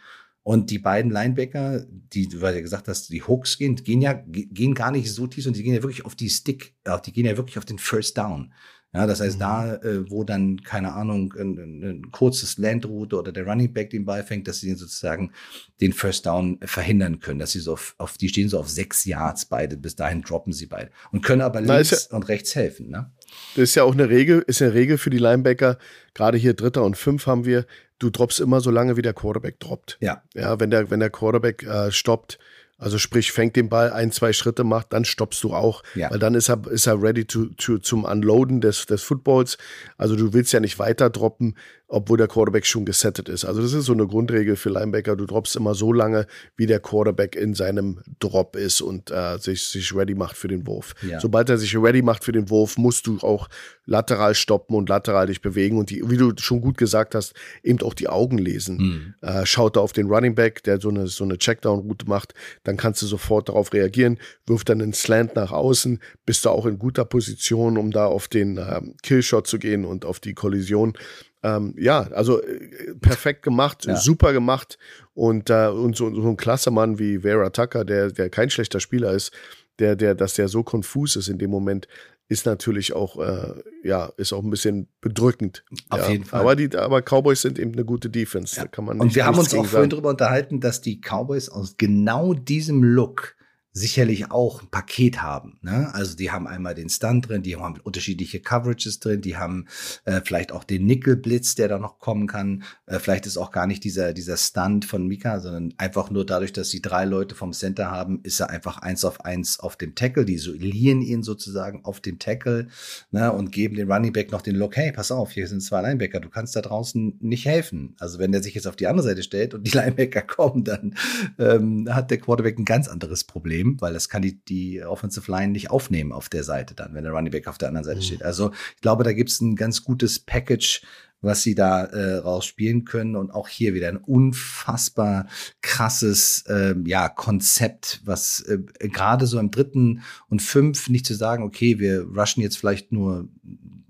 Und 0.42 0.70
die 0.70 0.80
beiden 0.80 1.12
Linebacker, 1.12 1.87
die, 1.88 2.26
du 2.26 2.38
ja 2.38 2.61
gesagt 2.61 2.88
hast, 2.88 3.11
die 3.11 3.22
Hooks 3.22 3.57
gehen, 3.57 3.76
gehen 3.76 4.02
ja, 4.02 4.14
gehen 4.14 4.74
gar 4.74 4.90
nicht 4.90 5.12
so 5.12 5.28
tief 5.28 5.46
und 5.46 5.54
die 5.54 5.62
gehen 5.62 5.74
ja 5.74 5.83
wirklich 5.85 6.04
auf 6.04 6.16
die 6.16 6.28
Stick, 6.28 6.74
die 7.07 7.12
gehen 7.12 7.26
ja 7.26 7.37
wirklich 7.37 7.57
auf 7.57 7.64
den 7.64 7.78
First 7.78 8.18
Down. 8.18 8.52
Ja, 8.94 9.07
das 9.07 9.20
heißt, 9.20 9.37
mhm. 9.37 9.40
da, 9.40 9.74
äh, 9.76 10.09
wo 10.09 10.22
dann, 10.22 10.62
keine 10.62 10.92
Ahnung, 10.92 11.35
ein, 11.37 11.59
ein, 11.59 11.83
ein 11.83 12.11
kurzes 12.12 12.59
Landroute 12.59 13.18
oder 13.18 13.33
der 13.33 13.44
Running 13.44 13.72
Back 13.72 13.90
den 13.90 14.04
Ball 14.04 14.22
fängt, 14.22 14.46
dass 14.46 14.61
sie 14.61 14.72
sozusagen 14.74 15.33
den 15.80 15.92
First 15.92 16.26
Down 16.26 16.61
verhindern 16.62 17.18
können, 17.18 17.40
dass 17.40 17.52
sie 17.52 17.61
so 17.61 17.72
auf, 17.72 17.96
auf 17.98 18.16
die 18.16 18.28
stehen 18.28 18.48
so 18.48 18.59
auf 18.59 18.68
sechs 18.68 19.04
Yards 19.04 19.46
beide, 19.46 19.76
bis 19.76 19.96
dahin 19.96 20.22
droppen 20.22 20.52
sie 20.52 20.66
beide 20.66 20.90
und 21.11 21.22
können 21.22 21.40
aber 21.42 21.61
Na, 21.61 21.74
links 21.74 22.09
ja, 22.11 22.16
und 22.16 22.28
rechts 22.28 22.54
helfen, 22.54 22.88
ne? 22.88 23.11
Das 23.57 23.64
ist 23.64 23.74
ja 23.74 23.83
auch 23.83 23.94
eine 23.94 24.09
Regel, 24.09 24.44
ist 24.46 24.62
eine 24.62 24.74
Regel 24.74 24.96
für 24.96 25.11
die 25.11 25.18
Linebacker. 25.18 25.78
Gerade 26.14 26.38
hier 26.38 26.54
Dritter 26.54 26.85
und 26.85 26.96
Fünf 26.96 27.26
haben 27.26 27.44
wir. 27.44 27.66
Du 27.98 28.11
droppst 28.11 28.38
immer 28.38 28.61
so 28.61 28.70
lange, 28.70 28.96
wie 28.96 29.02
der 29.02 29.12
Quarterback 29.12 29.59
droppt. 29.59 29.98
Ja. 30.00 30.22
Ja, 30.35 30.61
wenn 30.61 30.70
der, 30.70 30.90
wenn 30.90 31.00
der 31.00 31.11
Quarterback 31.11 31.64
äh, 31.64 31.90
stoppt, 31.90 32.38
also 32.85 32.99
sprich, 32.99 33.33
fängt 33.33 33.57
den 33.57 33.70
Ball 33.70 33.90
ein, 33.90 34.12
zwei 34.12 34.35
Schritte 34.35 34.62
macht, 34.62 34.92
dann 34.92 35.07
stoppst 35.07 35.42
du 35.42 35.55
auch. 35.55 35.83
Ja. 35.94 36.11
Weil 36.11 36.18
dann 36.18 36.35
ist 36.35 36.51
er, 36.51 36.61
ist 36.70 36.87
er 36.87 37.01
ready 37.01 37.25
to, 37.25 37.47
to, 37.57 37.79
zum 37.79 38.05
Unloaden 38.05 38.61
des, 38.61 38.85
des 38.85 39.03
Footballs. 39.03 39.57
Also 39.97 40.16
du 40.16 40.35
willst 40.35 40.53
ja 40.53 40.61
nicht 40.61 40.79
weiter 40.79 41.09
droppen, 41.09 41.57
obwohl 41.88 42.18
der 42.18 42.29
Quarterback 42.29 42.66
schon 42.66 42.85
gesettet 42.85 43.29
ist. 43.29 43.44
Also 43.44 43.62
das 43.62 43.73
ist 43.73 43.85
so 43.87 43.92
eine 43.92 44.07
Grundregel 44.07 44.57
für 44.57 44.68
Linebacker. 44.68 45.16
Du 45.16 45.25
droppst 45.27 45.57
immer 45.57 45.75
so 45.75 45.92
lange, 45.92 46.27
wie 46.57 46.66
der 46.66 46.81
Quarterback 46.81 47.37
in 47.37 47.55
seinem 47.55 48.01
Drop 48.20 48.57
ist 48.57 48.81
und 48.81 49.11
äh, 49.11 49.38
sich, 49.38 49.62
sich 49.62 49.94
ready 49.94 50.14
macht 50.14 50.37
für 50.37 50.49
den 50.49 50.66
Wurf. 50.66 50.94
Ja. 51.03 51.20
Sobald 51.20 51.49
er 51.49 51.57
sich 51.57 51.77
ready 51.77 52.03
macht 52.03 52.25
für 52.25 52.33
den 52.33 52.51
Wurf, 52.51 52.77
musst 52.77 53.07
du 53.07 53.18
auch 53.20 53.49
lateral 53.87 54.35
stoppen 54.35 54.77
und 54.77 54.88
lateral 54.88 55.27
dich 55.27 55.40
bewegen 55.40 55.79
und 55.79 55.90
die, 55.90 56.03
wie 56.09 56.16
du 56.16 56.33
schon 56.38 56.61
gut 56.61 56.79
gesagt 56.79 57.14
hast, 57.14 57.35
eben 57.62 57.81
auch 57.83 57.94
die 57.94 58.09
Augen 58.09 58.38
lesen. 58.38 58.77
Mhm. 58.77 59.14
Äh, 59.20 59.47
schaut 59.47 59.77
er 59.77 59.83
auf 59.83 59.92
den 59.92 60.09
Running 60.09 60.35
Back, 60.35 60.62
der 60.64 60.81
so 60.81 60.88
eine, 60.88 61.07
so 61.07 61.25
eine 61.25 61.38
Checkdown-Route 61.38 62.09
macht, 62.09 62.35
dann 62.64 62.73
kannst 62.76 63.02
du 63.02 63.06
sofort 63.06 63.48
darauf 63.48 63.72
reagieren, 63.72 64.18
wirft 64.46 64.68
dann 64.68 64.80
einen 64.80 64.92
Slant 64.92 65.37
nach 65.37 65.52
außen, 65.52 66.00
bist 66.26 66.44
du 66.44 66.50
auch 66.50 66.66
in 66.66 66.78
guter 66.78 67.04
Position, 67.04 67.78
um 67.78 67.90
da 67.90 68.06
auf 68.06 68.28
den 68.28 68.58
äh, 68.58 68.80
Killshot 69.02 69.46
zu 69.46 69.58
gehen 69.58 69.84
und 69.84 70.04
auf 70.04 70.20
die 70.20 70.34
Kollision. 70.34 70.94
Ähm, 71.42 71.74
ja, 71.78 72.08
also 72.12 72.42
äh, 72.42 72.94
perfekt 73.00 73.42
gemacht, 73.42 73.84
ja. 73.84 73.96
super 73.96 74.32
gemacht 74.32 74.78
und, 75.12 75.50
äh, 75.50 75.68
und 75.68 75.96
so, 75.96 76.12
so 76.14 76.28
ein 76.28 76.37
klasse 76.37 76.70
Mann 76.70 76.98
wie 76.98 77.18
Vera 77.18 77.50
Tucker, 77.50 77.84
der, 77.84 78.10
der 78.10 78.30
kein 78.30 78.50
schlechter 78.50 78.80
Spieler 78.80 79.12
ist, 79.12 79.30
der, 79.78 79.96
der, 79.96 80.14
dass 80.14 80.34
der 80.34 80.48
so 80.48 80.62
konfus 80.62 81.16
ist 81.16 81.28
in 81.28 81.38
dem 81.38 81.50
Moment, 81.50 81.88
ist 82.28 82.46
natürlich 82.46 82.94
auch, 82.94 83.18
äh, 83.18 83.54
ja, 83.82 84.10
ist 84.16 84.32
auch 84.32 84.42
ein 84.42 84.50
bisschen 84.50 84.88
bedrückend. 85.00 85.64
Auf 85.90 86.00
ja. 86.00 86.10
jeden 86.10 86.24
Fall. 86.24 86.40
Aber 86.40 86.56
die, 86.56 86.74
aber 86.74 87.02
Cowboys 87.02 87.42
sind 87.42 87.58
eben 87.58 87.72
eine 87.72 87.84
gute 87.84 88.08
Defense. 88.08 88.56
Ja. 88.56 88.62
Da 88.62 88.68
kann 88.68 88.87
man 88.87 88.96
nicht, 88.96 89.04
Und 89.04 89.14
wir 89.14 89.26
haben 89.26 89.38
uns 89.38 89.54
auch 89.54 89.66
vorhin 89.66 89.90
darüber 89.90 90.10
unterhalten, 90.10 90.60
dass 90.60 90.80
die 90.80 91.00
Cowboys 91.00 91.48
aus 91.48 91.76
genau 91.76 92.32
diesem 92.32 92.82
Look 92.82 93.37
sicherlich 93.76 94.30
auch 94.30 94.62
ein 94.62 94.68
Paket 94.68 95.20
haben. 95.20 95.58
Ne? 95.60 95.92
Also 95.92 96.16
die 96.16 96.30
haben 96.30 96.46
einmal 96.46 96.76
den 96.76 96.88
Stunt 96.88 97.28
drin, 97.28 97.42
die 97.42 97.56
haben 97.56 97.74
unterschiedliche 97.82 98.38
Coverages 98.38 99.00
drin, 99.00 99.20
die 99.20 99.37
haben 99.37 99.66
äh, 100.04 100.20
vielleicht 100.24 100.52
auch 100.52 100.62
den 100.62 100.87
Nickelblitz, 100.87 101.56
der 101.56 101.66
da 101.66 101.80
noch 101.80 101.98
kommen 101.98 102.28
kann. 102.28 102.62
Äh, 102.87 103.00
vielleicht 103.00 103.26
ist 103.26 103.37
auch 103.37 103.50
gar 103.50 103.66
nicht 103.66 103.82
dieser, 103.82 104.12
dieser 104.12 104.37
Stunt 104.37 104.84
von 104.84 105.08
Mika, 105.08 105.40
sondern 105.40 105.74
einfach 105.76 106.10
nur 106.10 106.24
dadurch, 106.24 106.52
dass 106.52 106.70
sie 106.70 106.80
drei 106.80 107.04
Leute 107.04 107.34
vom 107.34 107.52
Center 107.52 107.90
haben, 107.90 108.20
ist 108.22 108.38
er 108.38 108.48
einfach 108.48 108.78
eins 108.78 109.04
auf 109.04 109.24
eins 109.24 109.58
auf 109.58 109.74
dem 109.74 109.96
Tackle. 109.96 110.24
Die 110.24 110.34
isolieren 110.34 111.02
ihn 111.02 111.24
sozusagen 111.24 111.84
auf 111.84 112.00
dem 112.00 112.20
Tackle 112.20 112.68
ne? 113.10 113.32
und 113.32 113.50
geben 113.50 113.74
den 113.74 113.90
Running 113.90 114.12
Back 114.12 114.30
noch 114.30 114.42
den 114.42 114.54
Look, 114.54 114.76
hey, 114.76 114.92
pass 114.92 115.10
auf, 115.10 115.32
hier 115.32 115.48
sind 115.48 115.62
zwei 115.62 115.82
Linebacker, 115.82 116.20
du 116.20 116.30
kannst 116.30 116.54
da 116.54 116.60
draußen 116.60 117.18
nicht 117.20 117.44
helfen. 117.44 117.96
Also 117.98 118.20
wenn 118.20 118.30
der 118.30 118.42
sich 118.44 118.54
jetzt 118.54 118.68
auf 118.68 118.76
die 118.76 118.87
andere 118.87 119.04
Seite 119.08 119.24
stellt 119.24 119.52
und 119.52 119.66
die 119.66 119.70
Linebacker 119.76 120.22
kommen, 120.22 120.62
dann 120.62 120.94
ähm, 121.40 121.92
hat 121.92 122.12
der 122.12 122.18
Quarterback 122.18 122.56
ein 122.56 122.64
ganz 122.64 122.87
anderes 122.87 123.24
Problem. 123.24 123.63
Problem, 123.64 123.81
weil 123.81 123.92
das 123.94 124.09
kann 124.09 124.22
die, 124.22 124.42
die 124.44 124.83
Offensive 124.83 125.31
Line 125.31 125.53
nicht 125.53 125.70
aufnehmen 125.70 126.12
auf 126.12 126.29
der 126.29 126.44
Seite 126.44 126.74
dann, 126.74 126.94
wenn 126.94 127.05
der 127.05 127.12
Running 127.12 127.33
Back 127.33 127.48
auf 127.48 127.59
der 127.59 127.68
anderen 127.68 127.85
Seite 127.85 127.98
mhm. 127.98 128.03
steht. 128.03 128.22
Also 128.22 128.53
ich 128.74 128.81
glaube, 128.81 129.05
da 129.05 129.12
gibt 129.12 129.31
es 129.31 129.40
ein 129.40 129.57
ganz 129.57 129.85
gutes 129.85 130.18
Package, 130.18 130.83
was 131.20 131.42
sie 131.42 131.55
da 131.55 131.85
äh, 131.85 132.16
rausspielen 132.16 132.85
können 132.85 133.16
und 133.16 133.31
auch 133.31 133.48
hier 133.48 133.72
wieder 133.72 133.88
ein 133.88 133.96
unfassbar 133.96 135.27
krasses 135.62 136.44
äh, 136.46 136.74
ja 136.85 137.09
Konzept, 137.09 138.03
was 138.05 138.40
äh, 138.40 138.59
gerade 138.88 139.27
so 139.27 139.38
im 139.38 139.50
dritten 139.50 140.03
und 140.29 140.42
fünf 140.42 140.90
nicht 140.90 141.07
zu 141.07 141.14
sagen, 141.14 141.42
okay, 141.42 141.79
wir 141.79 142.03
rushen 142.03 142.42
jetzt 142.42 142.59
vielleicht 142.59 142.92
nur 142.92 143.29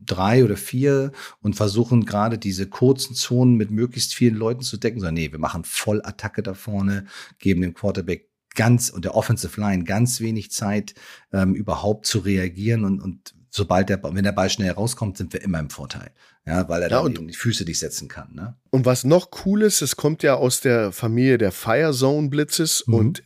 drei 0.06 0.44
oder 0.44 0.56
vier 0.56 1.10
und 1.40 1.56
versuchen 1.56 2.04
gerade 2.04 2.38
diese 2.38 2.68
kurzen 2.68 3.16
Zonen 3.16 3.56
mit 3.56 3.70
möglichst 3.70 4.14
vielen 4.14 4.36
Leuten 4.36 4.60
zu 4.60 4.76
decken, 4.76 5.00
sondern 5.00 5.14
nee, 5.14 5.32
wir 5.32 5.38
machen 5.38 5.64
Vollattacke 5.64 6.42
da 6.42 6.54
vorne, 6.54 7.06
geben 7.38 7.62
dem 7.62 7.74
Quarterback 7.74 8.28
ganz 8.54 8.90
und 8.90 9.04
der 9.04 9.14
Offensive 9.14 9.60
Line 9.60 9.84
ganz 9.84 10.20
wenig 10.20 10.50
Zeit, 10.50 10.94
ähm, 11.32 11.54
überhaupt 11.54 12.06
zu 12.06 12.20
reagieren 12.20 12.84
und, 12.84 13.00
und 13.00 13.34
sobald 13.50 13.88
der, 13.88 14.02
wenn 14.02 14.24
der 14.24 14.32
Ball 14.32 14.50
schnell 14.50 14.72
rauskommt, 14.72 15.16
sind 15.16 15.32
wir 15.32 15.42
immer 15.42 15.60
im 15.60 15.70
Vorteil. 15.70 16.10
Ja, 16.46 16.68
weil 16.68 16.82
er 16.82 16.90
ja, 16.90 17.02
dann 17.02 17.12
eben 17.12 17.28
die 17.28 17.34
Füße 17.34 17.64
dich 17.64 17.78
setzen 17.78 18.08
kann. 18.08 18.34
Ne? 18.34 18.56
Und 18.70 18.84
was 18.84 19.04
noch 19.04 19.30
cool 19.44 19.62
ist, 19.62 19.80
es 19.80 19.96
kommt 19.96 20.22
ja 20.22 20.34
aus 20.34 20.60
der 20.60 20.92
Familie 20.92 21.38
der 21.38 21.52
Fire 21.52 21.92
Zone 21.92 22.28
Blitzes 22.28 22.84
mhm. 22.86 22.94
und 22.94 23.22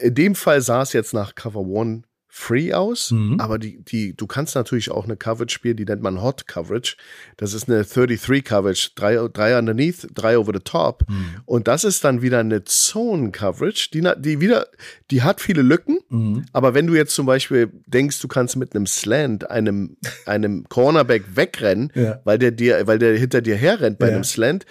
in 0.00 0.14
dem 0.14 0.34
Fall 0.36 0.60
sah 0.60 0.82
es 0.82 0.92
jetzt 0.92 1.14
nach 1.14 1.34
Cover 1.34 1.60
One 1.60 2.02
free 2.32 2.72
aus, 2.72 3.10
mhm. 3.10 3.40
aber 3.40 3.58
die, 3.58 3.82
die, 3.82 4.16
du 4.16 4.28
kannst 4.28 4.54
natürlich 4.54 4.90
auch 4.90 5.04
eine 5.04 5.16
Coverage 5.16 5.52
spielen, 5.52 5.76
die 5.76 5.84
nennt 5.84 6.00
man 6.00 6.22
Hot 6.22 6.46
Coverage. 6.46 6.96
Das 7.36 7.54
ist 7.54 7.68
eine 7.68 7.84
33 7.84 8.44
Coverage, 8.44 8.90
drei, 8.94 9.16
drei 9.32 9.58
underneath, 9.58 10.06
drei 10.14 10.38
over 10.38 10.52
the 10.54 10.60
top. 10.60 11.04
Mhm. 11.08 11.26
Und 11.44 11.66
das 11.66 11.82
ist 11.82 12.04
dann 12.04 12.22
wieder 12.22 12.38
eine 12.38 12.62
Zone 12.62 13.32
Coverage, 13.32 13.90
die, 13.92 14.08
die 14.18 14.40
wieder, 14.40 14.68
die 15.10 15.22
hat 15.22 15.40
viele 15.40 15.62
Lücken, 15.62 15.98
mhm. 16.08 16.44
aber 16.52 16.72
wenn 16.72 16.86
du 16.86 16.94
jetzt 16.94 17.14
zum 17.16 17.26
Beispiel 17.26 17.68
denkst, 17.86 18.20
du 18.20 18.28
kannst 18.28 18.56
mit 18.56 18.76
einem 18.76 18.86
Slant 18.86 19.50
einem, 19.50 19.96
einem 20.24 20.64
Cornerback 20.68 21.24
wegrennen, 21.34 21.90
ja. 21.96 22.20
weil 22.24 22.38
der 22.38 22.52
dir, 22.52 22.86
weil 22.86 23.00
der 23.00 23.18
hinter 23.18 23.42
dir 23.42 23.56
herrennt 23.56 23.98
bei 23.98 24.06
ja. 24.06 24.14
einem 24.14 24.24
Slant, 24.24 24.66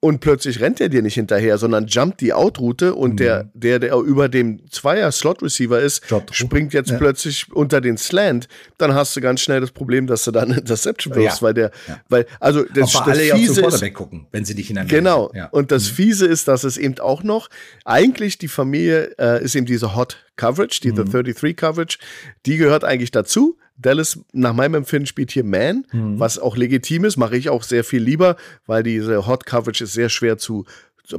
und 0.00 0.20
plötzlich 0.20 0.60
rennt 0.60 0.80
er 0.80 0.88
dir 0.88 1.02
nicht 1.02 1.14
hinterher, 1.14 1.58
sondern 1.58 1.86
jumpt 1.86 2.22
die 2.22 2.32
Outroute 2.32 2.94
und 2.94 3.12
mhm. 3.12 3.16
der, 3.16 3.50
der, 3.52 3.78
der 3.78 3.94
über 3.96 4.30
dem 4.30 4.60
Zweier-Slot-Receiver 4.70 5.78
ist, 5.78 6.02
springt 6.30 6.72
jetzt 6.72 6.90
ja. 6.90 6.96
plötzlich 6.96 7.52
unter 7.52 7.82
den 7.82 7.98
Slant, 7.98 8.48
dann 8.78 8.94
hast 8.94 9.14
du 9.14 9.20
ganz 9.20 9.42
schnell 9.42 9.60
das 9.60 9.72
Problem, 9.72 10.06
dass 10.06 10.24
du 10.24 10.30
dann 10.30 10.52
Interception 10.52 11.14
wirst, 11.14 11.40
ja. 11.40 11.42
weil 11.42 11.54
der, 11.54 11.70
ja. 11.86 12.00
weil, 12.08 12.26
also 12.40 12.64
das, 12.64 12.92
das 12.92 13.02
alle 13.02 13.20
Fiese 13.20 13.64
ist, 13.64 13.82
weggucken, 13.82 14.26
wenn 14.32 14.46
sie 14.46 14.54
dich 14.54 14.70
in 14.70 14.86
Genau. 14.88 15.30
Und 15.50 15.70
das 15.70 15.90
mhm. 15.90 15.94
Fiese 15.94 16.26
ist, 16.26 16.48
dass 16.48 16.64
es 16.64 16.78
eben 16.78 16.98
auch 16.98 17.22
noch, 17.22 17.50
eigentlich 17.84 18.38
die 18.38 18.48
Familie 18.48 19.14
äh, 19.18 19.44
ist 19.44 19.54
eben 19.54 19.66
diese 19.66 19.94
Hot 19.94 20.16
Coverage, 20.36 20.80
diese 20.82 21.04
mhm. 21.04 21.10
33 21.10 21.56
Coverage, 21.56 21.98
die 22.46 22.56
gehört 22.56 22.84
eigentlich 22.84 23.10
dazu. 23.10 23.58
Dallas, 23.80 24.20
nach 24.32 24.52
meinem 24.52 24.74
Empfinden, 24.74 25.06
spielt 25.06 25.30
hier 25.30 25.44
Man, 25.44 25.86
mhm. 25.92 26.18
was 26.18 26.38
auch 26.38 26.56
legitim 26.56 27.04
ist, 27.04 27.16
mache 27.16 27.36
ich 27.36 27.48
auch 27.48 27.62
sehr 27.62 27.84
viel 27.84 28.02
lieber, 28.02 28.36
weil 28.66 28.82
diese 28.82 29.26
Hot 29.26 29.46
Coverage 29.46 29.84
ist 29.84 29.92
sehr 29.92 30.08
schwer 30.08 30.38
zu 30.38 30.64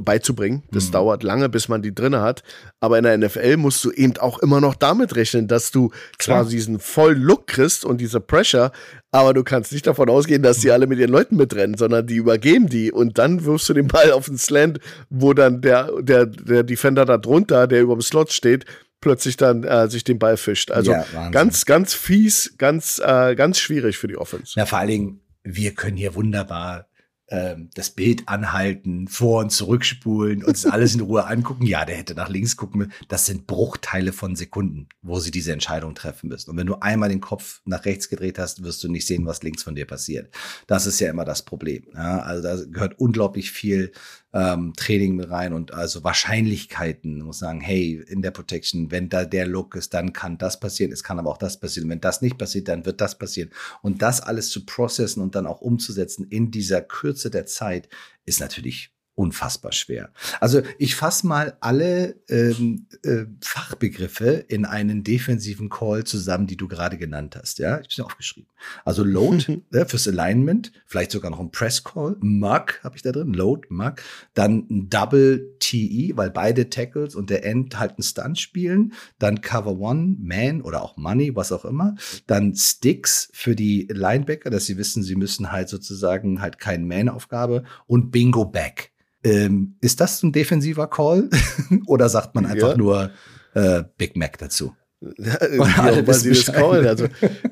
beizubringen. 0.00 0.62
Das 0.70 0.88
mhm. 0.88 0.92
dauert 0.92 1.22
lange, 1.22 1.48
bis 1.48 1.68
man 1.68 1.82
die 1.82 1.94
drinne 1.94 2.22
hat. 2.22 2.42
Aber 2.80 2.98
in 2.98 3.04
der 3.04 3.18
NFL 3.18 3.56
musst 3.56 3.84
du 3.84 3.90
eben 3.90 4.16
auch 4.18 4.38
immer 4.38 4.60
noch 4.60 4.74
damit 4.74 5.16
rechnen, 5.16 5.48
dass 5.48 5.70
du 5.70 5.88
Klar. 6.18 6.42
zwar 6.42 6.50
diesen 6.50 6.78
vollen 6.78 7.20
Look 7.20 7.46
kriegst 7.46 7.84
und 7.84 8.00
diese 8.00 8.20
Pressure, 8.20 8.72
aber 9.10 9.34
du 9.34 9.44
kannst 9.44 9.72
nicht 9.72 9.86
davon 9.86 10.08
ausgehen, 10.08 10.42
dass 10.42 10.58
die 10.58 10.70
alle 10.70 10.86
mit 10.86 10.98
ihren 10.98 11.10
Leuten 11.10 11.36
mitrennen, 11.36 11.76
sondern 11.76 12.06
die 12.06 12.16
übergeben 12.16 12.68
die 12.68 12.90
und 12.90 13.18
dann 13.18 13.44
wirfst 13.44 13.68
du 13.68 13.74
den 13.74 13.88
Ball 13.88 14.12
auf 14.12 14.26
den 14.26 14.38
Slant, 14.38 14.78
wo 15.10 15.34
dann 15.34 15.60
der, 15.60 15.90
der, 16.00 16.26
der 16.26 16.62
Defender 16.62 17.04
da 17.04 17.18
drunter, 17.18 17.66
der 17.66 17.82
über 17.82 17.94
dem 17.94 18.02
Slot 18.02 18.32
steht, 18.32 18.64
plötzlich 19.02 19.36
dann 19.36 19.64
äh, 19.64 19.90
sich 19.90 20.04
den 20.04 20.18
Ball 20.18 20.38
fischt. 20.38 20.70
Also 20.70 20.92
ja, 20.92 21.04
ganz, 21.30 21.66
ganz 21.66 21.92
fies, 21.92 22.54
ganz, 22.56 22.98
äh, 23.04 23.34
ganz 23.34 23.58
schwierig 23.58 23.98
für 23.98 24.08
die 24.08 24.16
Offense. 24.16 24.54
Ja, 24.56 24.64
vor 24.64 24.78
allen 24.78 24.88
Dingen, 24.88 25.20
wir 25.44 25.74
können 25.74 25.98
hier 25.98 26.14
wunderbar 26.14 26.86
ähm, 27.32 27.70
das 27.74 27.88
Bild 27.88 28.28
anhalten, 28.28 29.08
vor 29.08 29.40
und 29.40 29.50
zurückspulen, 29.50 30.44
uns 30.44 30.66
alles 30.66 30.94
in 30.94 31.00
Ruhe 31.02 31.26
angucken. 31.26 31.64
Ja, 31.64 31.86
der 31.86 31.96
hätte 31.96 32.14
nach 32.14 32.28
links 32.28 32.58
gucken 32.58 32.78
müssen. 32.78 32.92
Das 33.08 33.24
sind 33.24 33.46
Bruchteile 33.46 34.12
von 34.12 34.36
Sekunden, 34.36 34.88
wo 35.00 35.18
sie 35.18 35.30
diese 35.30 35.52
Entscheidung 35.52 35.94
treffen 35.94 36.28
müssen. 36.28 36.50
Und 36.50 36.58
wenn 36.58 36.66
du 36.66 36.74
einmal 36.76 37.08
den 37.08 37.22
Kopf 37.22 37.62
nach 37.64 37.86
rechts 37.86 38.10
gedreht 38.10 38.38
hast, 38.38 38.62
wirst 38.64 38.84
du 38.84 38.88
nicht 38.88 39.06
sehen, 39.06 39.24
was 39.24 39.42
links 39.42 39.62
von 39.62 39.74
dir 39.74 39.86
passiert. 39.86 40.32
Das 40.66 40.86
ist 40.86 41.00
ja 41.00 41.08
immer 41.08 41.24
das 41.24 41.42
Problem. 41.42 41.84
Ja, 41.94 42.18
also 42.18 42.42
da 42.42 42.62
gehört 42.70 42.98
unglaublich 42.98 43.50
viel 43.50 43.92
ähm, 44.32 44.72
Training 44.76 45.16
mit 45.16 45.30
rein 45.30 45.52
und 45.52 45.74
also 45.74 46.04
Wahrscheinlichkeiten. 46.04 47.22
muss 47.22 47.38
sagen, 47.38 47.60
hey, 47.60 48.02
in 48.08 48.22
der 48.22 48.30
Protection, 48.30 48.90
wenn 48.90 49.08
da 49.08 49.24
der 49.24 49.46
Look 49.46 49.74
ist, 49.74 49.94
dann 49.94 50.12
kann 50.12 50.38
das 50.38 50.58
passieren. 50.58 50.92
Es 50.92 51.04
kann 51.04 51.18
aber 51.18 51.30
auch 51.30 51.38
das 51.38 51.60
passieren. 51.60 51.88
Wenn 51.88 52.00
das 52.00 52.22
nicht 52.22 52.38
passiert, 52.38 52.68
dann 52.68 52.86
wird 52.86 53.00
das 53.00 53.18
passieren. 53.18 53.50
Und 53.82 54.02
das 54.02 54.20
alles 54.20 54.50
zu 54.50 54.64
processen 54.64 55.22
und 55.22 55.34
dann 55.34 55.46
auch 55.46 55.60
umzusetzen 55.60 56.26
in 56.28 56.50
dieser 56.50 56.80
Kürze 56.80 57.30
der 57.30 57.46
Zeit 57.46 57.88
ist 58.24 58.40
natürlich 58.40 58.91
unfassbar 59.14 59.72
schwer. 59.72 60.10
Also 60.40 60.62
ich 60.78 60.94
fasse 60.94 61.26
mal 61.26 61.56
alle 61.60 62.16
ähm, 62.28 62.86
äh, 63.04 63.26
Fachbegriffe 63.42 64.44
in 64.48 64.64
einen 64.64 65.04
defensiven 65.04 65.68
Call 65.68 66.04
zusammen, 66.04 66.46
die 66.46 66.56
du 66.56 66.66
gerade 66.66 66.96
genannt 66.96 67.36
hast. 67.36 67.58
Ja, 67.58 67.74
ich 67.76 67.84
habe 67.84 67.94
sie 67.94 68.02
aufgeschrieben. 68.02 68.48
Also 68.84 69.04
Load 69.04 69.62
ja, 69.72 69.84
fürs 69.86 70.08
Alignment, 70.08 70.72
vielleicht 70.86 71.10
sogar 71.10 71.30
noch 71.30 71.40
ein 71.40 71.50
Press 71.50 71.84
Call, 71.84 72.16
Mug 72.20 72.80
habe 72.82 72.96
ich 72.96 73.02
da 73.02 73.12
drin, 73.12 73.34
Load, 73.34 73.68
Mug, 73.68 73.96
dann 74.32 74.66
ein 74.70 74.88
Double 74.88 75.56
TE, 75.58 76.12
weil 76.16 76.30
beide 76.30 76.70
Tackles 76.70 77.14
und 77.14 77.28
der 77.28 77.44
End 77.44 77.78
halt 77.78 77.92
einen 77.92 78.02
Stunt 78.02 78.38
spielen, 78.38 78.94
dann 79.18 79.42
Cover 79.42 79.78
One, 79.78 80.16
Man 80.20 80.62
oder 80.62 80.82
auch 80.82 80.96
Money, 80.96 81.36
was 81.36 81.52
auch 81.52 81.66
immer, 81.66 81.96
dann 82.26 82.54
Sticks 82.54 83.28
für 83.34 83.54
die 83.54 83.88
Linebacker, 83.90 84.48
dass 84.48 84.66
sie 84.66 84.78
wissen, 84.78 85.02
sie 85.02 85.16
müssen 85.16 85.52
halt 85.52 85.68
sozusagen 85.68 86.40
halt 86.40 86.58
keine 86.58 86.84
Man-Aufgabe 86.86 87.64
und 87.86 88.10
Bingo 88.10 88.46
Back. 88.46 88.92
Ähm, 89.24 89.76
ist 89.80 90.00
das 90.00 90.22
ein 90.22 90.32
defensiver 90.32 90.88
Call 90.88 91.28
oder 91.86 92.08
sagt 92.08 92.34
man 92.34 92.46
einfach 92.46 92.70
ja. 92.70 92.76
nur 92.76 93.10
äh, 93.54 93.84
Big 93.96 94.16
Mac 94.16 94.38
dazu? 94.38 94.74
Ja, 95.18 95.34
alle 95.82 96.06
was 96.06 96.20
sie 96.20 96.28
das 96.28 96.46
callen. 96.46 96.86
Also, 96.86 97.06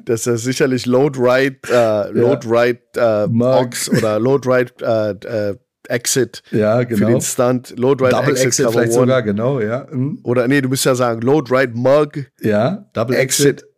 das 0.04 0.24
ist 0.26 0.44
sicherlich 0.44 0.86
Load 0.86 1.18
Right, 1.20 1.58
äh, 1.68 2.10
Load 2.12 2.46
ja. 2.46 2.52
Right 2.52 2.80
äh, 2.96 3.26
Box 3.28 3.88
oder 3.88 4.20
Load 4.20 4.48
Right 4.48 4.72
äh, 4.80 5.50
äh, 5.50 5.56
Exit 5.88 6.42
ja, 6.52 6.84
genau. 6.84 6.98
für 6.98 7.12
den 7.12 7.20
Stunt. 7.20 7.74
Load 7.76 8.04
Right 8.04 8.12
Double 8.12 8.30
Exit, 8.30 8.46
Exit 8.46 8.70
vielleicht 8.70 8.92
one. 8.92 9.00
sogar, 9.00 9.22
genau, 9.22 9.58
ja. 9.58 9.86
Mhm. 9.90 10.20
Oder 10.22 10.46
nee, 10.46 10.60
du 10.60 10.68
müsst 10.68 10.84
ja 10.84 10.94
sagen 10.94 11.22
Load 11.22 11.52
Right 11.52 11.74
Mug. 11.74 12.12
Ja, 12.40 12.88
Double 12.92 13.16
Exit. 13.16 13.46
Exit 13.46 13.69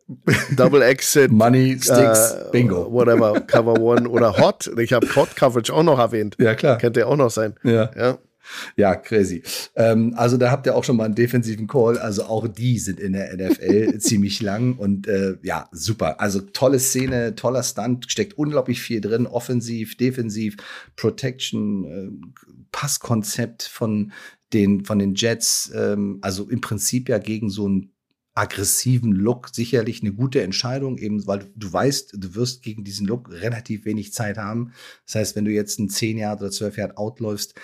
Double 0.56 0.82
Exit, 0.82 1.30
Money, 1.32 1.78
Sticks, 1.80 2.34
uh, 2.34 2.50
Bingo. 2.50 2.92
Whatever, 2.92 3.40
Cover 3.40 3.80
One 3.80 4.08
oder 4.08 4.36
Hot. 4.38 4.70
Ich 4.78 4.92
habe 4.92 5.06
Hot 5.16 5.36
Coverage 5.36 5.72
auch 5.72 5.82
noch 5.82 5.98
erwähnt. 5.98 6.36
Ja, 6.38 6.54
klar. 6.54 6.78
Könnte 6.78 7.00
ja 7.00 7.06
auch 7.06 7.16
noch 7.16 7.30
sein. 7.30 7.54
Ja. 7.62 7.90
ja. 7.96 8.18
Ja, 8.76 8.96
crazy. 8.96 9.42
Ähm, 9.76 10.14
also 10.16 10.36
da 10.36 10.50
habt 10.50 10.66
ihr 10.66 10.74
auch 10.74 10.84
schon 10.84 10.96
mal 10.96 11.04
einen 11.04 11.14
defensiven 11.14 11.66
Call. 11.66 11.98
Also 11.98 12.24
auch 12.24 12.48
die 12.48 12.78
sind 12.78 13.00
in 13.00 13.12
der 13.12 13.34
NFL 13.36 13.98
ziemlich 14.00 14.40
lang 14.42 14.76
und 14.76 15.06
äh, 15.06 15.36
ja, 15.42 15.68
super. 15.72 16.20
Also 16.20 16.40
tolle 16.40 16.78
Szene, 16.78 17.34
toller 17.34 17.62
Stunt, 17.62 18.10
steckt 18.10 18.36
unglaublich 18.36 18.80
viel 18.80 19.00
drin. 19.00 19.26
Offensiv, 19.26 19.96
defensiv, 19.96 20.56
Protection, 20.96 21.84
äh, 21.84 22.28
Passkonzept 22.72 23.62
von 23.62 24.12
den, 24.52 24.84
von 24.84 24.98
den 24.98 25.14
Jets. 25.14 25.72
Ähm, 25.74 26.18
also 26.22 26.48
im 26.48 26.60
Prinzip 26.60 27.08
ja 27.08 27.18
gegen 27.18 27.48
so 27.48 27.68
ein 27.68 27.91
aggressiven 28.34 29.12
Look 29.12 29.50
sicherlich 29.52 30.02
eine 30.02 30.12
gute 30.12 30.42
Entscheidung, 30.42 30.98
eben 30.98 31.26
weil 31.26 31.50
du 31.54 31.72
weißt, 31.72 32.14
du 32.16 32.34
wirst 32.34 32.62
gegen 32.62 32.84
diesen 32.84 33.06
Look 33.06 33.30
relativ 33.30 33.84
wenig 33.84 34.12
Zeit 34.12 34.38
haben. 34.38 34.72
Das 35.06 35.16
heißt, 35.16 35.36
wenn 35.36 35.44
du 35.44 35.50
jetzt 35.50 35.78
ein 35.78 35.90
10 35.90 36.18
Jahre 36.18 36.44
oder 36.44 36.50
12 36.50 36.76
Jahre 36.78 36.96
outläufst, 36.96 37.54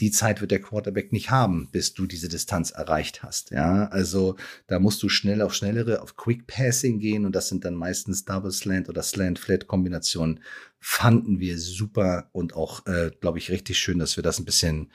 die 0.00 0.10
Zeit 0.10 0.40
wird 0.40 0.50
der 0.50 0.60
Quarterback 0.60 1.12
nicht 1.12 1.30
haben, 1.30 1.68
bis 1.70 1.94
du 1.94 2.06
diese 2.06 2.28
Distanz 2.28 2.70
erreicht 2.70 3.22
hast. 3.22 3.50
Ja, 3.50 3.86
also 3.88 4.36
da 4.66 4.80
musst 4.80 5.02
du 5.02 5.08
schnell 5.08 5.40
auf 5.40 5.54
schnellere, 5.54 6.02
auf 6.02 6.16
Quick 6.16 6.46
Passing 6.46 6.98
gehen 6.98 7.24
und 7.24 7.34
das 7.34 7.48
sind 7.48 7.64
dann 7.64 7.74
meistens 7.74 8.24
Double 8.24 8.50
Slant 8.50 8.88
oder 8.88 9.02
Slant 9.02 9.38
Flat 9.38 9.68
Kombinationen. 9.68 10.40
Fanden 10.80 11.38
wir 11.38 11.58
super 11.58 12.28
und 12.32 12.54
auch, 12.54 12.86
äh, 12.86 13.12
glaube 13.20 13.38
ich, 13.38 13.50
richtig 13.50 13.78
schön, 13.78 13.98
dass 13.98 14.16
wir 14.16 14.22
das 14.22 14.40
ein 14.40 14.44
bisschen 14.44 14.90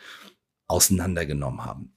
auseinandergenommen 0.67 1.65
haben. 1.65 1.93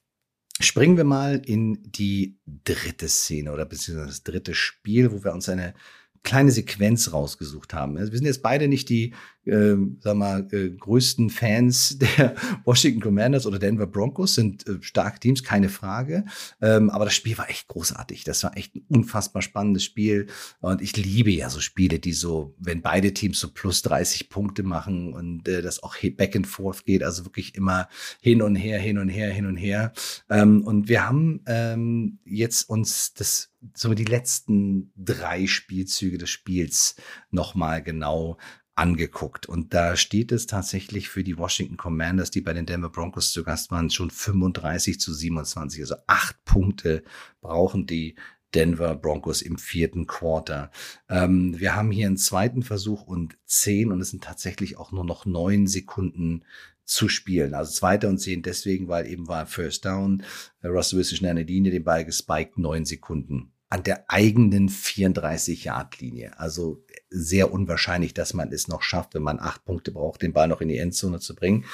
Springen 0.63 0.97
wir 0.97 1.05
mal 1.05 1.43
in 1.45 1.79
die 1.83 2.39
dritte 2.65 3.09
Szene 3.09 3.53
oder 3.53 3.65
beziehungsweise 3.65 4.09
das 4.09 4.23
dritte 4.23 4.55
Spiel, 4.55 5.13
wo 5.13 5.25
wir 5.25 5.33
uns 5.33 5.49
eine 5.49 5.75
kleine 6.23 6.51
Sequenz 6.51 7.13
rausgesucht 7.13 7.75
haben. 7.75 7.97
Also 7.99 8.13
wir 8.13 8.19
sind 8.19 8.27
jetzt 8.27 8.43
beide 8.43 8.69
nicht 8.69 8.89
die, 8.89 9.15
äh, 9.47 9.77
sag 10.01 10.17
mal, 10.17 10.47
äh, 10.53 10.71
größten 10.71 11.31
Fans 11.31 11.99
der 12.19 12.35
Washington 12.65 13.01
Commanders 13.01 13.47
oder 13.47 13.59
Denver 13.59 13.87
Broncos, 13.87 14.35
sind 14.35 14.67
äh, 14.67 14.79
starke 14.81 15.21
Teams, 15.21 15.43
keine 15.43 15.69
Frage. 15.69 16.25
Ähm, 16.61 16.91
aber 16.91 17.05
das 17.05 17.15
Spiel 17.15 17.37
war 17.39 17.51
echt 17.51 17.69
großartig. 17.69 18.25
Das 18.25 18.43
war 18.45 18.57
echt 18.57 18.75
ein 18.75 18.85
unfassbar 18.89 19.43
spannendes 19.43 19.85
Spiel. 19.85 20.27
Und 20.61 20.81
ich 20.81 20.97
liebe 20.97 21.31
ja 21.31 21.51
so 21.51 21.61
Spiele, 21.61 21.99
die 21.99 22.13
so, 22.13 22.55
wenn 22.59 22.83
beide 22.83 23.13
Teams 23.15 23.41
so 23.41 23.51
plus 23.51 23.83
30 23.83 24.29
Punkte 24.29 24.63
machen 24.63 25.13
und 25.13 25.49
äh, 25.49 25.63
das 25.63 25.83
auch 25.83 25.97
back 26.17 26.37
and 26.37 26.47
forth 26.47 26.85
geht, 26.85 27.03
also 27.03 27.25
wirklich 27.25 27.55
immer 27.55 27.89
hin 28.21 28.43
und 28.43 28.55
her, 28.55 28.79
hin 28.79 28.99
und 28.99 29.09
her, 29.09 29.31
hin 29.31 29.47
und 29.47 29.57
her. 29.57 29.93
Ähm, 30.31 30.63
und 30.63 30.89
wir 30.89 31.07
haben 31.09 31.41
ähm, 31.47 32.19
jetzt 32.25 32.69
uns 32.69 33.15
das 33.15 33.53
so 33.75 33.95
die 33.95 34.05
letzten 34.05 34.93
drei 34.97 35.47
Spielzüge 35.47 36.19
des 36.19 36.31
Spiels 36.31 36.97
nochmal 37.31 37.83
genau 37.83 38.39
angeguckt. 38.75 39.47
Und 39.47 39.75
da 39.75 39.97
steht 39.97 40.33
es 40.33 40.47
tatsächlich 40.47 41.09
für 41.09 41.25
die 41.25 41.39
Washington 41.39 41.77
Commanders, 41.77 42.31
die 42.31 42.41
bei 42.41 42.53
den 42.53 42.67
Denver 42.67 42.91
Broncos 42.91 43.33
zu 43.33 43.45
Gast 43.45 43.71
waren, 43.71 43.91
schon 43.91 44.11
35 44.11 44.99
zu 44.99 45.13
27. 45.13 45.81
Also 45.81 45.97
acht 46.07 46.43
Punkte 46.45 47.03
brauchen 47.41 47.87
die 47.87 48.15
Denver 48.55 48.95
Broncos 48.95 49.43
im 49.43 49.59
vierten 49.59 50.07
Quarter. 50.07 50.71
Ähm, 51.09 51.59
wir 51.59 51.75
haben 51.75 51.91
hier 51.91 52.07
einen 52.07 52.19
zweiten 52.19 52.63
Versuch 52.63 53.03
und 53.03 53.37
zehn 53.47 53.91
und 53.93 54.01
es 54.01 54.11
sind 54.11 54.25
tatsächlich 54.25 54.77
auch 54.77 54.93
nur 54.93 55.05
noch 55.05 55.25
neun 55.25 55.67
Sekunden 55.67 56.45
zu 56.85 57.09
spielen. 57.09 57.55
Also 57.55 57.73
zweiter 57.73 58.09
und 58.09 58.19
zehn 58.19 58.43
deswegen, 58.43 58.89
weil 58.89 59.07
eben 59.07 59.29
war 59.29 59.47
First 59.47 59.85
Down. 59.85 60.23
Russell 60.63 60.99
Wilson 60.99 61.19
schnell 61.19 61.31
eine 61.31 61.45
Linie, 61.45 61.73
den 61.73 61.85
Ball 61.85 62.05
gespiked, 62.05 62.59
neun 62.59 62.85
Sekunden 62.85 63.53
an 63.73 63.85
der 63.85 64.05
eigenen 64.11 64.69
34-Yard-Linie. 64.69 66.39
Also 66.39 66.85
sehr 67.09 67.51
unwahrscheinlich, 67.51 68.13
dass 68.13 68.35
man 68.35 68.53
es 68.53 68.69
noch 68.69 68.83
schafft, 68.83 69.15
wenn 69.15 69.23
man 69.23 69.41
acht 69.41 69.65
Punkte 69.65 69.93
braucht, 69.93 70.21
den 70.21 70.35
Ball 70.35 70.47
noch 70.47 70.61
in 70.61 70.69
die 70.69 70.77
Endzone 70.77 71.21
zu 71.21 71.35
bringen. 71.35 71.65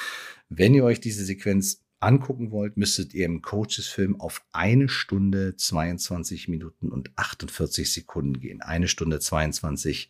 Wenn 0.47 0.73
ihr 0.73 0.85
euch 0.85 1.01
diese 1.01 1.25
Sequenz 1.25 1.83
angucken 1.99 2.51
wollt, 2.51 2.77
müsstet 2.77 3.13
ihr 3.13 3.25
im 3.25 3.41
Coaches-Film 3.41 4.17
auf 4.21 4.45
eine 4.53 4.87
Stunde 4.87 5.57
22 5.57 6.47
Minuten 6.47 6.87
und 6.87 7.11
48 7.17 7.91
Sekunden 7.91 8.39
gehen. 8.39 8.61
Eine 8.61 8.87
Stunde 8.87 9.19
22, 9.19 10.09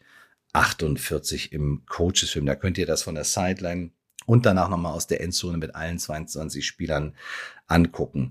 48 0.53 1.51
im 1.53 1.87
Coaches-Film. 1.87 2.45
Da 2.45 2.53
könnt 2.53 2.77
ihr 2.77 2.85
das 2.85 3.01
von 3.01 3.15
der 3.15 3.23
Sideline 3.23 3.89
und 4.27 4.45
danach 4.45 4.69
nochmal 4.69 4.93
aus 4.93 5.07
der 5.07 5.21
Endzone 5.21 5.57
mit 5.57 5.73
allen 5.73 5.97
22 5.97 6.67
Spielern 6.67 7.15
angucken 7.65 8.29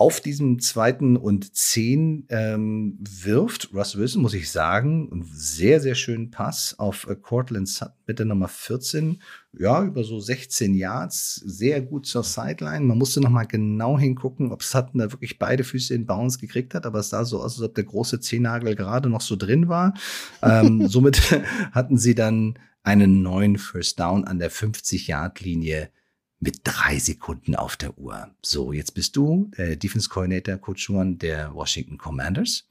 auf 0.00 0.22
diesem 0.22 0.60
zweiten 0.60 1.18
und 1.18 1.54
zehn 1.54 2.24
ähm, 2.30 2.96
wirft 3.00 3.74
Russ 3.74 3.98
Wilson, 3.98 4.22
muss 4.22 4.32
ich 4.32 4.50
sagen, 4.50 5.10
einen 5.12 5.28
sehr, 5.30 5.78
sehr 5.78 5.94
schönen 5.94 6.30
Pass 6.30 6.74
auf 6.78 7.06
äh, 7.06 7.14
Cortland 7.14 7.68
Sutton 7.68 7.92
mit 8.06 8.18
der 8.18 8.24
Nummer 8.24 8.48
14. 8.48 9.20
Ja, 9.58 9.84
über 9.84 10.02
so 10.02 10.18
16 10.18 10.72
Yards, 10.72 11.34
sehr 11.44 11.82
gut 11.82 12.06
zur 12.06 12.24
Sideline. 12.24 12.86
Man 12.86 12.96
musste 12.96 13.20
noch 13.20 13.28
mal 13.28 13.44
genau 13.44 13.98
hingucken, 13.98 14.52
ob 14.52 14.62
Sutton 14.62 15.00
da 15.00 15.12
wirklich 15.12 15.38
beide 15.38 15.64
Füße 15.64 15.92
in 15.92 16.06
Bounce 16.06 16.38
gekriegt 16.38 16.72
hat, 16.72 16.86
aber 16.86 17.00
es 17.00 17.10
sah 17.10 17.26
so 17.26 17.42
aus, 17.42 17.58
als 17.58 17.68
ob 17.68 17.74
der 17.74 17.84
große 17.84 18.20
Zehennagel 18.20 18.76
gerade 18.76 19.10
noch 19.10 19.20
so 19.20 19.36
drin 19.36 19.68
war. 19.68 19.92
ähm, 20.42 20.86
somit 20.88 21.20
hatten 21.72 21.98
sie 21.98 22.14
dann 22.14 22.58
einen 22.82 23.20
neuen 23.20 23.58
First 23.58 24.00
Down 24.00 24.24
an 24.24 24.38
der 24.38 24.50
50-Yard-Linie 24.50 25.90
mit 26.40 26.60
drei 26.64 26.98
Sekunden 26.98 27.54
auf 27.54 27.76
der 27.76 27.98
Uhr. 27.98 28.34
So, 28.42 28.72
jetzt 28.72 28.94
bist 28.94 29.14
du 29.16 29.50
der 29.56 29.76
Defense 29.76 30.08
Coordinator, 30.08 30.56
Coach 30.56 30.88
Juan 30.88 31.18
der 31.18 31.54
Washington 31.54 31.98
Commanders. 31.98 32.66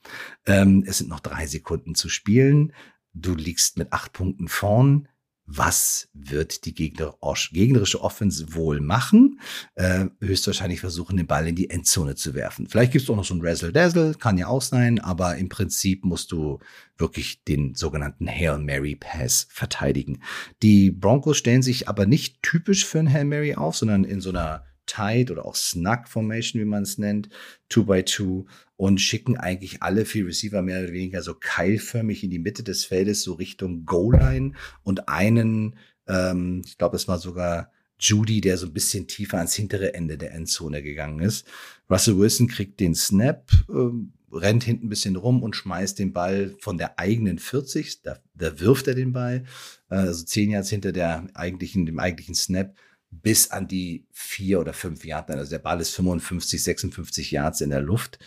Ähm, 0.46 0.84
es 0.88 0.98
sind 0.98 1.10
noch 1.10 1.20
drei 1.20 1.46
Sekunden 1.46 1.94
zu 1.94 2.10
spielen. 2.10 2.74
Du 3.14 3.36
liegst 3.36 3.78
mit 3.78 3.94
acht 3.94 4.14
Punkten 4.14 4.48
vorn 4.48 5.08
was 5.52 6.10
wird 6.14 6.66
die 6.66 6.76
gegnerische 6.76 8.02
Offense 8.02 8.54
wohl 8.54 8.82
machen? 8.82 9.40
Äh, 9.74 10.06
höchstwahrscheinlich 10.22 10.80
versuchen, 10.80 11.18
den 11.18 11.26
Ball 11.26 11.48
in 11.48 11.56
die 11.56 11.72
Endzone 11.72 12.14
zu 12.16 12.36
werfen. 12.36 12.68
Vielleicht 12.68 12.92
gibt 12.92 13.04
es 13.04 13.10
auch 13.10 13.16
noch 13.16 13.26
so 13.26 13.34
ein 13.34 13.42
Razzle-Dazzle, 13.42 14.14
kann 14.16 14.38
ja 14.38 14.48
auch 14.48 14.62
sein, 14.62 15.00
aber 15.00 15.38
im 15.38 15.50
Prinzip 15.50 16.06
musst 16.06 16.32
du 16.32 16.60
wirklich 16.98 17.44
den 17.46 17.74
sogenannten 17.74 18.28
Hail 18.28 18.60
Mary 18.60 18.96
Pass 18.96 19.48
verteidigen. 19.50 20.22
Die 20.62 20.92
Broncos 20.92 21.38
stellen 21.38 21.64
sich 21.64 21.88
aber 21.88 22.06
nicht 22.06 22.44
typisch 22.44 22.86
für 22.86 23.00
ein 23.00 23.12
Hail 23.12 23.26
Mary 23.26 23.56
auf, 23.56 23.76
sondern 23.76 24.04
in 24.04 24.22
so 24.22 24.30
einer 24.30 24.66
Tight 24.90 25.30
oder 25.32 25.46
auch 25.46 25.56
Snug 25.56 26.08
Formation, 26.08 26.62
wie 26.62 26.66
man 26.66 26.84
es 26.84 26.98
nennt, 26.98 27.30
2 27.70 27.82
by 27.84 28.06
2 28.06 28.46
und 28.76 29.00
schicken 29.00 29.38
eigentlich 29.38 29.84
alle 29.84 30.06
vier 30.06 30.26
Receiver 30.26 30.62
mehr 30.62 30.84
oder 30.84 30.92
weniger 30.92 31.22
so 31.22 31.36
keilförmig 31.36 32.24
in 32.24 32.32
die 32.32 32.40
Mitte 32.40 32.64
des 32.64 32.86
Feldes, 32.86 33.22
so 33.22 33.34
Richtung 33.34 33.86
Goal-Line 33.86 34.54
und 34.84 35.08
einen, 35.08 35.76
ähm, 36.08 36.64
ich 36.66 36.78
glaube, 36.78 36.96
es 36.96 37.08
war 37.08 37.20
sogar 37.20 37.72
Judy, 38.00 38.42
der 38.42 38.58
so 38.58 38.66
ein 38.66 38.74
bisschen 38.74 39.08
tiefer 39.08 39.38
ans 39.38 39.54
hintere 39.54 39.94
Ende 39.94 40.18
der 40.18 40.34
Endzone 40.34 40.82
gegangen 40.82 41.20
ist. 41.20 41.46
Russell 41.90 42.18
Wilson 42.18 42.48
kriegt 42.48 42.80
den 42.80 42.96
Snap, 42.96 43.52
äh, 43.70 44.36
rennt 44.36 44.64
hinten 44.64 44.88
ein 44.88 44.90
bisschen 44.90 45.18
rum 45.18 45.44
und 45.44 45.56
schmeißt 45.56 46.00
den 46.00 46.14
Ball 46.14 46.56
von 46.60 46.78
der 46.78 46.98
eigenen 46.98 47.40
40, 47.40 48.02
da, 48.02 48.18
da 48.34 48.60
wirft 48.60 48.88
er 48.88 48.96
den 48.96 49.12
Ball, 49.12 49.44
äh, 49.90 49.96
also 49.96 50.24
zehn 50.24 50.52
Yards 50.52 50.70
hinter 50.70 50.92
der 50.92 51.28
eigentlichen, 51.34 51.86
dem 51.86 52.00
eigentlichen 52.00 52.36
Snap 52.36 52.76
bis 53.12 53.52
an 53.52 53.68
die 53.68 54.06
vier 54.12 54.60
oder 54.60 54.74
fünf 54.74 55.04
Yards. 55.06 55.32
Also 55.32 55.52
der 55.52 55.60
Ball 55.60 55.82
ist 55.82 55.96
55, 55.96 56.64
56 56.64 57.32
Yards 57.32 57.62
in 57.62 57.70
der 57.70 57.82
Luft. 57.82 58.20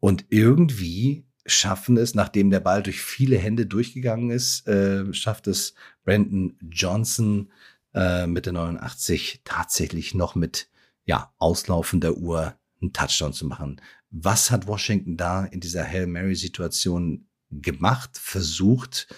Und 0.00 0.26
irgendwie 0.30 1.24
schaffen 1.46 1.96
es, 1.96 2.14
nachdem 2.14 2.50
der 2.50 2.60
Ball 2.60 2.82
durch 2.82 3.00
viele 3.00 3.36
Hände 3.36 3.66
durchgegangen 3.66 4.30
ist, 4.30 4.66
äh, 4.68 5.12
schafft 5.12 5.48
es 5.48 5.74
Brandon 6.04 6.56
Johnson, 6.70 7.50
äh, 7.94 8.26
mit 8.26 8.46
der 8.46 8.52
89 8.52 9.42
tatsächlich 9.44 10.14
noch 10.14 10.34
mit 10.34 10.68
ja, 11.04 11.32
auslaufender 11.38 12.16
Uhr 12.16 12.54
einen 12.80 12.92
Touchdown 12.92 13.32
zu 13.32 13.46
machen. 13.46 13.80
Was 14.10 14.50
hat 14.50 14.66
Washington 14.66 15.16
da 15.16 15.44
in 15.44 15.60
dieser 15.60 15.84
Hail 15.84 16.06
Mary-Situation 16.06 17.26
gemacht, 17.50 18.18
versucht 18.18 19.08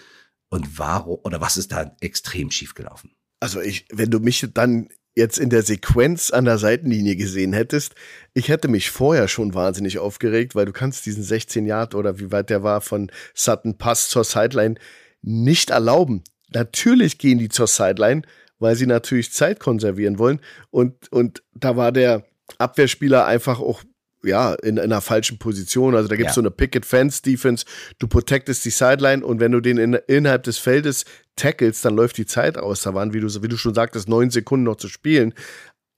und 0.48 0.78
warum 0.78 1.20
oder 1.24 1.40
was 1.40 1.56
ist 1.56 1.72
da 1.72 1.96
extrem 2.00 2.50
schief 2.50 2.74
gelaufen? 2.74 3.14
Also 3.44 3.60
ich, 3.60 3.84
wenn 3.92 4.10
du 4.10 4.20
mich 4.20 4.48
dann 4.54 4.88
jetzt 5.14 5.38
in 5.38 5.50
der 5.50 5.62
Sequenz 5.62 6.30
an 6.30 6.46
der 6.46 6.56
Seitenlinie 6.56 7.14
gesehen 7.14 7.52
hättest, 7.52 7.94
ich 8.32 8.48
hätte 8.48 8.68
mich 8.68 8.90
vorher 8.90 9.28
schon 9.28 9.52
wahnsinnig 9.52 9.98
aufgeregt, 9.98 10.54
weil 10.54 10.64
du 10.64 10.72
kannst 10.72 11.04
diesen 11.04 11.22
16 11.22 11.66
Yard 11.66 11.94
oder 11.94 12.18
wie 12.18 12.32
weit 12.32 12.48
der 12.48 12.62
war 12.62 12.80
von 12.80 13.12
Sutton 13.34 13.76
Pass 13.76 14.08
zur 14.08 14.24
Sideline 14.24 14.76
nicht 15.20 15.68
erlauben. 15.68 16.24
Natürlich 16.54 17.18
gehen 17.18 17.36
die 17.36 17.50
zur 17.50 17.66
Sideline, 17.66 18.22
weil 18.60 18.76
sie 18.76 18.86
natürlich 18.86 19.30
Zeit 19.30 19.60
konservieren 19.60 20.18
wollen 20.18 20.40
und 20.70 21.12
und 21.12 21.42
da 21.52 21.76
war 21.76 21.92
der 21.92 22.24
Abwehrspieler 22.56 23.26
einfach 23.26 23.60
auch 23.60 23.84
ja, 24.24 24.54
in, 24.54 24.76
in 24.76 24.84
einer 24.84 25.00
falschen 25.00 25.38
Position. 25.38 25.94
Also 25.94 26.08
da 26.08 26.16
gibt 26.16 26.30
es 26.30 26.36
ja. 26.36 26.42
so 26.42 26.42
eine 26.42 26.50
Picket 26.50 26.84
Fence 26.86 27.22
Defense. 27.22 27.64
Du 27.98 28.08
protectest 28.08 28.64
die 28.64 28.70
Sideline 28.70 29.24
und 29.24 29.40
wenn 29.40 29.52
du 29.52 29.60
den 29.60 29.78
in, 29.78 29.94
innerhalb 30.06 30.42
des 30.44 30.58
Feldes 30.58 31.04
tackles, 31.36 31.80
dann 31.80 31.96
läuft 31.96 32.16
die 32.18 32.26
Zeit 32.26 32.58
aus. 32.58 32.82
Da 32.82 32.94
waren, 32.94 33.12
wie 33.12 33.20
du, 33.20 33.42
wie 33.42 33.48
du 33.48 33.56
schon 33.56 33.74
sagtest, 33.74 34.08
neun 34.08 34.30
Sekunden 34.30 34.64
noch 34.64 34.76
zu 34.76 34.88
spielen. 34.88 35.34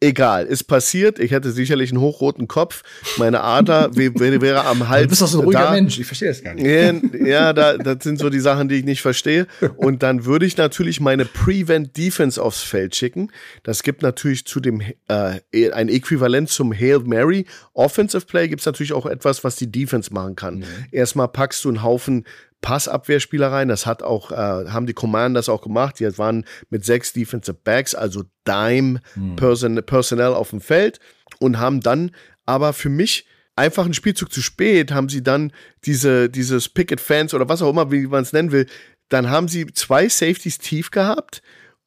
Egal, 0.01 0.45
ist 0.45 0.65
passiert. 0.65 1.19
Ich 1.19 1.31
hätte 1.31 1.51
sicherlich 1.51 1.91
einen 1.91 2.03
hochroten 2.03 2.49
Kopf. 2.49 2.83
Meine 3.17 3.41
Ader 3.41 3.91
wäre, 3.97 4.67
am 4.67 4.89
Hals. 4.91 5.05
Du 5.05 5.09
bist 5.09 5.23
doch 5.23 5.27
so 5.27 5.39
ein 5.39 5.45
ruhiger 5.45 5.61
da. 5.61 5.71
Mensch. 5.71 5.99
Ich 5.99 6.07
verstehe 6.07 6.29
das 6.29 6.45
gar 6.45 6.53
nicht. 6.53 6.67
Ja, 7.27 7.55
da, 7.55 7.79
das 7.79 8.05
sind 8.05 8.19
so 8.19 8.29
die 8.29 8.41
Sachen, 8.41 8.69
die 8.69 8.75
ich 8.75 8.85
nicht 8.85 9.01
verstehe. 9.01 9.47
Und 9.77 10.03
dann 10.03 10.27
würde 10.27 10.45
ich 10.45 10.59
natürlich 10.59 11.01
meine 11.01 11.25
Prevent 11.25 11.97
Defense 11.97 12.43
aufs 12.43 12.61
Feld 12.61 12.95
schicken. 12.95 13.33
Das 13.63 13.83
gibt 13.83 14.03
natürlich 14.03 14.45
zu 14.45 14.61
dem 14.61 14.83
äh, 15.09 15.71
ein 15.73 15.89
Äquivalent 15.89 16.51
zum 16.51 16.75
Hail 16.75 16.99
Mary 17.01 17.47
Offensive 17.73 18.27
Play. 18.27 18.49
Gibt 18.49 18.61
es 18.61 18.67
natürlich 18.67 18.93
auch 18.93 19.07
etwas, 19.07 19.45
was 19.45 19.57
die 19.57 19.73
Defense 19.73 20.13
machen 20.13 20.37
kann. 20.37 20.57
Mhm. 20.59 20.65
Erstmal 20.93 21.29
packst 21.29 21.65
du 21.65 21.71
einen 21.71 21.83
Haufen 21.83 22.25
Passabwehrspieler 22.61 23.53
rein. 23.53 23.69
Das 23.69 23.87
hat 23.87 24.03
auch, 24.03 24.33
äh, 24.33 24.35
haben 24.35 24.87
die 24.87 24.95
Commanders 24.95 25.49
auch 25.49 25.63
gemacht. 25.63 26.01
Die 26.01 26.19
waren 26.19 26.45
mit 26.71 26.85
sechs 26.85 27.13
Defensive 27.13 27.59
Backs, 27.63 27.95
also 27.95 28.25
Dime 28.47 29.01
hm. 29.15 29.37
Person, 29.37 29.83
Personnel 29.85 30.35
auf 30.35 30.51
dem 30.51 30.61
Feld 30.61 31.01
und 31.39 31.59
haben 31.59 31.81
dann 31.81 32.13
aber 32.45 32.73
für 32.73 32.89
mich 32.89 33.27
einfach 33.57 33.85
einen 33.85 33.95
Spielzug 33.95 34.33
zu 34.33 34.43
spät, 34.43 34.93
haben 34.93 35.09
sie 35.09 35.23
dann 35.23 35.53
diese, 35.85 36.29
dieses 36.29 36.69
Picket 36.69 37.01
Fans 37.01 37.35
oder 37.35 37.49
was 37.49 37.63
auch 37.63 37.71
immer, 37.71 37.91
wie 37.91 38.07
man 38.07 38.23
es 38.23 38.33
nennen 38.33 38.53
will, 38.53 38.67
dann 39.09 39.31
haben 39.31 39.49
sie 39.49 39.67
zwei 39.73 40.09
Safeties 40.09 40.59
tief 40.59 40.91
gehabt 40.91 41.43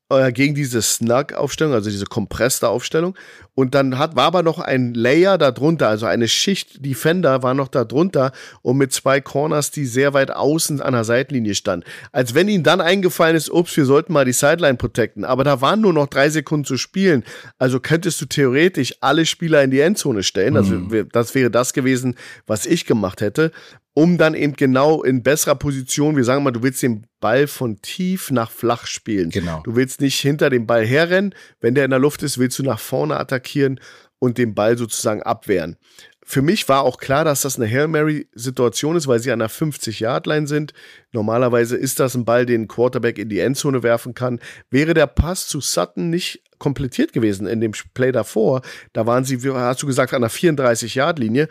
äh, 0.09 0.31
gegen 0.31 0.55
diese 0.55 0.81
Snug-Aufstellung, 0.81 1.73
also 1.73 1.89
diese 1.89 2.05
kompresste 2.05 2.67
Aufstellung. 2.69 3.15
Und 3.55 3.75
dann 3.75 3.97
hat, 3.97 4.15
war 4.15 4.25
aber 4.25 4.41
noch 4.41 4.59
ein 4.59 4.93
Layer 4.93 5.37
darunter, 5.37 5.89
also 5.89 6.05
eine 6.05 6.27
Schicht 6.27 6.85
Defender 6.85 7.43
war 7.43 7.53
noch 7.53 7.67
darunter 7.67 8.31
und 8.61 8.77
mit 8.77 8.93
zwei 8.93 9.19
Corners, 9.21 9.69
die 9.71 9.85
sehr 9.85 10.13
weit 10.13 10.31
außen 10.31 10.81
an 10.81 10.93
der 10.93 11.03
Seitenlinie 11.03 11.55
standen. 11.55 11.85
Als 12.11 12.33
wenn 12.33 12.47
ihnen 12.47 12.63
dann 12.63 12.81
eingefallen 12.81 13.35
ist, 13.35 13.51
ups, 13.51 13.75
wir 13.75 13.85
sollten 13.85 14.13
mal 14.13 14.25
die 14.25 14.31
Sideline 14.31 14.77
protecten. 14.77 15.25
Aber 15.25 15.43
da 15.43 15.61
waren 15.61 15.81
nur 15.81 15.93
noch 15.93 16.07
drei 16.07 16.29
Sekunden 16.29 16.65
zu 16.65 16.77
spielen. 16.77 17.23
Also 17.57 17.79
könntest 17.79 18.21
du 18.21 18.25
theoretisch 18.25 18.95
alle 19.01 19.25
Spieler 19.25 19.63
in 19.63 19.71
die 19.71 19.81
Endzone 19.81 20.23
stellen. 20.23 20.55
Also 20.55 20.75
mhm. 20.75 21.09
das 21.11 21.35
wäre 21.35 21.51
das 21.51 21.73
gewesen, 21.73 22.15
was 22.47 22.65
ich 22.65 22.85
gemacht 22.85 23.21
hätte 23.21 23.51
um 23.99 24.17
dann 24.17 24.33
eben 24.33 24.53
genau 24.53 25.03
in 25.03 25.23
besserer 25.23 25.55
Position, 25.55 26.15
wir 26.15 26.23
sagen 26.23 26.41
mal, 26.41 26.51
du 26.51 26.63
willst 26.63 26.81
den 26.81 27.05
Ball 27.19 27.47
von 27.47 27.81
tief 27.81 28.31
nach 28.31 28.49
flach 28.49 28.85
spielen. 28.85 29.29
Genau. 29.29 29.61
Du 29.65 29.75
willst 29.75 29.99
nicht 29.99 30.17
hinter 30.21 30.49
dem 30.49 30.65
Ball 30.65 30.85
herrennen. 30.85 31.35
Wenn 31.59 31.75
der 31.75 31.83
in 31.83 31.91
der 31.91 31.99
Luft 31.99 32.23
ist, 32.23 32.37
willst 32.37 32.57
du 32.59 32.63
nach 32.63 32.79
vorne 32.79 33.19
attackieren 33.19 33.81
und 34.17 34.37
den 34.37 34.55
Ball 34.55 34.77
sozusagen 34.77 35.21
abwehren. 35.21 35.75
Für 36.23 36.41
mich 36.41 36.69
war 36.69 36.83
auch 36.83 36.97
klar, 36.97 37.25
dass 37.25 37.41
das 37.41 37.57
eine 37.57 37.69
Hail 37.69 37.89
Mary-Situation 37.89 38.95
ist, 38.95 39.07
weil 39.07 39.19
sie 39.19 39.33
an 39.33 39.39
der 39.39 39.49
50-Yard-Line 39.49 40.47
sind. 40.47 40.73
Normalerweise 41.11 41.75
ist 41.75 41.99
das 41.99 42.15
ein 42.15 42.23
Ball, 42.23 42.45
den 42.45 42.61
ein 42.61 42.67
Quarterback 42.69 43.17
in 43.17 43.27
die 43.27 43.39
Endzone 43.39 43.83
werfen 43.83 44.13
kann. 44.13 44.39
Wäre 44.69 44.93
der 44.93 45.07
Pass 45.07 45.47
zu 45.47 45.59
Sutton 45.59 46.09
nicht 46.09 46.41
komplettiert 46.57 47.13
gewesen 47.13 47.47
in 47.47 47.61
dem 47.61 47.71
Play 47.93 48.11
davor, 48.11 48.61
da 48.93 49.07
waren 49.07 49.23
sie, 49.23 49.39
hast 49.51 49.81
du 49.81 49.87
gesagt, 49.87 50.13
an 50.13 50.21
der 50.21 50.29
34-Yard-Linie, 50.29 51.47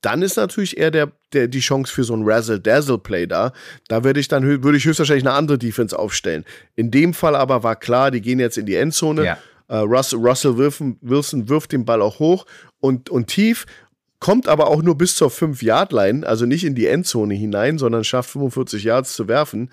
dann 0.00 0.22
ist 0.22 0.36
natürlich 0.36 0.76
eher 0.76 0.90
der, 0.90 1.12
der, 1.32 1.48
die 1.48 1.60
Chance 1.60 1.92
für 1.92 2.04
so 2.04 2.14
ein 2.14 2.22
Razzle-Dazzle-Play 2.24 3.26
da. 3.26 3.52
Da 3.88 4.04
würde 4.04 4.20
ich 4.20 4.28
dann 4.28 4.44
würde 4.44 4.76
ich 4.76 4.84
höchstwahrscheinlich 4.84 5.26
eine 5.26 5.34
andere 5.34 5.58
Defense 5.58 5.98
aufstellen. 5.98 6.44
In 6.76 6.90
dem 6.90 7.14
Fall 7.14 7.34
aber 7.34 7.62
war 7.62 7.76
klar, 7.76 8.10
die 8.10 8.20
gehen 8.20 8.38
jetzt 8.38 8.58
in 8.58 8.66
die 8.66 8.76
Endzone. 8.76 9.24
Ja. 9.24 9.38
Uh, 9.70 9.84
Russell, 9.84 10.20
Russell 10.20 10.56
Wilson, 10.56 11.48
wirft 11.50 11.72
den 11.72 11.84
Ball 11.84 12.00
auch 12.00 12.20
hoch 12.20 12.46
und, 12.80 13.10
und 13.10 13.26
tief, 13.26 13.66
kommt 14.18 14.48
aber 14.48 14.68
auch 14.68 14.80
nur 14.80 14.96
bis 14.96 15.14
zur 15.14 15.30
5-Yard-Line, 15.30 16.26
also 16.26 16.46
nicht 16.46 16.64
in 16.64 16.74
die 16.74 16.86
Endzone 16.86 17.34
hinein, 17.34 17.76
sondern 17.76 18.02
schafft 18.02 18.30
45 18.30 18.84
Yards 18.84 19.14
zu 19.14 19.28
werfen. 19.28 19.70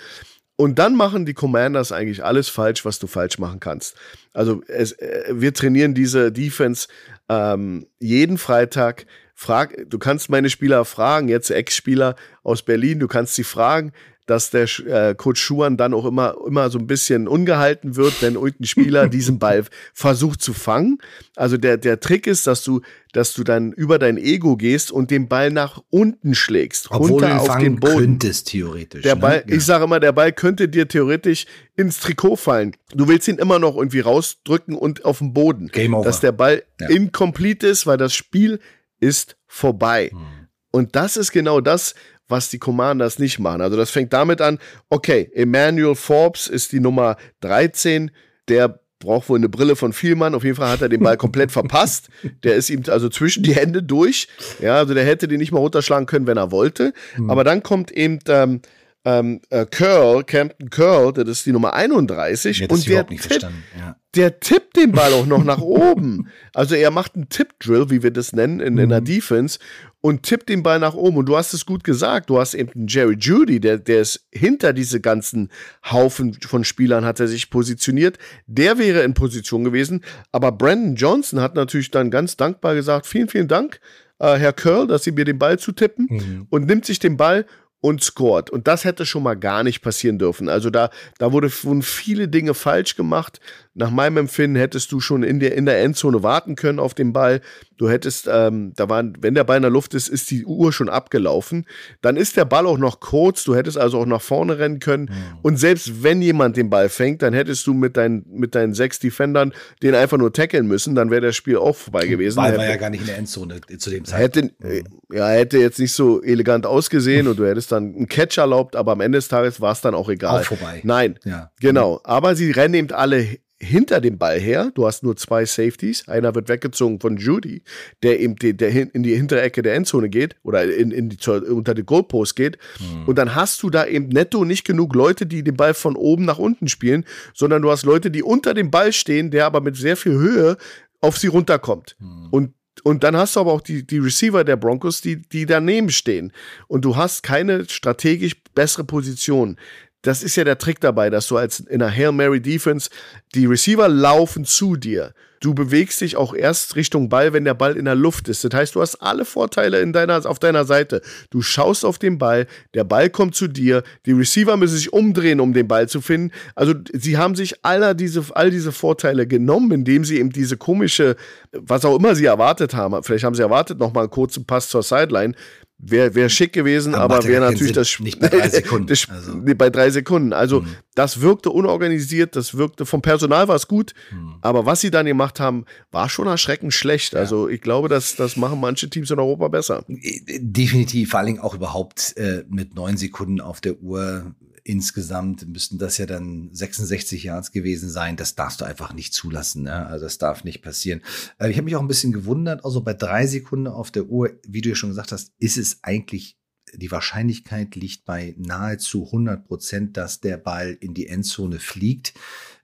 Und 0.57 0.79
dann 0.79 0.95
machen 0.95 1.25
die 1.25 1.33
Commanders 1.33 1.91
eigentlich 1.91 2.23
alles 2.23 2.47
falsch, 2.49 2.85
was 2.85 2.99
du 2.99 3.07
falsch 3.07 3.39
machen 3.39 3.59
kannst. 3.59 3.95
Also 4.33 4.63
es, 4.67 4.93
äh, 4.93 5.25
wir 5.31 5.53
trainieren 5.53 5.93
diese 5.93 6.31
Defense 6.31 6.87
ähm, 7.27 7.87
jeden 7.99 8.37
Freitag 8.37 9.05
frag, 9.35 9.89
du 9.89 9.99
kannst 9.99 10.29
meine 10.29 10.49
Spieler 10.49 10.85
fragen, 10.85 11.27
jetzt 11.27 11.51
Ex-Spieler 11.51 12.15
aus 12.41 12.63
Berlin, 12.63 12.99
du 12.99 13.07
kannst 13.07 13.35
sie 13.35 13.43
fragen, 13.43 13.91
dass 14.25 14.49
der 14.49 14.67
äh, 14.87 15.13
Coach 15.15 15.39
Schuhan 15.39 15.77
dann 15.77 15.93
auch 15.93 16.05
immer, 16.05 16.35
immer 16.47 16.69
so 16.69 16.79
ein 16.79 16.87
bisschen 16.87 17.27
ungehalten 17.27 17.95
wird, 17.95 18.21
wenn 18.21 18.35
irgendein 18.35 18.65
Spieler 18.65 19.07
diesen 19.09 19.37
Ball 19.37 19.65
versucht 19.93 20.41
zu 20.41 20.53
fangen. 20.53 20.97
Also 21.35 21.57
der, 21.57 21.77
der 21.77 21.99
Trick 21.99 22.25
ist, 22.25 22.47
dass 22.47 22.63
du, 22.63 22.81
dass 23.13 23.33
du 23.33 23.43
dann 23.43 23.71
über 23.71 23.99
dein 23.99 24.17
Ego 24.17 24.57
gehst 24.57 24.91
und 24.91 25.11
den 25.11 25.27
Ball 25.27 25.51
nach 25.51 25.81
unten 25.91 26.33
schlägst. 26.33 26.87
Obwohl 26.89 27.11
runter 27.11 27.27
du 27.27 27.33
ihn 27.33 27.39
auf 27.39 27.57
den 27.57 27.79
Boden. 27.79 27.97
könntest, 27.97 28.47
theoretisch. 28.47 29.03
Der 29.03 29.15
ne? 29.15 29.21
Ball, 29.21 29.43
ja. 29.47 29.55
ich 29.55 29.63
sage 29.63 29.83
immer, 29.83 29.99
der 29.99 30.11
Ball 30.11 30.31
könnte 30.31 30.67
dir 30.67 30.87
theoretisch 30.87 31.45
ins 31.75 31.99
Trikot 31.99 32.37
fallen. 32.37 32.75
Du 32.93 33.07
willst 33.07 33.27
ihn 33.27 33.37
immer 33.37 33.59
noch 33.59 33.75
irgendwie 33.75 33.99
rausdrücken 33.99 34.75
und 34.75 35.05
auf 35.05 35.19
den 35.19 35.33
Boden. 35.33 35.67
Game 35.67 35.93
over. 35.93 36.03
Dass 36.05 36.19
der 36.19 36.31
Ball 36.31 36.63
ja. 36.81 36.89
incomplete 36.89 37.67
ist, 37.67 37.85
weil 37.85 37.97
das 37.97 38.13
Spiel 38.15 38.59
ist 39.05 39.37
vorbei. 39.47 40.09
Hm. 40.11 40.47
Und 40.71 40.95
das 40.95 41.15
ist 41.15 41.31
genau 41.31 41.61
das, 41.61 41.95
was 42.27 42.49
die 42.49 42.59
Commanders 42.59 43.19
nicht 43.19 43.39
machen. 43.39 43.61
Also 43.61 43.77
das 43.77 43.91
fängt 43.91 44.11
damit 44.13 44.41
an, 44.41 44.59
okay, 44.89 45.29
Emmanuel 45.33 45.95
Forbes 45.95 46.47
ist 46.47 46.71
die 46.71 46.79
Nummer 46.79 47.17
13, 47.41 48.11
der 48.47 48.79
braucht 48.99 49.29
wohl 49.29 49.37
eine 49.37 49.49
Brille 49.49 49.75
von 49.75 49.93
Vielmann. 49.93 50.33
Auf 50.33 50.43
jeden 50.43 50.55
Fall 50.55 50.69
hat 50.69 50.81
er 50.81 50.89
den 50.89 51.03
Ball 51.03 51.17
komplett 51.17 51.51
verpasst. 51.51 52.09
Der 52.43 52.55
ist 52.55 52.69
ihm 52.69 52.81
also 52.87 53.09
zwischen 53.09 53.43
die 53.43 53.53
Hände 53.53 53.83
durch. 53.83 54.27
Ja, 54.59 54.77
also 54.77 54.93
der 54.93 55.05
hätte 55.05 55.27
den 55.27 55.39
nicht 55.39 55.51
mal 55.51 55.59
runterschlagen 55.59 56.07
können, 56.07 56.27
wenn 56.27 56.37
er 56.37 56.51
wollte. 56.51 56.93
Mhm. 57.17 57.29
Aber 57.29 57.43
dann 57.43 57.61
kommt 57.61 57.91
eben 57.91 58.19
ähm, 58.27 58.61
ähm, 59.05 59.39
äh, 59.51 59.65
Curl, 59.67 60.23
Campton 60.23 60.71
Curl, 60.71 61.13
das 61.13 61.29
ist 61.29 61.45
die 61.45 61.51
Nummer 61.51 61.73
31. 61.73 62.59
Ja, 62.59 62.67
und 62.67 62.87
der, 62.89 63.05
tipp, 63.07 63.41
ja. 63.77 63.95
der 64.15 64.39
tippt 64.39 64.75
den 64.75 64.91
Ball 64.91 65.13
auch 65.13 65.27
noch 65.27 65.43
nach 65.43 65.61
oben. 65.61 66.27
Also 66.53 66.73
er 66.73 66.89
macht 66.89 67.15
einen 67.15 67.29
Tipp-Drill, 67.29 67.91
wie 67.91 68.01
wir 68.01 68.09
das 68.09 68.33
nennen, 68.33 68.59
in, 68.59 68.73
mhm. 68.73 68.79
in 68.79 68.89
der 68.89 69.01
mhm. 69.01 69.05
Defense 69.05 69.59
und 70.01 70.23
tippt 70.23 70.49
den 70.49 70.63
Ball 70.63 70.79
nach 70.79 70.95
oben. 70.95 71.17
Und 71.17 71.27
du 71.27 71.37
hast 71.37 71.53
es 71.53 71.67
gut 71.67 71.83
gesagt. 71.83 72.31
Du 72.31 72.39
hast 72.39 72.55
eben 72.55 72.71
einen 72.73 72.87
Jerry 72.87 73.15
Judy, 73.15 73.59
der, 73.59 73.77
der 73.77 74.01
ist 74.01 74.27
hinter 74.31 74.73
diese 74.73 74.99
ganzen 74.99 75.51
Haufen 75.89 76.37
von 76.41 76.63
Spielern 76.63 77.05
hat 77.05 77.19
er 77.19 77.27
sich 77.27 77.51
positioniert. 77.51 78.17
Der 78.47 78.79
wäre 78.79 79.03
in 79.03 79.13
Position 79.13 79.63
gewesen. 79.63 80.03
Aber 80.31 80.51
Brandon 80.51 80.95
Johnson 80.95 81.41
hat 81.41 81.53
natürlich 81.53 81.91
dann 81.91 82.09
ganz 82.09 82.37
dankbar 82.37 82.73
gesagt, 82.73 83.05
vielen, 83.05 83.29
vielen 83.29 83.47
Dank, 83.47 83.79
äh, 84.19 84.37
Herr 84.37 84.53
Curl, 84.53 84.87
dass 84.87 85.03
Sie 85.03 85.11
mir 85.11 85.25
den 85.25 85.37
Ball 85.37 85.59
zutippen 85.59 86.07
mhm. 86.09 86.47
und 86.49 86.65
nimmt 86.65 86.85
sich 86.85 86.99
den 86.99 87.17
Ball 87.17 87.45
und 87.85 88.03
scored. 88.03 88.49
Und 88.49 88.67
das 88.67 88.83
hätte 88.83 89.05
schon 89.05 89.21
mal 89.21 89.35
gar 89.35 89.63
nicht 89.63 89.83
passieren 89.83 90.17
dürfen. 90.17 90.49
Also 90.49 90.71
da, 90.71 90.89
da 91.19 91.31
wurde, 91.31 91.51
wurden 91.61 91.83
viele 91.83 92.27
Dinge 92.27 92.55
falsch 92.55 92.95
gemacht. 92.95 93.39
Nach 93.77 93.91
meinem 93.91 94.15
Empfinden 94.15 94.55
hättest 94.55 94.93
du 94.93 95.01
schon 95.01 95.21
in 95.21 95.41
der, 95.41 95.53
in 95.53 95.65
der 95.65 95.81
Endzone 95.81 96.23
warten 96.23 96.55
können 96.55 96.79
auf 96.79 96.93
den 96.93 97.11
Ball. 97.11 97.41
Du 97.75 97.89
hättest, 97.89 98.29
ähm, 98.31 98.71
da 98.77 98.87
waren, 98.87 99.17
wenn 99.19 99.35
der 99.35 99.43
Ball 99.43 99.57
in 99.57 99.63
der 99.63 99.71
Luft 99.71 99.93
ist, 99.93 100.07
ist 100.07 100.31
die 100.31 100.45
Uhr 100.45 100.71
schon 100.71 100.87
abgelaufen. 100.87 101.65
Dann 102.01 102.15
ist 102.15 102.37
der 102.37 102.45
Ball 102.45 102.67
auch 102.67 102.77
noch 102.77 103.01
kurz. 103.01 103.43
Du 103.43 103.53
hättest 103.53 103.77
also 103.77 103.99
auch 103.99 104.05
nach 104.05 104.21
vorne 104.21 104.59
rennen 104.59 104.79
können. 104.79 105.09
Mhm. 105.11 105.39
Und 105.41 105.59
selbst 105.59 106.03
wenn 106.03 106.21
jemand 106.21 106.55
den 106.55 106.69
Ball 106.69 106.87
fängt, 106.87 107.21
dann 107.21 107.33
hättest 107.33 107.67
du 107.67 107.73
mit 107.73 107.97
deinen, 107.97 108.25
mit 108.29 108.55
deinen 108.55 108.73
sechs 108.73 108.99
Defendern 108.99 109.53
den 109.83 109.93
einfach 109.93 110.17
nur 110.17 110.31
tackeln 110.31 110.67
müssen. 110.67 110.95
Dann 110.95 111.11
wäre 111.11 111.19
das 111.19 111.35
Spiel 111.35 111.57
auch 111.57 111.75
vorbei 111.75 112.07
gewesen. 112.07 112.37
Ball 112.37 112.51
hätte, 112.51 112.59
war 112.59 112.69
ja 112.69 112.77
gar 112.77 112.89
nicht 112.89 113.01
in 113.01 113.07
der 113.07 113.17
Endzone 113.17 113.59
zu 113.77 113.89
dem 113.89 114.05
Zeitpunkt. 114.05 114.53
Hätte, 114.61 114.83
mhm. 114.83 115.01
ja, 115.11 115.27
hätte 115.27 115.57
jetzt 115.57 115.79
nicht 115.79 115.91
so 115.91 116.21
elegant 116.21 116.65
ausgesehen 116.65 117.27
und 117.27 117.37
du 117.37 117.45
hättest 117.45 117.73
dann 117.73 117.93
einen 117.93 118.07
Catch 118.07 118.37
erlaubt, 118.37 118.77
aber 118.77 118.93
am 118.93 119.01
Ende 119.01 119.17
des 119.17 119.27
Tages 119.27 119.59
war 119.59 119.73
es 119.73 119.81
dann 119.81 119.95
auch 119.95 120.07
egal. 120.07 120.39
Auch 120.39 120.45
vorbei. 120.45 120.79
Nein, 120.85 121.19
ja. 121.25 121.51
genau. 121.59 121.99
Aber 122.05 122.37
sie 122.37 122.51
rennen 122.51 122.75
eben 122.75 122.91
alle 122.91 123.27
hinter 123.61 124.01
dem 124.01 124.17
Ball 124.17 124.39
her. 124.39 124.71
Du 124.75 124.85
hast 124.85 125.03
nur 125.03 125.15
zwei 125.15 125.45
Safeties. 125.45 126.07
Einer 126.07 126.35
wird 126.35 126.49
weggezogen 126.49 126.99
von 126.99 127.17
Judy, 127.17 127.63
der 128.03 128.19
eben 128.19 128.35
die, 128.35 128.55
der 128.55 128.69
in 128.69 129.03
die 129.03 129.15
hintere 129.15 129.41
Ecke 129.41 129.61
der 129.61 129.75
Endzone 129.75 130.09
geht 130.09 130.35
oder 130.43 130.63
in, 130.63 130.91
in 130.91 131.09
die, 131.09 131.29
unter 131.29 131.73
die 131.73 131.83
Goalpost 131.83 132.35
geht. 132.35 132.57
Mhm. 132.79 133.07
Und 133.07 133.17
dann 133.17 133.35
hast 133.35 133.63
du 133.63 133.69
da 133.69 133.85
eben 133.85 134.09
netto 134.09 134.43
nicht 134.43 134.65
genug 134.65 134.93
Leute, 134.95 135.25
die 135.25 135.43
den 135.43 135.55
Ball 135.55 135.73
von 135.73 135.95
oben 135.95 136.25
nach 136.25 136.39
unten 136.39 136.67
spielen, 136.67 137.05
sondern 137.33 137.61
du 137.61 137.71
hast 137.71 137.85
Leute, 137.85 138.11
die 138.11 138.23
unter 138.23 138.53
dem 138.53 138.71
Ball 138.71 138.91
stehen, 138.91 139.31
der 139.31 139.45
aber 139.45 139.61
mit 139.61 139.77
sehr 139.77 139.97
viel 139.97 140.13
Höhe 140.13 140.57
auf 141.01 141.17
sie 141.17 141.27
runterkommt. 141.27 141.95
Mhm. 141.99 142.27
Und 142.31 142.53
und 142.83 143.03
dann 143.03 143.15
hast 143.15 143.35
du 143.35 143.39
aber 143.39 143.53
auch 143.53 143.61
die, 143.61 143.87
die 143.87 143.97
Receiver 143.97 144.43
der 144.43 144.57
Broncos, 144.57 145.01
die, 145.01 145.21
die 145.21 145.45
daneben 145.45 145.89
stehen. 145.89 146.31
Und 146.67 146.85
du 146.85 146.95
hast 146.95 147.23
keine 147.23 147.67
strategisch 147.69 148.35
bessere 148.53 148.83
Position 148.83 149.57
das 150.05 150.23
ist 150.23 150.35
ja 150.35 150.43
der 150.43 150.57
Trick 150.57 150.79
dabei, 150.79 151.09
dass 151.09 151.27
du 151.27 151.37
als 151.37 151.59
in 151.59 151.81
einer 151.81 151.91
Hail 151.91 152.11
Mary 152.11 152.39
Defense 152.39 152.89
die 153.33 153.45
Receiver 153.45 153.87
laufen 153.87 154.45
zu 154.45 154.75
dir. 154.75 155.13
Du 155.41 155.53
bewegst 155.53 156.01
dich 156.01 156.15
auch 156.15 156.33
erst 156.33 156.75
Richtung 156.75 157.09
Ball, 157.09 157.33
wenn 157.33 157.43
der 157.43 157.53
Ball 157.53 157.77
in 157.77 157.85
der 157.85 157.95
Luft 157.95 158.29
ist. 158.29 158.43
Das 158.43 158.53
heißt, 158.53 158.75
du 158.75 158.81
hast 158.81 158.95
alle 158.95 159.25
Vorteile 159.25 159.81
in 159.81 159.93
deiner, 159.93 160.25
auf 160.25 160.39
deiner 160.39 160.65
Seite. 160.65 161.01
Du 161.29 161.41
schaust 161.41 161.85
auf 161.85 161.99
den 161.99 162.17
Ball, 162.17 162.47
der 162.73 162.83
Ball 162.83 163.09
kommt 163.09 163.35
zu 163.35 163.47
dir, 163.47 163.83
die 164.05 164.13
Receiver 164.13 164.57
müssen 164.57 164.77
sich 164.77 164.93
umdrehen, 164.93 165.39
um 165.39 165.53
den 165.53 165.67
Ball 165.67 165.89
zu 165.89 166.01
finden. 166.01 166.31
Also 166.55 166.73
sie 166.93 167.17
haben 167.17 167.35
sich 167.35 167.63
aller 167.63 167.93
diese, 167.93 168.23
all 168.33 168.49
diese 168.49 168.71
Vorteile 168.71 169.27
genommen, 169.27 169.71
indem 169.71 170.03
sie 170.03 170.19
eben 170.19 170.31
diese 170.31 170.57
komische, 170.57 171.15
was 171.51 171.85
auch 171.85 171.95
immer 171.95 172.15
sie 172.15 172.25
erwartet 172.25 172.73
haben, 172.73 173.03
vielleicht 173.03 173.23
haben 173.23 173.35
sie 173.35 173.43
erwartet, 173.43 173.77
nochmal 173.77 174.05
einen 174.05 174.11
kurzen 174.11 174.45
Pass 174.45 174.69
zur 174.69 174.83
Sideline, 174.83 175.35
Wäre 175.77 176.15
wär 176.15 176.29
schick 176.29 176.53
gewesen, 176.53 176.95
aber, 176.95 177.17
aber 177.17 177.27
wäre 177.27 177.51
natürlich 177.51 177.73
das 177.73 177.99
nicht 177.99 178.19
bei 178.19 178.29
drei 178.29 178.47
Sekunden. 178.49 178.87
Das, 178.87 179.09
also. 179.09 179.33
bei 179.43 179.69
drei 179.69 179.89
Sekunden. 179.89 180.31
Also 180.31 180.61
mhm. 180.61 180.75
das 180.95 181.19
wirkte 181.19 181.49
unorganisiert, 181.49 182.37
das 182.37 182.57
wirkte 182.57 182.85
vom 182.85 183.01
Personal 183.01 183.49
war 183.49 183.57
es 183.57 183.67
gut, 183.67 183.93
mhm. 184.09 184.35
aber 184.41 184.65
was 184.65 184.79
sie 184.79 184.89
dann 184.89 185.05
gemacht 185.05 185.41
haben, 185.41 185.65
war 185.91 186.07
schon 186.07 186.27
erschreckend 186.27 186.73
schlecht. 186.73 187.13
Ja. 187.13 187.19
Also 187.19 187.49
ich 187.49 187.61
glaube, 187.61 187.89
dass 187.89 188.15
das 188.15 188.37
machen 188.37 188.61
manche 188.61 188.89
Teams 188.89 189.11
in 189.11 189.19
Europa 189.19 189.49
besser. 189.49 189.83
Definitiv, 189.87 191.09
vor 191.09 191.19
allem 191.19 191.39
auch 191.39 191.53
überhaupt 191.53 192.15
äh, 192.15 192.45
mit 192.47 192.73
neun 192.73 192.95
Sekunden 192.95 193.41
auf 193.41 193.59
der 193.59 193.77
Uhr 193.81 194.33
insgesamt 194.65 195.47
müssten 195.47 195.77
das 195.77 195.99
ja 195.99 196.07
dann 196.07 196.49
66 196.51 197.23
Yards 197.23 197.51
gewesen 197.51 197.87
sein. 197.87 198.17
Das 198.17 198.33
darfst 198.33 198.59
du 198.59 198.65
einfach 198.65 198.93
nicht 198.93 199.13
zulassen. 199.13 199.63
Ne? 199.63 199.85
Also 199.85 200.05
das 200.05 200.17
darf 200.17 200.43
nicht 200.43 200.63
passieren. 200.63 201.01
Äh, 201.37 201.51
ich 201.51 201.57
habe 201.57 201.65
mich 201.65 201.75
auch 201.75 201.81
ein 201.81 201.87
bisschen 201.87 202.11
gewundert, 202.11 202.65
also 202.65 202.81
bei 202.81 202.93
drei 202.93 203.27
Sekunden 203.27 203.67
auf 203.67 203.91
der 203.91 204.07
Uhr, 204.07 204.31
wie 204.45 204.61
du 204.61 204.69
ja 204.69 204.75
schon 204.75 204.89
gesagt 204.89 205.11
hast, 205.11 205.31
ist 205.39 205.57
es 205.57 205.79
eigentlich 205.83 206.37
die 206.73 206.91
Wahrscheinlichkeit 206.91 207.75
liegt 207.75 208.05
bei 208.05 208.35
nahezu 208.37 209.05
100 209.05 209.45
Prozent, 209.45 209.97
dass 209.97 210.19
der 210.19 210.37
Ball 210.37 210.75
in 210.79 210.93
die 210.93 211.07
Endzone 211.07 211.59
fliegt. 211.59 212.13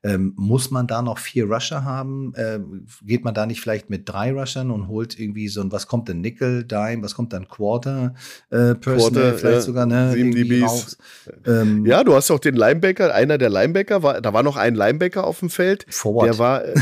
Ähm, 0.04 0.34
muss 0.36 0.72
man 0.72 0.88
da 0.88 1.02
noch 1.02 1.20
vier 1.20 1.46
Rusher 1.46 1.84
haben? 1.84 2.34
Ähm, 2.36 2.88
geht 3.04 3.24
man 3.24 3.34
da 3.34 3.46
nicht 3.46 3.62
vielleicht 3.62 3.90
mit 3.90 4.10
drei 4.10 4.34
Rushern 4.34 4.72
und 4.72 4.88
holt 4.88 5.20
irgendwie 5.20 5.48
so 5.48 5.62
ein, 5.62 5.72
was 5.72 5.88
kommt 5.88 6.10
denn, 6.10 6.22
Nickel, 6.22 6.64
Dime, 6.64 7.04
was 7.04 7.14
kommt 7.14 7.34
dann, 7.34 7.48
Quarter, 7.48 8.16
äh, 8.50 8.74
Personal, 8.76 9.34
vielleicht 9.34 9.44
ja, 9.44 9.62
sogar, 9.62 9.86
ne? 9.86 10.14
7 10.14 10.32
DBs. 10.32 10.98
Ähm, 11.46 11.86
ja, 11.86 12.04
du 12.04 12.16
hast 12.16 12.32
auch 12.32 12.40
den 12.40 12.56
Linebacker, 12.56 13.14
einer 13.14 13.38
der 13.38 13.50
Linebacker, 13.50 14.02
war, 14.02 14.22
da 14.22 14.34
war 14.34 14.42
noch 14.42 14.58
ein 14.58 14.74
Linebacker 14.74 15.24
auf 15.24 15.40
dem 15.40 15.50
Feld. 15.50 15.86
Forward. 15.90 16.28
Der 16.28 16.40
war, 16.40 16.66
äh, 16.66 16.74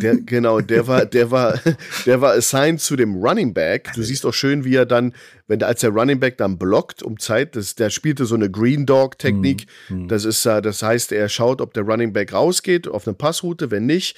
der, 0.00 0.16
genau, 0.16 0.60
der 0.60 0.86
war, 0.86 1.06
der 1.06 1.30
war, 1.30 1.54
der 2.06 2.20
war 2.20 2.32
assigned 2.32 2.80
zu 2.80 2.96
dem 2.96 3.16
Running 3.16 3.54
Back. 3.54 3.92
Du 3.94 4.02
siehst 4.02 4.26
auch 4.26 4.34
schön, 4.34 4.64
wie 4.64 4.74
er 4.74 4.86
dann 4.86 5.14
wenn 5.46 5.58
der 5.58 5.68
als 5.68 5.80
der 5.80 5.90
Running 5.90 6.20
Back 6.20 6.38
dann 6.38 6.58
blockt 6.58 7.02
um 7.02 7.18
Zeit, 7.18 7.56
das, 7.56 7.74
der 7.74 7.90
spielte 7.90 8.24
so 8.24 8.34
eine 8.34 8.50
Green 8.50 8.86
Dog 8.86 9.18
Technik. 9.18 9.66
Mhm. 9.88 10.08
Das 10.08 10.24
ist, 10.24 10.44
äh, 10.46 10.60
das 10.60 10.82
heißt, 10.82 11.12
er 11.12 11.28
schaut, 11.28 11.60
ob 11.60 11.74
der 11.74 11.84
Running 11.84 12.12
Back 12.12 12.32
rausgeht 12.32 12.88
auf 12.88 13.06
eine 13.06 13.14
Passroute. 13.14 13.70
Wenn 13.70 13.86
nicht, 13.86 14.16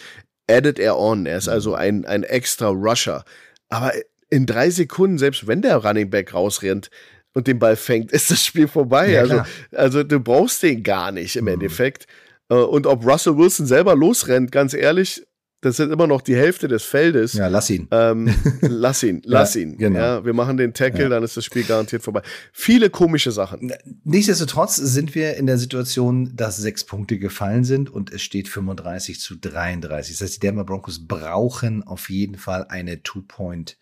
addet 0.49 0.79
er 0.79 0.99
on. 0.99 1.27
Er 1.27 1.39
ist 1.39 1.47
mhm. 1.47 1.53
also 1.53 1.75
ein, 1.75 2.05
ein 2.05 2.23
extra 2.23 2.69
Rusher. 2.69 3.25
Aber 3.69 3.93
in 4.31 4.47
drei 4.47 4.71
Sekunden, 4.71 5.19
selbst 5.19 5.47
wenn 5.47 5.63
der 5.63 5.77
Running 5.77 6.11
Back 6.11 6.35
rausrennt, 6.35 6.91
und 7.35 7.47
den 7.47 7.59
Ball 7.59 7.77
fängt, 7.77 8.13
ist 8.13 8.31
das 8.31 8.45
Spiel 8.45 8.69
vorbei. 8.69 9.13
Ja, 9.13 9.21
also, 9.21 9.43
also 9.73 10.03
du 10.03 10.21
brauchst 10.21 10.63
den 10.63 10.83
gar 10.83 11.13
nicht 11.13 11.37
im 11.37 11.45
mhm. 11.45 11.53
Endeffekt. 11.53 12.07
Äh, 12.49 12.55
und 12.55 12.87
ob 12.87 13.07
Russell 13.07 13.37
Wilson 13.37 13.67
selber 13.67 13.95
losrennt, 13.95 14.53
ganz 14.53 14.75
ehrlich, 14.75 15.27
das 15.61 15.77
sind 15.77 15.91
immer 15.91 16.07
noch 16.07 16.21
die 16.21 16.37
Hälfte 16.37 16.69
des 16.69 16.85
Feldes. 16.85 17.33
Ja, 17.33 17.49
lass 17.49 17.69
ihn. 17.71 17.89
Ähm, 17.91 18.33
lass 18.61 19.03
ihn, 19.03 19.23
lass 19.25 19.55
ja, 19.55 19.63
ihn. 19.63 19.77
Genau. 19.77 19.99
Ja, 19.99 20.25
wir 20.25 20.33
machen 20.33 20.57
den 20.57 20.73
Tackle, 20.73 21.05
ja. 21.05 21.09
dann 21.09 21.25
ist 21.25 21.37
das 21.37 21.45
Spiel 21.45 21.65
garantiert 21.65 22.03
vorbei. 22.03 22.23
Viele 22.53 22.91
komische 22.91 23.33
Sachen. 23.33 23.73
Nichtsdestotrotz 24.05 24.77
sind 24.77 25.15
wir 25.15 25.37
in 25.37 25.47
der 25.47 25.59
Situation, 25.59 26.37
dass 26.37 26.57
sechs 26.59 26.85
Punkte 26.85 27.19
gefallen 27.19 27.65
sind 27.65 27.91
und 27.91 28.13
es 28.13 28.23
steht 28.23 28.49
35 28.49 29.21
zu 29.21 29.35
33. 29.37 30.17
Das 30.17 30.23
heißt, 30.23 30.37
die 30.37 30.47
Denver 30.47 30.65
Broncos 30.65 31.07
brauchen 31.07 31.83
auf 31.83 32.09
jeden 32.09 32.37
Fall 32.37 32.67
eine 32.69 33.03
Two-Point 33.03 33.79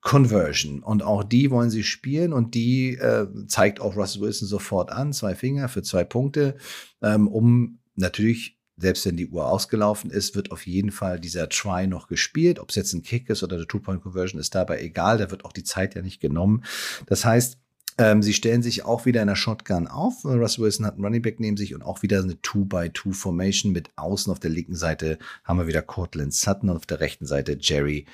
Conversion. 0.00 0.82
Und 0.82 1.02
auch 1.02 1.24
die 1.24 1.50
wollen 1.50 1.70
sie 1.70 1.82
spielen 1.82 2.32
und 2.32 2.54
die 2.54 2.94
äh, 2.94 3.26
zeigt 3.48 3.80
auch 3.80 3.96
Russell 3.96 4.22
Wilson 4.22 4.48
sofort 4.48 4.90
an. 4.90 5.12
Zwei 5.12 5.34
Finger 5.34 5.68
für 5.68 5.82
zwei 5.82 6.04
Punkte, 6.04 6.56
ähm, 7.02 7.28
um 7.28 7.80
natürlich 7.96 8.57
selbst 8.78 9.04
wenn 9.06 9.16
die 9.16 9.28
Uhr 9.28 9.46
ausgelaufen 9.46 10.10
ist, 10.10 10.34
wird 10.36 10.52
auf 10.52 10.66
jeden 10.66 10.92
Fall 10.92 11.18
dieser 11.20 11.48
Try 11.48 11.86
noch 11.86 12.08
gespielt. 12.08 12.58
Ob 12.58 12.70
es 12.70 12.76
jetzt 12.76 12.92
ein 12.92 13.02
Kick 13.02 13.28
ist 13.28 13.42
oder 13.42 13.56
eine 13.56 13.66
Two-Point-Conversion, 13.66 14.40
ist 14.40 14.54
dabei 14.54 14.80
egal. 14.80 15.18
Da 15.18 15.30
wird 15.30 15.44
auch 15.44 15.52
die 15.52 15.64
Zeit 15.64 15.94
ja 15.94 16.02
nicht 16.02 16.20
genommen. 16.20 16.64
Das 17.06 17.24
heißt, 17.24 17.58
ähm, 17.98 18.22
sie 18.22 18.32
stellen 18.32 18.62
sich 18.62 18.84
auch 18.84 19.06
wieder 19.06 19.20
in 19.22 19.26
der 19.26 19.34
Shotgun 19.34 19.88
auf. 19.88 20.24
Russell 20.24 20.64
Wilson 20.64 20.86
hat 20.86 20.94
einen 20.94 21.04
Running 21.04 21.22
Back 21.22 21.40
neben 21.40 21.56
sich 21.56 21.74
und 21.74 21.82
auch 21.82 22.02
wieder 22.02 22.22
eine 22.22 22.40
Two-by-Two-Formation 22.40 23.72
mit 23.72 23.90
außen 23.96 24.30
auf 24.30 24.38
der 24.38 24.50
linken 24.50 24.76
Seite 24.76 25.18
haben 25.42 25.58
wir 25.58 25.66
wieder 25.66 25.82
Cortland 25.82 26.32
Sutton 26.32 26.70
und 26.70 26.76
auf 26.76 26.86
der 26.86 27.00
rechten 27.00 27.26
Seite 27.26 27.58
Jerry 27.60 28.06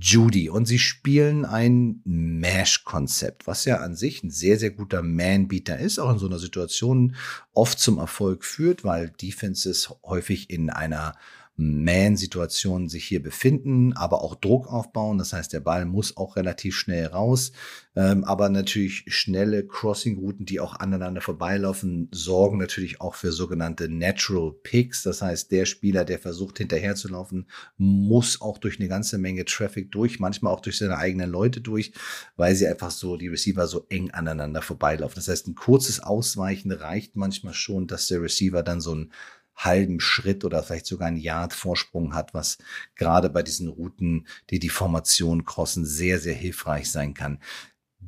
Judy. 0.00 0.48
Und 0.48 0.66
sie 0.66 0.78
spielen 0.78 1.44
ein 1.44 2.00
Mash-Konzept, 2.04 3.48
was 3.48 3.64
ja 3.64 3.78
an 3.78 3.96
sich 3.96 4.22
ein 4.22 4.30
sehr, 4.30 4.56
sehr 4.56 4.70
guter 4.70 5.02
Man-Beater 5.02 5.78
ist, 5.78 5.98
auch 5.98 6.12
in 6.12 6.18
so 6.18 6.26
einer 6.26 6.38
Situation 6.38 7.16
oft 7.52 7.80
zum 7.80 7.98
Erfolg 7.98 8.44
führt, 8.44 8.84
weil 8.84 9.10
Defenses 9.10 9.92
häufig 10.04 10.48
in 10.48 10.70
einer 10.70 11.14
Man-Situationen 11.56 12.88
sich 12.88 13.04
hier 13.04 13.22
befinden, 13.22 13.92
aber 13.92 14.22
auch 14.22 14.34
Druck 14.34 14.66
aufbauen. 14.66 15.18
Das 15.18 15.32
heißt, 15.32 15.52
der 15.52 15.60
Ball 15.60 15.84
muss 15.84 16.16
auch 16.16 16.36
relativ 16.36 16.76
schnell 16.76 17.06
raus. 17.06 17.52
Ähm, 17.96 18.24
aber 18.24 18.48
natürlich 18.48 19.04
schnelle 19.06 19.64
Crossing-Routen, 19.64 20.46
die 20.46 20.58
auch 20.58 20.74
aneinander 20.74 21.20
vorbeilaufen, 21.20 22.08
sorgen 22.12 22.58
natürlich 22.58 23.00
auch 23.00 23.14
für 23.14 23.30
sogenannte 23.30 23.88
Natural 23.88 24.52
Picks. 24.64 25.04
Das 25.04 25.22
heißt, 25.22 25.52
der 25.52 25.64
Spieler, 25.64 26.04
der 26.04 26.18
versucht 26.18 26.58
hinterherzulaufen, 26.58 27.46
muss 27.76 28.40
auch 28.40 28.58
durch 28.58 28.80
eine 28.80 28.88
ganze 28.88 29.18
Menge 29.18 29.44
Traffic 29.44 29.92
durch, 29.92 30.18
manchmal 30.18 30.52
auch 30.52 30.60
durch 30.60 30.78
seine 30.78 30.98
eigenen 30.98 31.30
Leute 31.30 31.60
durch, 31.60 31.92
weil 32.36 32.56
sie 32.56 32.66
einfach 32.66 32.90
so, 32.90 33.16
die 33.16 33.28
Receiver 33.28 33.68
so 33.68 33.86
eng 33.90 34.10
aneinander 34.10 34.60
vorbeilaufen. 34.60 35.14
Das 35.14 35.28
heißt, 35.28 35.46
ein 35.46 35.54
kurzes 35.54 36.00
Ausweichen 36.00 36.72
reicht 36.72 37.14
manchmal 37.14 37.54
schon, 37.54 37.86
dass 37.86 38.08
der 38.08 38.22
Receiver 38.22 38.64
dann 38.64 38.80
so 38.80 38.94
ein 38.94 39.12
halben 39.56 40.00
Schritt 40.00 40.44
oder 40.44 40.62
vielleicht 40.62 40.86
sogar 40.86 41.08
ein 41.08 41.16
Yard 41.16 41.52
Vorsprung 41.52 42.14
hat, 42.14 42.34
was 42.34 42.58
gerade 42.96 43.30
bei 43.30 43.42
diesen 43.42 43.68
Routen, 43.68 44.26
die 44.50 44.58
die 44.58 44.68
Formation 44.68 45.44
crossen, 45.44 45.84
sehr, 45.84 46.18
sehr 46.18 46.34
hilfreich 46.34 46.90
sein 46.90 47.14
kann. 47.14 47.38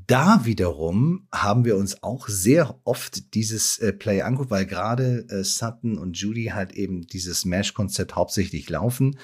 Da 0.06 0.44
wiederum 0.44 1.26
haben 1.32 1.64
wir 1.64 1.76
uns 1.76 2.02
auch 2.02 2.28
sehr 2.28 2.78
oft 2.84 3.34
dieses 3.34 3.78
äh, 3.78 3.92
Play 3.92 4.22
angeguckt, 4.22 4.50
weil 4.50 4.66
gerade 4.66 5.26
äh, 5.30 5.42
Sutton 5.42 5.98
und 5.98 6.18
Judy 6.18 6.46
halt 6.46 6.72
eben 6.72 7.06
dieses 7.06 7.44
Mesh-Konzept 7.44 8.14
hauptsächlich 8.14 8.68
laufen. 8.68 9.18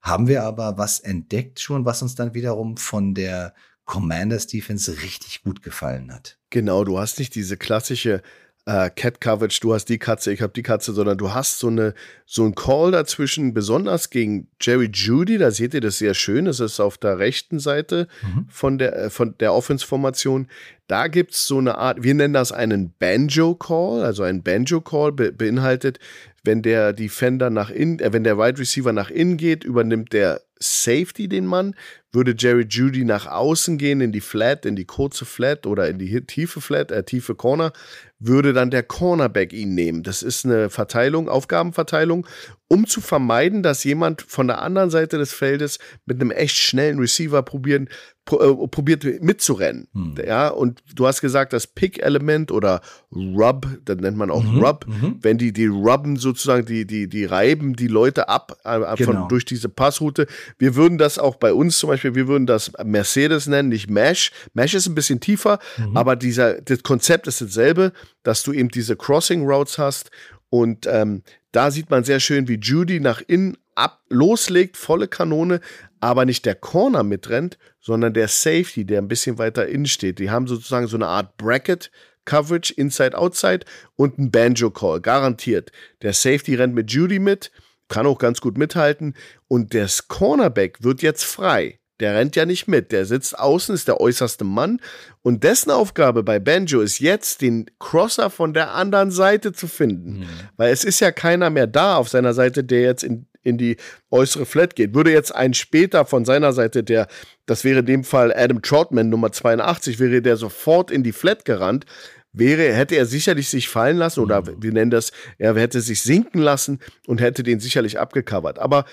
Haben 0.00 0.26
wir 0.26 0.42
aber 0.42 0.76
was 0.76 1.00
entdeckt 1.00 1.60
schon, 1.60 1.84
was 1.84 2.02
uns 2.02 2.14
dann 2.14 2.34
wiederum 2.34 2.76
von 2.76 3.14
der 3.14 3.54
Commanders 3.84 4.46
Defense 4.46 5.02
richtig 5.02 5.42
gut 5.42 5.62
gefallen 5.62 6.12
hat. 6.12 6.38
Genau, 6.50 6.84
du 6.84 6.98
hast 6.98 7.18
nicht 7.18 7.34
diese 7.34 7.56
klassische 7.56 8.22
äh, 8.66 8.90
Cat 8.90 9.20
Coverage, 9.20 9.60
du 9.60 9.74
hast 9.74 9.86
die 9.86 9.98
Katze, 9.98 10.32
ich 10.32 10.40
habe 10.40 10.52
die 10.52 10.62
Katze, 10.62 10.92
sondern 10.92 11.18
du 11.18 11.34
hast 11.34 11.58
so 11.58 11.68
eine 11.68 11.94
so 12.24 12.44
ein 12.44 12.54
Call 12.54 12.92
dazwischen, 12.92 13.52
besonders 13.52 14.10
gegen 14.10 14.48
Jerry 14.60 14.88
Judy, 14.92 15.36
da 15.36 15.50
seht 15.50 15.74
ihr 15.74 15.80
das 15.80 15.98
sehr 15.98 16.14
schön, 16.14 16.46
das 16.46 16.60
ist 16.60 16.80
auf 16.80 16.96
der 16.96 17.18
rechten 17.18 17.58
Seite 17.58 18.08
mhm. 18.22 18.46
von 18.48 18.78
der 18.78 18.96
äh, 18.96 19.10
von 19.10 19.36
der 19.38 19.52
Offense-Formation. 19.52 20.48
Da 20.86 21.08
gibt 21.08 21.32
es 21.32 21.46
so 21.46 21.58
eine 21.58 21.78
Art, 21.78 22.02
wir 22.02 22.14
nennen 22.14 22.34
das 22.34 22.52
einen 22.52 22.92
Banjo-Call, 22.98 24.04
also 24.04 24.22
ein 24.22 24.42
Banjo-Call 24.42 25.12
be 25.12 25.32
beinhaltet, 25.32 25.98
wenn 26.44 26.60
der 26.60 26.92
Defender 26.92 27.48
nach 27.48 27.70
innen, 27.70 27.98
äh, 28.00 28.12
wenn 28.12 28.24
der 28.24 28.38
Wide 28.38 28.58
Receiver 28.58 28.92
nach 28.92 29.10
innen 29.10 29.38
geht, 29.38 29.64
übernimmt 29.64 30.12
der 30.12 30.42
Safety 30.60 31.28
den 31.28 31.46
Mann. 31.46 31.74
Würde 32.12 32.34
Jerry 32.38 32.66
Judy 32.68 33.04
nach 33.04 33.26
außen 33.26 33.76
gehen, 33.76 34.00
in 34.00 34.12
die 34.12 34.20
Flat, 34.20 34.66
in 34.66 34.76
die 34.76 34.84
kurze 34.84 35.24
Flat 35.24 35.66
oder 35.66 35.88
in 35.88 35.98
die 35.98 36.20
tiefe 36.26 36.60
Flat, 36.60 36.92
äh, 36.92 37.02
tiefe 37.02 37.34
Corner, 37.34 37.72
würde 38.18 38.52
dann 38.52 38.70
der 38.70 38.82
Cornerback 38.82 39.52
ihn 39.52 39.74
nehmen. 39.74 40.02
Das 40.02 40.22
ist 40.22 40.44
eine 40.44 40.70
Verteilung, 40.70 41.28
Aufgabenverteilung, 41.28 42.26
um 42.68 42.86
zu 42.86 43.00
vermeiden, 43.00 43.62
dass 43.62 43.84
jemand 43.84 44.22
von 44.22 44.46
der 44.46 44.62
anderen 44.62 44.90
Seite 44.90 45.18
des 45.18 45.32
Feldes 45.32 45.78
mit 46.06 46.20
einem 46.20 46.30
echt 46.30 46.56
schnellen 46.56 46.98
Receiver 46.98 47.42
probieren, 47.42 47.88
äh, 48.30 48.68
probiert 48.68 49.04
mitzurennen. 49.20 49.88
Hm. 49.92 50.14
Ja, 50.26 50.48
und 50.48 50.82
du 50.94 51.06
hast 51.06 51.20
gesagt, 51.20 51.52
das 51.52 51.66
Pick-Element 51.66 52.50
oder 52.50 52.80
Rub, 53.12 53.66
das 53.84 53.98
nennt 53.98 54.16
man 54.16 54.30
auch 54.30 54.42
mhm. 54.42 54.64
Rub, 54.64 54.86
mhm. 54.86 55.18
wenn 55.20 55.36
die, 55.36 55.52
die 55.52 55.66
rubben 55.66 56.16
sozusagen, 56.16 56.64
die, 56.64 56.86
die, 56.86 57.08
die 57.08 57.24
reiben 57.24 57.76
die 57.76 57.86
Leute 57.88 58.28
ab 58.28 58.58
äh, 58.64 58.78
genau. 58.96 59.12
von, 59.12 59.28
durch 59.28 59.44
diese 59.44 59.68
Passroute. 59.68 60.26
Wir 60.58 60.74
würden 60.74 60.96
das 60.96 61.18
auch 61.18 61.36
bei 61.36 61.52
uns 61.52 61.78
zum 61.78 61.90
Beispiel, 61.90 62.14
wir 62.14 62.26
würden 62.26 62.46
das 62.46 62.72
Mercedes 62.82 63.46
nennen, 63.46 63.68
nicht 63.68 63.90
Mesh. 63.90 64.32
Mesh 64.54 64.74
ist 64.74 64.86
ein 64.86 64.94
bisschen 64.94 65.20
tiefer, 65.20 65.58
mhm. 65.76 65.96
aber 65.96 66.16
dieser, 66.16 66.60
das 66.62 66.82
Konzept 66.82 67.26
ist 67.26 67.40
dasselbe, 67.40 67.92
dass 68.22 68.42
du 68.42 68.52
eben 68.52 68.70
diese 68.70 68.96
Crossing 68.96 69.46
Routes 69.46 69.78
hast 69.78 70.10
und 70.48 70.86
ähm, 70.86 71.22
da 71.52 71.70
sieht 71.70 71.90
man 71.90 72.04
sehr 72.04 72.20
schön, 72.20 72.48
wie 72.48 72.58
Judy 72.60 73.00
nach 73.00 73.20
innen 73.26 73.56
ab 73.74 74.00
loslegt, 74.08 74.76
volle 74.76 75.08
Kanone, 75.08 75.60
aber 76.00 76.24
nicht 76.24 76.46
der 76.46 76.54
Corner 76.54 77.02
mitrennt, 77.02 77.58
sondern 77.80 78.14
der 78.14 78.28
Safety, 78.28 78.84
der 78.84 79.00
ein 79.00 79.08
bisschen 79.08 79.38
weiter 79.38 79.66
innen 79.66 79.86
steht. 79.86 80.18
Die 80.18 80.30
haben 80.30 80.46
sozusagen 80.46 80.86
so 80.86 80.96
eine 80.96 81.06
Art 81.06 81.36
Bracket. 81.36 81.90
Coverage, 82.24 82.72
Inside, 82.74 83.16
Outside 83.16 83.66
und 83.96 84.18
ein 84.18 84.30
Banjo-Call, 84.30 85.00
garantiert. 85.00 85.72
Der 86.02 86.12
Safety 86.12 86.54
rennt 86.54 86.74
mit 86.74 86.90
Judy 86.90 87.18
mit, 87.18 87.50
kann 87.88 88.06
auch 88.06 88.18
ganz 88.18 88.40
gut 88.40 88.56
mithalten 88.56 89.14
und 89.48 89.72
der 89.72 89.88
Cornerback 90.08 90.82
wird 90.82 91.02
jetzt 91.02 91.24
frei. 91.24 91.80
Der 92.00 92.14
rennt 92.16 92.34
ja 92.34 92.44
nicht 92.44 92.66
mit, 92.66 92.90
der 92.90 93.06
sitzt 93.06 93.38
außen, 93.38 93.74
ist 93.74 93.86
der 93.86 94.00
äußerste 94.00 94.42
Mann 94.42 94.80
und 95.22 95.44
dessen 95.44 95.70
Aufgabe 95.70 96.24
bei 96.24 96.40
Banjo 96.40 96.80
ist 96.80 96.98
jetzt, 96.98 97.40
den 97.40 97.70
Crosser 97.78 98.30
von 98.30 98.52
der 98.52 98.74
anderen 98.74 99.12
Seite 99.12 99.52
zu 99.52 99.68
finden. 99.68 100.20
Mhm. 100.20 100.26
Weil 100.56 100.72
es 100.72 100.82
ist 100.82 100.98
ja 101.00 101.12
keiner 101.12 101.50
mehr 101.50 101.68
da 101.68 101.96
auf 101.96 102.08
seiner 102.08 102.34
Seite, 102.34 102.64
der 102.64 102.80
jetzt 102.80 103.04
in 103.04 103.26
in 103.44 103.58
die 103.58 103.76
äußere 104.10 104.46
Flat 104.46 104.74
geht. 104.74 104.94
Würde 104.94 105.12
jetzt 105.12 105.34
ein 105.34 105.54
später 105.54 106.04
von 106.04 106.24
seiner 106.24 106.52
Seite, 106.52 106.82
der, 106.82 107.06
das 107.46 107.62
wäre 107.62 107.80
in 107.80 107.86
dem 107.86 108.04
Fall 108.04 108.32
Adam 108.34 108.62
Troutman 108.62 109.08
Nummer 109.08 109.30
82, 109.30 109.98
wäre 110.00 110.22
der 110.22 110.36
sofort 110.36 110.90
in 110.90 111.02
die 111.02 111.12
Flat 111.12 111.44
gerannt, 111.44 111.86
wäre, 112.32 112.72
hätte 112.72 112.96
er 112.96 113.06
sicherlich 113.06 113.48
sich 113.48 113.68
fallen 113.68 113.96
lassen 113.96 114.20
oder 114.20 114.42
mhm. 114.42 114.62
wir 114.62 114.72
nennen 114.72 114.90
das, 114.90 115.12
er 115.38 115.54
hätte 115.54 115.80
sich 115.80 116.02
sinken 116.02 116.40
lassen 116.40 116.80
und 117.06 117.20
hätte 117.20 117.42
den 117.42 117.60
sicherlich 117.60 117.98
abgecovert. 117.98 118.58
Aber 118.58 118.84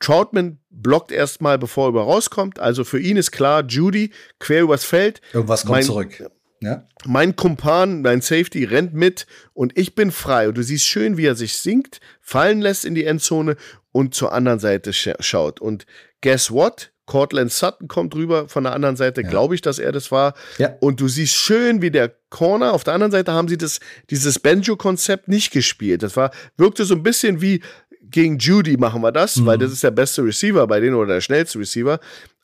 Troutman 0.00 0.58
blockt 0.70 1.12
erstmal, 1.12 1.58
bevor 1.58 1.86
er 1.86 1.90
über 1.90 2.02
rauskommt. 2.02 2.58
Also 2.58 2.84
für 2.84 2.98
ihn 2.98 3.16
ist 3.16 3.32
klar, 3.32 3.64
Judy 3.66 4.12
quer 4.38 4.62
übers 4.62 4.84
Feld. 4.84 5.20
Irgendwas 5.32 5.62
kommt 5.62 5.72
mein, 5.72 5.84
zurück. 5.84 6.30
Ja? 6.60 6.86
Mein 7.06 7.36
Kumpan, 7.36 8.02
mein 8.02 8.20
Safety 8.22 8.64
rennt 8.64 8.94
mit 8.94 9.26
und 9.52 9.76
ich 9.78 9.94
bin 9.94 10.10
frei. 10.10 10.48
Und 10.48 10.56
du 10.56 10.62
siehst 10.62 10.86
schön, 10.86 11.16
wie 11.16 11.26
er 11.26 11.34
sich 11.34 11.56
sinkt, 11.56 12.00
fallen 12.20 12.60
lässt 12.60 12.84
in 12.84 12.94
die 12.94 13.04
Endzone 13.04 13.56
und 13.92 14.14
zur 14.14 14.32
anderen 14.32 14.58
Seite 14.58 14.92
sch 14.92 15.10
schaut. 15.20 15.60
Und 15.60 15.86
guess 16.20 16.50
what? 16.50 16.92
Cortland 17.06 17.50
Sutton 17.50 17.88
kommt 17.88 18.14
rüber 18.14 18.48
von 18.48 18.62
der 18.62 18.72
anderen 18.72 18.94
Seite, 18.94 19.22
ja. 19.22 19.28
glaube 19.28 19.56
ich, 19.56 19.62
dass 19.62 19.80
er 19.80 19.90
das 19.90 20.12
war. 20.12 20.34
Ja. 20.58 20.76
Und 20.78 21.00
du 21.00 21.08
siehst 21.08 21.34
schön, 21.34 21.82
wie 21.82 21.90
der 21.90 22.14
Corner, 22.28 22.72
auf 22.72 22.84
der 22.84 22.94
anderen 22.94 23.10
Seite 23.10 23.32
haben 23.32 23.48
sie 23.48 23.58
das, 23.58 23.80
dieses 24.10 24.38
Banjo-Konzept 24.38 25.26
nicht 25.26 25.50
gespielt. 25.50 26.04
Das 26.04 26.16
war, 26.16 26.30
wirkte 26.56 26.84
so 26.84 26.94
ein 26.94 27.02
bisschen 27.02 27.40
wie 27.40 27.62
gegen 28.10 28.38
Judy 28.38 28.76
machen 28.76 29.02
wir 29.02 29.12
das, 29.12 29.36
mhm. 29.36 29.46
weil 29.46 29.58
das 29.58 29.72
ist 29.72 29.82
der 29.82 29.90
beste 29.90 30.24
Receiver 30.24 30.66
bei 30.66 30.80
denen 30.80 30.94
oder 30.94 31.14
der 31.14 31.20
schnellste 31.20 31.58
Receiver. 31.58 31.98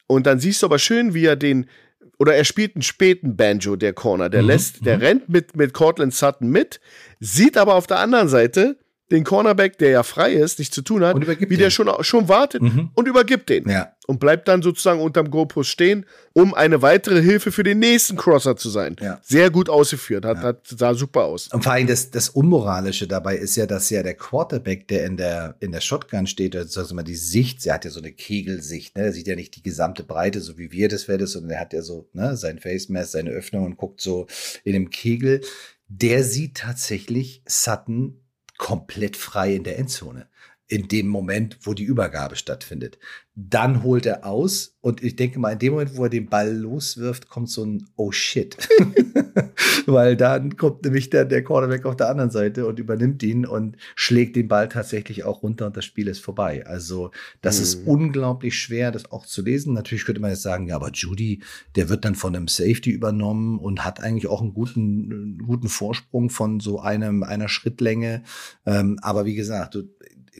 Und 0.06 0.26
dann 0.26 0.40
siehst 0.40 0.62
du 0.62 0.66
aber 0.66 0.78
schön, 0.78 1.14
wie 1.14 1.26
er 1.26 1.36
den, 1.36 1.66
oder 2.18 2.34
er 2.34 2.44
spielt 2.44 2.76
einen 2.76 2.82
späten 2.82 3.36
Banjo, 3.36 3.76
der 3.76 3.92
Corner. 3.92 4.28
Der 4.28 4.42
mhm. 4.42 4.48
lässt, 4.48 4.84
der 4.84 4.96
mhm. 4.96 5.02
rennt 5.02 5.28
mit, 5.28 5.56
mit 5.56 5.74
Cortland 5.74 6.14
Sutton 6.14 6.48
mit, 6.48 6.80
sieht 7.20 7.56
aber 7.56 7.74
auf 7.74 7.86
der 7.86 7.98
anderen 7.98 8.28
Seite, 8.28 8.78
den 9.10 9.22
Cornerback, 9.22 9.78
der 9.78 9.90
ja 9.90 10.02
frei 10.02 10.32
ist, 10.32 10.58
nichts 10.58 10.74
zu 10.74 10.82
tun 10.82 11.04
hat, 11.04 11.16
wie 11.16 11.46
den. 11.46 11.58
der 11.58 11.70
schon, 11.70 11.88
schon 12.00 12.28
wartet 12.28 12.62
mhm. 12.62 12.90
und 12.94 13.06
übergibt 13.06 13.48
den. 13.48 13.68
Ja. 13.68 13.92
Und 14.08 14.20
bleibt 14.20 14.46
dann 14.46 14.62
sozusagen 14.62 15.00
unterm 15.00 15.30
GoPost 15.30 15.68
stehen, 15.68 16.06
um 16.32 16.54
eine 16.54 16.80
weitere 16.80 17.20
Hilfe 17.20 17.50
für 17.50 17.64
den 17.64 17.80
nächsten 17.80 18.16
Crosser 18.16 18.56
zu 18.56 18.68
sein. 18.68 18.94
Ja. 19.00 19.20
Sehr 19.22 19.50
gut 19.50 19.68
ausgeführt, 19.68 20.24
hat, 20.24 20.38
ja. 20.38 20.42
hat, 20.44 20.66
sah 20.66 20.94
super 20.94 21.24
aus. 21.24 21.48
Und 21.48 21.64
vor 21.64 21.72
allem 21.72 21.88
das, 21.88 22.10
das 22.10 22.28
Unmoralische 22.28 23.08
dabei 23.08 23.36
ist 23.36 23.56
ja, 23.56 23.66
dass 23.66 23.90
ja 23.90 24.02
der 24.04 24.14
Quarterback, 24.14 24.86
der 24.88 25.06
in 25.06 25.16
der, 25.16 25.56
in 25.60 25.72
der 25.72 25.80
Shotgun 25.80 26.26
steht, 26.26 26.54
also 26.54 26.94
mal 26.94 27.02
die 27.02 27.16
Sicht, 27.16 27.66
er 27.66 27.74
hat 27.74 27.84
ja 27.84 27.90
so 27.90 28.00
eine 28.00 28.12
Kegelsicht, 28.12 28.96
ne? 28.96 29.04
Er 29.04 29.12
sieht 29.12 29.26
ja 29.26 29.34
nicht 29.34 29.56
die 29.56 29.62
gesamte 29.62 30.04
Breite, 30.04 30.40
so 30.40 30.56
wie 30.56 30.70
wir 30.70 30.88
das 30.88 31.08
werden, 31.08 31.26
sondern 31.26 31.52
er 31.52 31.60
hat 31.60 31.72
ja 31.72 31.82
so, 31.82 32.08
ne, 32.12 32.36
sein 32.36 32.58
Face 32.60 32.88
Mask, 32.88 33.12
seine 33.12 33.30
Öffnung 33.30 33.64
und 33.64 33.76
guckt 33.76 34.00
so 34.00 34.26
in 34.62 34.72
dem 34.72 34.90
Kegel. 34.90 35.40
Der 35.88 36.24
sieht 36.24 36.56
tatsächlich 36.56 37.42
Sutton 37.46 38.20
komplett 38.58 39.16
frei 39.16 39.54
in 39.54 39.64
der 39.64 39.78
Endzone. 39.78 40.28
In 40.68 40.88
dem 40.88 41.06
Moment, 41.06 41.58
wo 41.62 41.74
die 41.74 41.84
Übergabe 41.84 42.34
stattfindet. 42.34 42.98
Dann 43.36 43.84
holt 43.84 44.04
er 44.04 44.26
aus 44.26 44.76
und 44.80 45.02
ich 45.02 45.14
denke 45.14 45.38
mal, 45.38 45.52
in 45.52 45.60
dem 45.60 45.74
Moment, 45.74 45.96
wo 45.96 46.04
er 46.04 46.10
den 46.10 46.28
Ball 46.28 46.52
loswirft, 46.52 47.28
kommt 47.28 47.50
so 47.50 47.64
ein 47.64 47.86
Oh 47.94 48.10
shit. 48.10 48.56
Weil 49.86 50.16
dann 50.16 50.56
kommt 50.56 50.84
nämlich 50.84 51.10
der, 51.10 51.24
der 51.24 51.44
Quarterback 51.44 51.84
auf 51.84 51.96
der 51.96 52.08
anderen 52.08 52.30
Seite 52.30 52.66
und 52.66 52.78
übernimmt 52.78 53.22
ihn 53.22 53.46
und 53.46 53.76
schlägt 53.94 54.36
den 54.36 54.48
Ball 54.48 54.68
tatsächlich 54.68 55.24
auch 55.24 55.42
runter 55.42 55.66
und 55.66 55.76
das 55.76 55.84
Spiel 55.84 56.08
ist 56.08 56.20
vorbei. 56.20 56.66
Also, 56.66 57.10
das 57.42 57.58
mhm. 57.58 57.62
ist 57.62 57.74
unglaublich 57.86 58.58
schwer, 58.58 58.92
das 58.92 59.10
auch 59.10 59.26
zu 59.26 59.42
lesen. 59.42 59.74
Natürlich 59.74 60.04
könnte 60.04 60.20
man 60.20 60.30
jetzt 60.30 60.42
sagen, 60.42 60.66
ja, 60.68 60.76
aber 60.76 60.90
Judy, 60.92 61.42
der 61.74 61.88
wird 61.88 62.04
dann 62.04 62.14
von 62.14 62.34
einem 62.34 62.48
Safety 62.48 62.90
übernommen 62.90 63.58
und 63.58 63.84
hat 63.84 64.00
eigentlich 64.00 64.26
auch 64.26 64.40
einen 64.40 64.54
guten, 64.54 65.38
guten 65.46 65.68
Vorsprung 65.68 66.30
von 66.30 66.60
so 66.60 66.80
einem, 66.80 67.22
einer 67.22 67.48
Schrittlänge. 67.48 68.22
Ähm, 68.64 68.98
aber 69.02 69.24
wie 69.24 69.34
gesagt, 69.34 69.78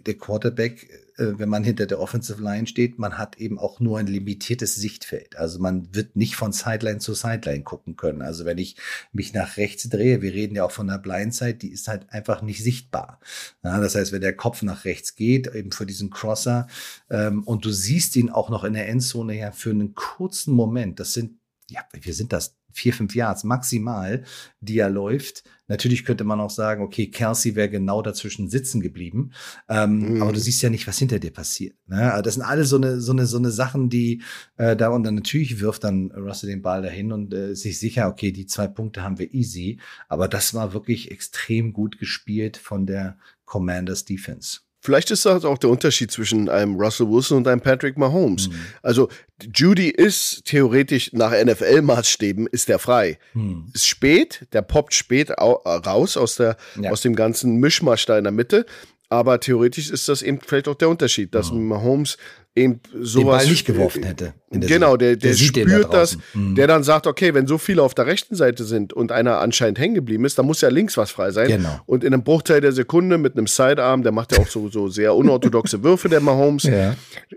der 0.07 0.15
Quarterback, 0.15 0.85
äh, 0.85 1.06
wenn 1.17 1.49
man 1.49 1.65
hinter 1.65 1.87
der 1.87 2.01
Offensive 2.01 2.43
Line 2.43 2.67
steht, 2.67 2.99
man 2.99 3.19
hat 3.19 3.39
eben 3.39 3.59
auch 3.59 3.81
nur 3.81 3.99
ein 3.99 4.07
limitiertes 4.07 4.75
Sichtfeld. 4.75 5.37
Also 5.37 5.59
man 5.59 5.95
wird 5.95 6.17
nicht 6.17 6.37
von 6.37 6.53
Sideline 6.53 6.99
zu 6.99 7.15
Sideline 7.15 7.63
gucken 7.63 7.97
können. 7.97 8.23
Also 8.23 8.45
wenn 8.45 8.59
ich 8.59 8.77
mich 9.13 9.33
nach 9.33 9.57
rechts 9.57 9.89
drehe, 9.89 10.23
wir 10.23 10.33
reden 10.33 10.57
ja 10.57 10.65
auch 10.65 10.71
von 10.71 10.89
der 10.89 10.99
Blindside, 10.99 11.55
die 11.55 11.73
ist 11.73 11.89
halt 11.89 12.11
einfach 12.11 12.43
nicht 12.43 12.63
sichtbar. 12.63 13.21
Ja, 13.63 13.81
das 13.81 13.95
heißt, 13.95 14.13
wenn 14.13 14.21
der 14.21 14.37
Kopf 14.37 14.63
nach 14.63 14.85
rechts 14.85 15.15
geht, 15.15 15.47
eben 15.55 15.73
für 15.73 15.87
diesen 15.87 16.11
Crosser, 16.11 16.67
ähm, 17.11 17.43
und 17.45 17.65
du 17.65 17.71
siehst 17.71 18.17
ihn 18.17 18.31
auch 18.31 18.51
noch 18.51 18.65
in 18.65 18.75
der 18.75 18.89
Endzone 18.89 19.39
ja 19.39 19.53
für 19.53 19.71
einen 19.71 19.95
kurzen 19.95 20.53
Moment, 20.53 21.01
das 21.01 21.15
sind 21.15 21.39
ja, 21.69 21.81
wir 21.93 22.15
sind 22.15 22.33
das 22.33 22.57
vier, 22.73 22.93
fünf 22.93 23.15
Yards 23.15 23.45
maximal, 23.45 24.23
die 24.61 24.79
er 24.79 24.91
läuft. 24.91 25.45
Natürlich 25.69 26.05
könnte 26.05 26.25
man 26.25 26.41
auch 26.41 26.51
sagen, 26.51 26.83
okay, 26.83 27.09
Kelsey 27.09 27.55
wäre 27.55 27.69
genau 27.69 28.03
dazwischen 28.03 28.49
sitzen 28.49 28.81
geblieben. 28.81 29.33
Ähm, 29.69 30.15
mhm. 30.15 30.23
Aber 30.23 30.33
du 30.33 30.39
siehst 30.39 30.63
ja 30.63 30.71
nicht, 30.71 30.87
was 30.87 30.99
hinter 30.99 31.19
dir 31.19 31.33
passiert. 31.33 31.77
Ne? 31.87 32.13
Also 32.13 32.23
das 32.23 32.35
sind 32.35 32.43
alle 32.45 32.65
so 32.65 32.77
eine, 32.77 33.01
so 33.01 33.13
eine, 33.13 33.27
so 33.27 33.39
eine 33.39 33.51
Sachen, 33.51 33.89
die 33.89 34.23
äh, 34.57 34.77
da 34.77 34.89
und 34.89 35.03
dann 35.03 35.17
natürlich 35.17 35.61
wirft 35.61 35.85
dann 35.85 36.13
Russell 36.13 36.51
den 36.51 36.63
Ball 36.63 36.83
dahin 36.83 37.13
und 37.13 37.35
äh, 37.35 37.53
ist 37.53 37.63
sich 37.63 37.79
sicher, 37.79 38.09
okay, 38.09 38.33
die 38.33 38.47
zwei 38.47 38.69
Punkte 38.69 39.03
haben 39.03 39.19
wir 39.19 39.35
easy. 39.35 39.81
Aber 40.09 40.29
das 40.29 40.55
war 40.55 40.73
wirklich 40.73 41.11
extrem 41.11 41.73
gut 41.73 41.99
gespielt 41.99 42.57
von 42.57 42.87
der 42.87 43.19
Commanders 43.45 44.05
Defense. 44.05 44.61
Vielleicht 44.87 45.11
ist 45.11 45.27
das 45.27 45.45
auch 45.45 45.59
der 45.59 45.69
Unterschied 45.69 46.13
zwischen 46.13 46.49
einem 46.49 46.77
Russell 46.77 47.09
Wilson 47.09 47.39
und 47.39 47.49
einem 47.49 47.61
Patrick 47.61 47.99
Mahomes. 47.99 48.49
Mhm. 48.49 48.55
Also 48.83 49.09
Judy 49.53 49.89
ist 49.89 50.45
theoretisch 50.45 51.13
nach 51.13 51.33
NFL-Maßstäben 51.33 52.47
ist 52.47 52.69
der 52.69 52.79
frei. 52.79 53.19
Mhm. 53.35 53.67
Ist 53.75 53.89
spät, 53.89 54.47
der 54.53 54.63
poppt 54.63 54.95
spät 54.95 55.33
raus 55.33 56.17
aus 56.17 56.37
der 56.37 56.57
ja. 56.81 56.93
aus 56.93 57.01
dem 57.01 57.17
ganzen 57.17 57.57
Mischmasch 57.57 58.07
da 58.07 58.17
in 58.17 58.23
der 58.23 58.33
Mitte. 58.33 58.65
Aber 59.09 59.41
theoretisch 59.41 59.91
ist 59.91 60.09
das 60.09 60.23
eben 60.23 60.39
vielleicht 60.41 60.69
auch 60.69 60.77
der 60.77 60.89
Unterschied, 60.89 61.35
dass 61.35 61.51
mhm. 61.51 61.67
Mahomes 61.67 62.17
eben 62.57 62.81
sowas. 62.93 63.13
Den 63.13 63.27
Ball 63.27 63.47
nicht 63.47 63.67
geworfen 63.67 64.03
hätte. 64.03 64.33
genau, 64.51 64.97
der, 64.97 65.17
der, 65.17 65.33
der 65.33 65.37
spürt 65.37 65.85
da 65.85 65.89
das, 65.89 66.19
mhm. 66.35 66.55
der 66.55 66.67
dann 66.67 66.83
sagt, 66.83 67.07
okay, 67.07 67.35
wenn 67.35 67.47
so 67.47 67.59
viele 67.59 67.83
auf 67.83 67.95
der 67.95 68.07
rechten 68.07 68.35
Seite 68.35 68.65
sind 68.65 68.93
und 68.93 69.13
einer 69.13 69.39
anscheinend 69.39 69.79
hängen 69.79 69.95
geblieben 69.95 70.25
ist, 70.25 70.39
dann 70.39 70.47
muss 70.47 70.63
ja 70.63 70.71
links 70.71 70.97
was 70.97 71.11
frei 71.11 71.31
sein. 71.31 71.49
Genau. 71.49 71.81
Und 71.87 72.03
in 72.03 72.15
einem 72.15 72.25
Bruchteil 72.25 72.61
der 72.61 72.73
Sekunde 72.73 73.19
mit 73.19 73.37
einem 73.37 73.47
Sidearm, 73.47 74.03
der 74.03 74.13
macht 74.13 74.33
ja 74.33 74.43
auch 74.43 74.49
so, 74.49 74.69
so 74.71 74.89
sehr 74.89 75.15
unorthodoxe 75.15 75.83
Würfe, 75.83 76.09
der 76.09 76.21
Mahomes. 76.21 76.65
Ja. 76.65 76.97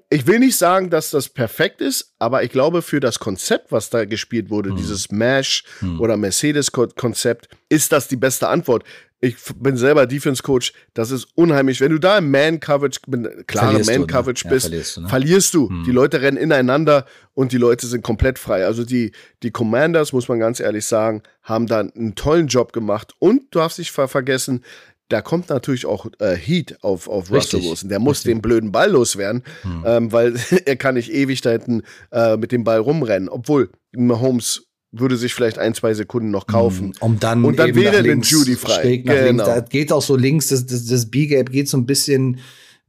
Ich 0.10 0.26
will 0.26 0.40
nicht 0.40 0.58
sagen, 0.58 0.90
dass 0.90 1.12
das 1.12 1.28
perfekt 1.30 1.82
ist, 1.82 2.14
aber 2.18 2.44
ich 2.44 2.50
glaube, 2.50 2.82
für 2.82 3.00
das 3.00 3.20
Konzept, 3.20 3.72
was 3.72 3.90
da 3.90 4.06
gespielt 4.06 4.50
wurde, 4.50 4.72
mhm. 4.72 4.78
dieses 4.78 5.12
Mash 5.12 5.64
mhm. 5.82 6.00
oder 6.00 6.16
Mercedes-Konzept, 6.16 7.50
ist 7.68 7.92
das 7.92 8.08
die 8.08 8.16
beste 8.16 8.48
Antwort 8.48 8.84
ich 9.22 9.36
bin 9.56 9.76
selber 9.76 10.08
Defense 10.08 10.42
Coach, 10.42 10.74
das 10.94 11.12
ist 11.12 11.28
unheimlich. 11.36 11.82
Wenn 11.82 11.92
du 11.92 12.00
da 12.00 12.20
im 12.20 12.32
Man 12.32 12.60
Coverage, 12.60 13.00
klare 13.48 13.84
Man 13.84 14.08
Coverage 14.08 14.48
ne? 14.48 14.54
bist, 14.54 14.66
ja, 14.66 14.70
verlierst 14.70 14.98
du. 14.98 15.02
Ne? 15.02 15.10
Verlierst 15.10 15.54
du. 15.54 15.70
Hm. 15.70 15.84
Die 15.86 15.92
Leute 15.92 16.22
rennen 16.22 16.38
ineinander 16.38 17.06
und 17.34 17.52
die 17.52 17.58
Leute 17.58 17.86
sind 17.88 18.02
komplett 18.02 18.40
frei. 18.40 18.66
Also 18.66 18.86
die, 18.86 19.12
die 19.44 19.52
Commanders, 19.52 20.14
muss 20.14 20.30
man 20.30 20.40
ganz 20.40 20.62
ehrlich 20.62 20.86
sagen, 20.86 21.22
haben 21.44 21.68
da 21.68 21.80
einen 21.80 22.16
tollen 22.16 22.48
Job 22.48 22.72
gemacht. 22.72 23.14
Und 23.20 23.44
du 23.52 23.60
darfst 23.60 23.78
nicht 23.78 23.92
ver 23.92 24.08
vergessen, 24.08 24.64
da 25.10 25.22
kommt 25.22 25.50
natürlich 25.50 25.86
auch 25.86 26.06
äh, 26.20 26.36
Heat 26.36 26.78
auf, 26.82 27.10
auf 27.10 27.32
Russell 27.32 27.64
Wilson. 27.64 27.90
Der 27.90 28.00
muss 28.00 28.20
Richtig. 28.20 28.36
den 28.36 28.42
blöden 28.42 28.72
Ball 28.72 28.92
loswerden, 28.92 29.44
hm. 29.64 29.84
ähm, 29.86 30.12
weil 30.14 30.36
er 30.66 30.76
kann 30.78 30.96
nicht 30.96 31.12
ewig 31.12 31.42
da 31.42 31.50
hinten 31.50 31.82
äh, 32.12 32.38
mit 32.38 32.52
dem 32.52 32.64
Ball 32.64 32.80
rumrennen. 32.80 33.28
Obwohl 33.28 33.70
Mahomes 33.92 34.69
würde 34.92 35.18
sich 35.18 35.34
vielleicht 35.34 35.60
ein, 35.60 35.74
zwei 35.74 35.94
Sekunden 35.94 36.32
noch 36.32 36.48
kaufen. 36.48 36.90
Mm, 36.90 37.04
um 37.04 37.20
dann 37.20 37.46
und 37.46 37.60
dann 37.60 37.76
wäre 37.76 38.02
dann 38.02 38.22
Judy 38.22 38.56
frei. 38.56 38.98
Genau. 38.98 39.46
Da 39.46 39.60
geht 39.60 39.92
auch 39.92 40.02
so 40.02 40.16
links, 40.16 40.48
das, 40.48 40.66
das, 40.66 40.86
das 40.86 41.06
B-Gap 41.06 41.52
geht 41.52 41.70
so 41.70 41.78
ein 41.78 41.86
bisschen 41.86 42.40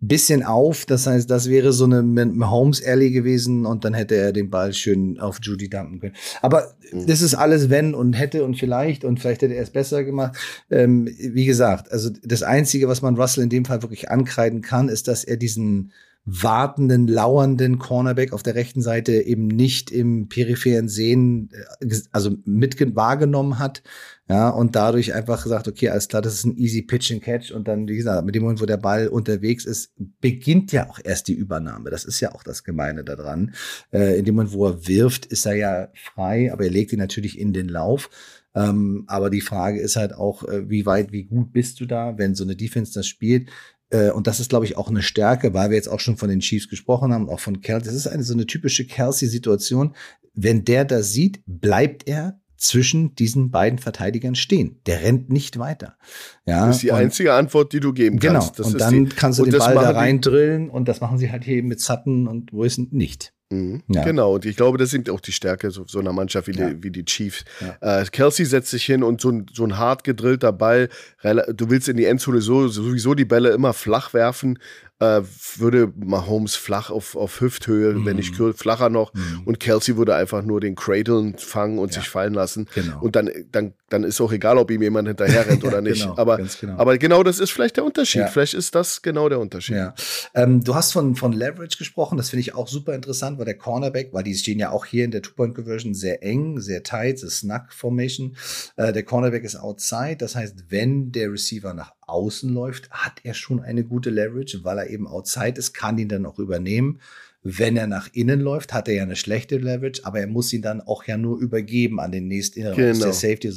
bisschen 0.01 0.43
auf. 0.43 0.87
Das 0.87 1.07
heißt, 1.07 1.31
das 1.31 1.49
wäre 1.49 1.73
so 1.73 1.85
eine 1.85 2.03
Mahomes 2.03 2.85
Alley 2.85 3.11
gewesen 3.11 3.67
und 3.67 3.85
dann 3.85 3.95
hätte 3.95 4.17
er 4.17 4.33
den 4.33 4.51
Ball 4.51 4.73
schön 4.73 5.21
auf 5.21 5.39
Judy 5.43 5.69
dumpen 5.69 6.01
können. 6.01 6.15
Aber 6.41 6.75
mhm. 6.91 7.07
das 7.07 7.21
ist 7.21 7.35
alles 7.35 7.69
wenn 7.69 7.95
und 7.95 8.15
hätte 8.15 8.45
und 8.45 8.57
vielleicht 8.59 9.05
und 9.05 9.21
vielleicht 9.21 9.43
hätte 9.43 9.55
er 9.55 9.63
es 9.63 9.71
besser 9.71 10.03
gemacht. 10.03 10.37
Ähm, 10.71 11.09
wie 11.19 11.45
gesagt, 11.45 11.93
also 11.93 12.11
das 12.23 12.43
Einzige, 12.43 12.89
was 12.89 13.03
man 13.03 13.17
Russell 13.17 13.45
in 13.45 13.51
dem 13.51 13.65
Fall 13.67 13.83
wirklich 13.83 14.11
ankreiden 14.11 14.63
kann, 14.63 14.89
ist, 14.89 15.07
dass 15.07 15.25
er 15.25 15.37
diesen 15.37 15.93
wartenden, 16.25 17.09
lauernden 17.09 17.79
Cornerback 17.79 18.33
auf 18.33 18.43
der 18.43 18.55
rechten 18.55 18.83
Seite 18.83 19.13
eben 19.13 19.47
nicht 19.47 19.91
im 19.91 20.29
peripheren 20.29 20.89
Sehen, 20.89 21.51
äh, 21.81 21.97
also 22.13 22.37
mit 22.45 22.77
wahrgenommen 22.95 23.59
hat. 23.59 23.83
Ja, 24.29 24.49
und 24.51 24.77
dadurch 24.77 25.13
einfach 25.13 25.43
gesagt, 25.43 25.67
okay, 25.67 25.89
alles 25.89 26.07
klar, 26.07 26.23
das 26.23 26.35
ist 26.35 26.45
ein 26.45 26.57
easy 26.57 26.83
Pitch 26.83 27.11
and 27.11 27.23
Catch. 27.23 27.51
Und 27.51 27.67
dann, 27.67 27.89
wie 27.89 27.97
gesagt, 27.97 28.25
mit 28.25 28.35
dem 28.35 28.43
Moment, 28.43 28.61
wo 28.61 28.67
der 28.67 28.77
Ball 28.77 29.09
unterwegs 29.09 29.65
ist, 29.65 29.93
beginnt 30.21 30.71
ja 30.71 30.89
auch 30.89 31.01
erst 31.03 31.27
die 31.27 31.33
Übernahme. 31.33 31.91
Das 31.91 32.05
ist 32.05 32.21
ja 32.21 32.33
auch 32.33 32.45
das 32.45 32.63
Gemeine 32.63 33.03
daran. 33.03 33.55
Äh, 33.91 34.19
in 34.19 34.25
dem 34.25 34.37
Moment, 34.37 34.53
wo 34.53 34.67
er 34.67 34.87
wirft, 34.87 35.27
ist 35.27 35.47
er 35.47 35.55
ja 35.55 35.89
frei, 35.95 36.53
aber 36.53 36.65
er 36.65 36.71
legt 36.71 36.93
ihn 36.93 37.01
natürlich 37.01 37.39
in 37.39 37.53
den 37.53 37.69
Lauf. 37.69 38.09
Ähm, 38.55 39.05
aber 39.07 39.31
die 39.31 39.41
Frage 39.41 39.81
ist 39.81 39.97
halt 39.97 40.13
auch, 40.13 40.45
äh, 40.45 40.69
wie 40.69 40.87
weit, 40.87 41.13
wie 41.13 41.25
gut 41.25 41.53
bist 41.53 41.81
du 41.81 41.87
da, 41.87 42.19
wenn 42.19 42.35
so 42.35 42.45
eine 42.45 42.57
Defense 42.57 42.93
das 42.93 43.07
spielt? 43.07 43.51
Äh, 43.91 44.11
und 44.11 44.27
das 44.27 44.41
ist, 44.41 44.49
glaube 44.51 44.65
ich, 44.65 44.77
auch 44.77 44.89
eine 44.89 45.03
Stärke, 45.03 45.55
weil 45.55 45.71
wir 45.71 45.77
jetzt 45.77 45.89
auch 45.89 46.01
schon 46.01 46.17
von 46.17 46.29
den 46.29 46.41
Chiefs 46.41 46.69
gesprochen 46.69 47.13
haben, 47.13 47.29
auch 47.29 47.41
von 47.41 47.61
Kelsey. 47.61 47.87
Das 47.87 47.95
ist 47.95 48.07
eine 48.07 48.23
so 48.23 48.35
eine 48.35 48.47
typische 48.47 48.87
Kelsey-Situation. 48.87 49.95
Wenn 50.35 50.65
der 50.65 50.85
das 50.85 51.13
sieht, 51.13 51.43
bleibt 51.47 52.09
er 52.09 52.41
zwischen 52.57 53.15
diesen 53.15 53.51
beiden 53.51 53.79
Verteidigern 53.79 54.35
stehen. 54.35 54.81
Der 54.87 55.03
rennt 55.03 55.31
nicht 55.31 55.59
weiter. 55.59 55.97
Ja, 56.45 56.67
das 56.67 56.77
ist 56.77 56.83
die 56.83 56.91
und, 56.91 56.97
einzige 56.97 57.33
Antwort, 57.33 57.73
die 57.73 57.81
du 57.81 57.93
geben 57.93 58.19
genau. 58.19 58.41
kannst. 58.41 58.57
Genau. 58.57 58.69
und 58.69 58.81
dann 58.81 59.05
die, 59.07 59.15
kannst 59.17 59.39
du 59.39 59.45
den 59.45 59.59
Ball 59.59 59.75
da 59.75 59.91
reindrillen 59.93 60.69
und 60.69 60.87
das 60.87 61.01
machen 61.01 61.19
sie 61.19 61.31
halt 61.33 61.45
hier 61.45 61.57
eben 61.57 61.69
mit 61.69 61.81
Sutton 61.81 62.29
und 62.29 62.53
Wilson 62.53 62.89
nicht. 62.91 63.33
Mhm. 63.51 63.83
Ja. 63.89 64.05
Genau, 64.05 64.37
und 64.37 64.45
ich 64.45 64.57
glaube, 64.57 64.79
das 64.79 64.91
sind 64.91 65.11
auch 65.11 65.21
die 65.21 65.33
Stärke 65.33 65.71
so, 65.71 65.85
so 65.87 65.99
einer 65.99 66.13
Mannschaft 66.13 66.47
wie, 66.47 66.53
ja. 66.53 66.71
die, 66.71 66.83
wie 66.83 66.91
die 66.91 67.05
Chiefs. 67.05 67.45
Ja. 67.61 68.01
Äh, 68.01 68.05
Kelsey 68.07 68.47
setzt 68.47 68.71
sich 68.71 68.85
hin 68.85 69.03
und 69.03 69.21
so 69.21 69.31
ein, 69.31 69.47
so 69.53 69.65
ein 69.65 69.77
hart 69.77 70.05
gedrillter 70.05 70.53
Ball, 70.53 70.89
du 71.23 71.69
willst 71.69 71.89
in 71.89 71.97
die 71.97 72.05
Endzone 72.05 72.41
so, 72.41 72.69
sowieso 72.69 73.15
die 73.15 73.25
Bälle 73.25 73.51
immer 73.51 73.73
flach 73.73 74.15
werfen, 74.15 74.59
äh, 75.01 75.23
würde 75.57 75.93
Mahomes 75.97 76.57
flach 76.57 76.91
auf, 76.91 77.17
auf 77.17 77.41
Hüfthöhe, 77.41 77.95
mm. 77.95 78.05
wenn 78.05 78.17
nicht 78.17 78.39
mhm. 78.39 78.53
flacher 78.53 78.91
noch. 78.91 79.15
Mm. 79.15 79.47
Und 79.47 79.59
Kelsey 79.59 79.97
würde 79.97 80.15
einfach 80.15 80.43
nur 80.43 80.61
den 80.61 80.75
Cradle 80.75 81.33
fangen 81.39 81.79
und 81.79 81.95
ja. 81.95 82.01
sich 82.01 82.11
fallen 82.11 82.35
lassen. 82.35 82.69
Genau. 82.75 83.01
Und 83.01 83.17
dann, 83.17 83.31
dann, 83.51 83.73
dann 83.89 84.05
ist 84.05 84.21
auch 84.21 84.31
egal, 84.31 84.59
ob 84.59 84.71
ihm 84.71 84.83
jemand 84.83 85.09
hinterher 85.09 85.47
rennt 85.47 85.65
oder 85.65 85.81
nicht. 85.81 86.03
genau, 86.03 86.19
aber, 86.19 86.39
genau. 86.61 86.77
aber 86.77 86.99
genau 86.99 87.23
das 87.23 87.41
ist 87.41 87.51
vielleicht 87.51 87.79
der 87.79 87.85
Unterschied. 87.85 88.23
Ja. 88.23 88.27
Vielleicht 88.27 88.53
ist 88.53 88.75
das 88.75 89.01
genau 89.01 89.31
der 89.31 89.41
Unterschied. 89.41 89.77
Ja. 89.77 89.95
Ähm, 90.35 90.63
du 90.63 90.75
hast 90.75 90.93
von, 90.93 91.17
von 91.17 91.33
Leverage 91.33 91.79
gesprochen. 91.79 92.19
Das 92.19 92.29
finde 92.29 92.43
ich 92.43 92.55
auch 92.55 92.69
super 92.69 92.95
interessant, 92.95 93.39
weil 93.39 93.47
der 93.47 93.57
Cornerback, 93.57 94.13
weil 94.13 94.25
die 94.25 94.35
stehen 94.35 94.59
ja 94.59 94.71
auch 94.71 94.85
hier 94.85 95.07
in 95.07 95.13
der 95.13 95.23
Two-Point-Conversion 95.23 95.95
sehr 95.95 96.23
eng, 96.23 96.61
sehr 96.61 96.83
tight, 96.83 97.23
das 97.23 97.39
Snug-Formation. 97.39 98.37
Äh, 98.77 98.93
der 98.93 99.03
Cornerback 99.03 99.45
ist 99.45 99.57
outside. 99.57 100.19
Das 100.19 100.35
heißt, 100.35 100.67
wenn 100.69 101.11
der 101.11 101.33
Receiver 101.33 101.73
nach 101.73 101.93
außen 102.11 102.53
läuft, 102.53 102.91
hat 102.91 103.21
er 103.23 103.35
schon 103.35 103.61
eine 103.61 103.85
gute 103.85 104.11
Leverage, 104.11 104.65
weil 104.65 104.79
er 104.79 104.90
eben 104.91 105.07
outside 105.07 105.59
ist, 105.59 105.73
kann 105.73 105.99
ihn 105.99 106.09
dann 106.09 106.27
auch 106.27 106.39
übernehmen. 106.39 107.01
Wenn 107.43 107.79
er 107.79 107.87
nach 107.87 108.11
innen 108.13 108.39
läuft, 108.39 108.75
hat 108.75 108.87
er 108.87 108.95
ja 108.95 109.03
eine 109.03 109.17
schlechte 109.17 109.57
Leverage, 109.57 110.03
aber 110.05 110.21
er 110.21 110.27
muss 110.27 110.53
ihn 110.53 110.61
dann 110.61 110.83
auch 110.83 111.05
ja 111.05 111.17
nur 111.17 111.39
übergeben 111.39 111.99
an 111.99 112.13
den 112.13 112.29
nächsten 112.29 112.61
genau. 112.61 112.75
der 112.75 113.13
Safety. 113.15 113.51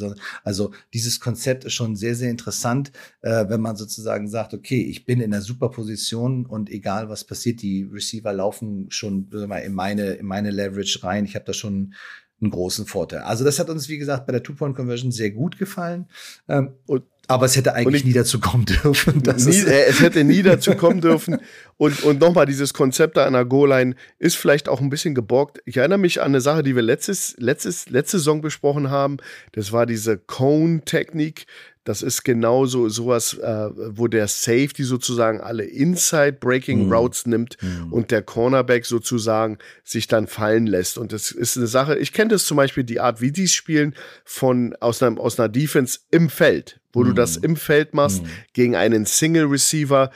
Also 0.45 0.71
dieses 0.93 1.19
Konzept 1.19 1.65
ist 1.65 1.73
schon 1.73 1.97
sehr, 1.97 2.15
sehr 2.15 2.29
interessant, 2.29 2.93
äh, 3.21 3.49
wenn 3.49 3.59
man 3.59 3.75
sozusagen 3.75 4.29
sagt, 4.29 4.53
okay, 4.53 4.81
ich 4.81 5.03
bin 5.05 5.19
in 5.19 5.33
einer 5.33 5.41
super 5.41 5.67
Position 5.67 6.45
und 6.45 6.69
egal 6.69 7.09
was 7.09 7.25
passiert, 7.25 7.61
die 7.61 7.83
Receiver 7.83 8.31
laufen 8.31 8.85
schon 8.89 9.27
mal, 9.47 9.57
in 9.57 9.73
meine, 9.73 10.11
in 10.11 10.27
meine 10.27 10.51
Leverage 10.51 11.03
rein. 11.03 11.25
Ich 11.25 11.35
habe 11.35 11.45
da 11.45 11.51
schon 11.51 11.93
einen 12.39 12.51
großen 12.51 12.85
Vorteil. 12.85 13.19
Also 13.19 13.43
das 13.43 13.59
hat 13.59 13.69
uns, 13.69 13.89
wie 13.89 13.97
gesagt, 13.97 14.25
bei 14.27 14.31
der 14.31 14.43
Two-Point-Conversion 14.43 15.11
sehr 15.11 15.31
gut 15.31 15.57
gefallen. 15.57 16.07
Ähm, 16.47 16.73
und 16.85 17.03
aber 17.27 17.45
es 17.45 17.55
hätte 17.55 17.73
eigentlich 17.73 18.01
ich, 18.01 18.05
nie 18.05 18.13
dazu 18.13 18.39
kommen 18.39 18.65
dürfen. 18.65 19.23
Nie, 19.37 19.59
äh, 19.59 19.85
es 19.85 20.01
hätte 20.01 20.23
nie 20.25 20.43
dazu 20.43 20.75
kommen 20.75 20.99
dürfen. 20.99 21.37
Und, 21.77 22.03
und 22.03 22.19
nochmal, 22.19 22.45
dieses 22.45 22.73
Konzept 22.73 23.15
da 23.15 23.25
einer 23.25 23.45
Goal-Line 23.45 23.95
ist 24.19 24.35
vielleicht 24.35 24.67
auch 24.67 24.81
ein 24.81 24.89
bisschen 24.89 25.15
geborgt. 25.15 25.59
Ich 25.65 25.77
erinnere 25.77 25.99
mich 25.99 26.19
an 26.21 26.27
eine 26.27 26.41
Sache, 26.41 26.63
die 26.63 26.75
wir 26.75 26.81
letztes, 26.81 27.35
letztes, 27.37 27.89
letzte 27.89 28.17
Saison 28.17 28.41
besprochen 28.41 28.89
haben. 28.89 29.17
Das 29.53 29.71
war 29.71 29.85
diese 29.85 30.17
Cone-Technik. 30.17 31.45
Das 31.85 32.01
ist 32.01 32.23
genauso 32.23 32.87
sowas, 32.87 33.33
äh, 33.33 33.69
wo 33.73 34.07
der 34.07 34.27
Safety 34.27 34.83
sozusagen 34.83 35.41
alle 35.41 35.63
Inside 35.63 36.37
Breaking 36.39 36.85
mhm. 36.85 36.93
Routes 36.93 37.25
nimmt 37.25 37.57
mhm. 37.61 37.91
und 37.91 38.11
der 38.11 38.21
Cornerback 38.21 38.85
sozusagen 38.85 39.57
sich 39.83 40.07
dann 40.07 40.27
fallen 40.27 40.65
lässt. 40.65 40.97
Und 40.97 41.11
das 41.11 41.31
ist 41.31 41.57
eine 41.57 41.67
Sache, 41.67 41.97
ich 41.97 42.13
kenne 42.13 42.29
das 42.29 42.45
zum 42.45 42.55
Beispiel 42.55 42.85
die 42.85 43.01
Art, 43.01 43.19
wie 43.19 43.31
die 43.31 43.49
spielen, 43.49 43.95
von 44.23 44.75
aus 44.79 45.03
einer, 45.03 45.19
aus 45.19 45.39
einer 45.39 45.49
Defense 45.49 45.99
im 46.09 46.29
Feld, 46.29 46.79
wo 46.93 47.01
mhm. 47.01 47.07
du 47.07 47.13
das 47.13 47.37
im 47.37 47.55
Feld 47.55 47.93
machst, 47.93 48.23
mhm. 48.23 48.27
gegen 48.53 48.75
einen 48.75 49.05
Single 49.05 49.45
Receiver, 49.45 50.11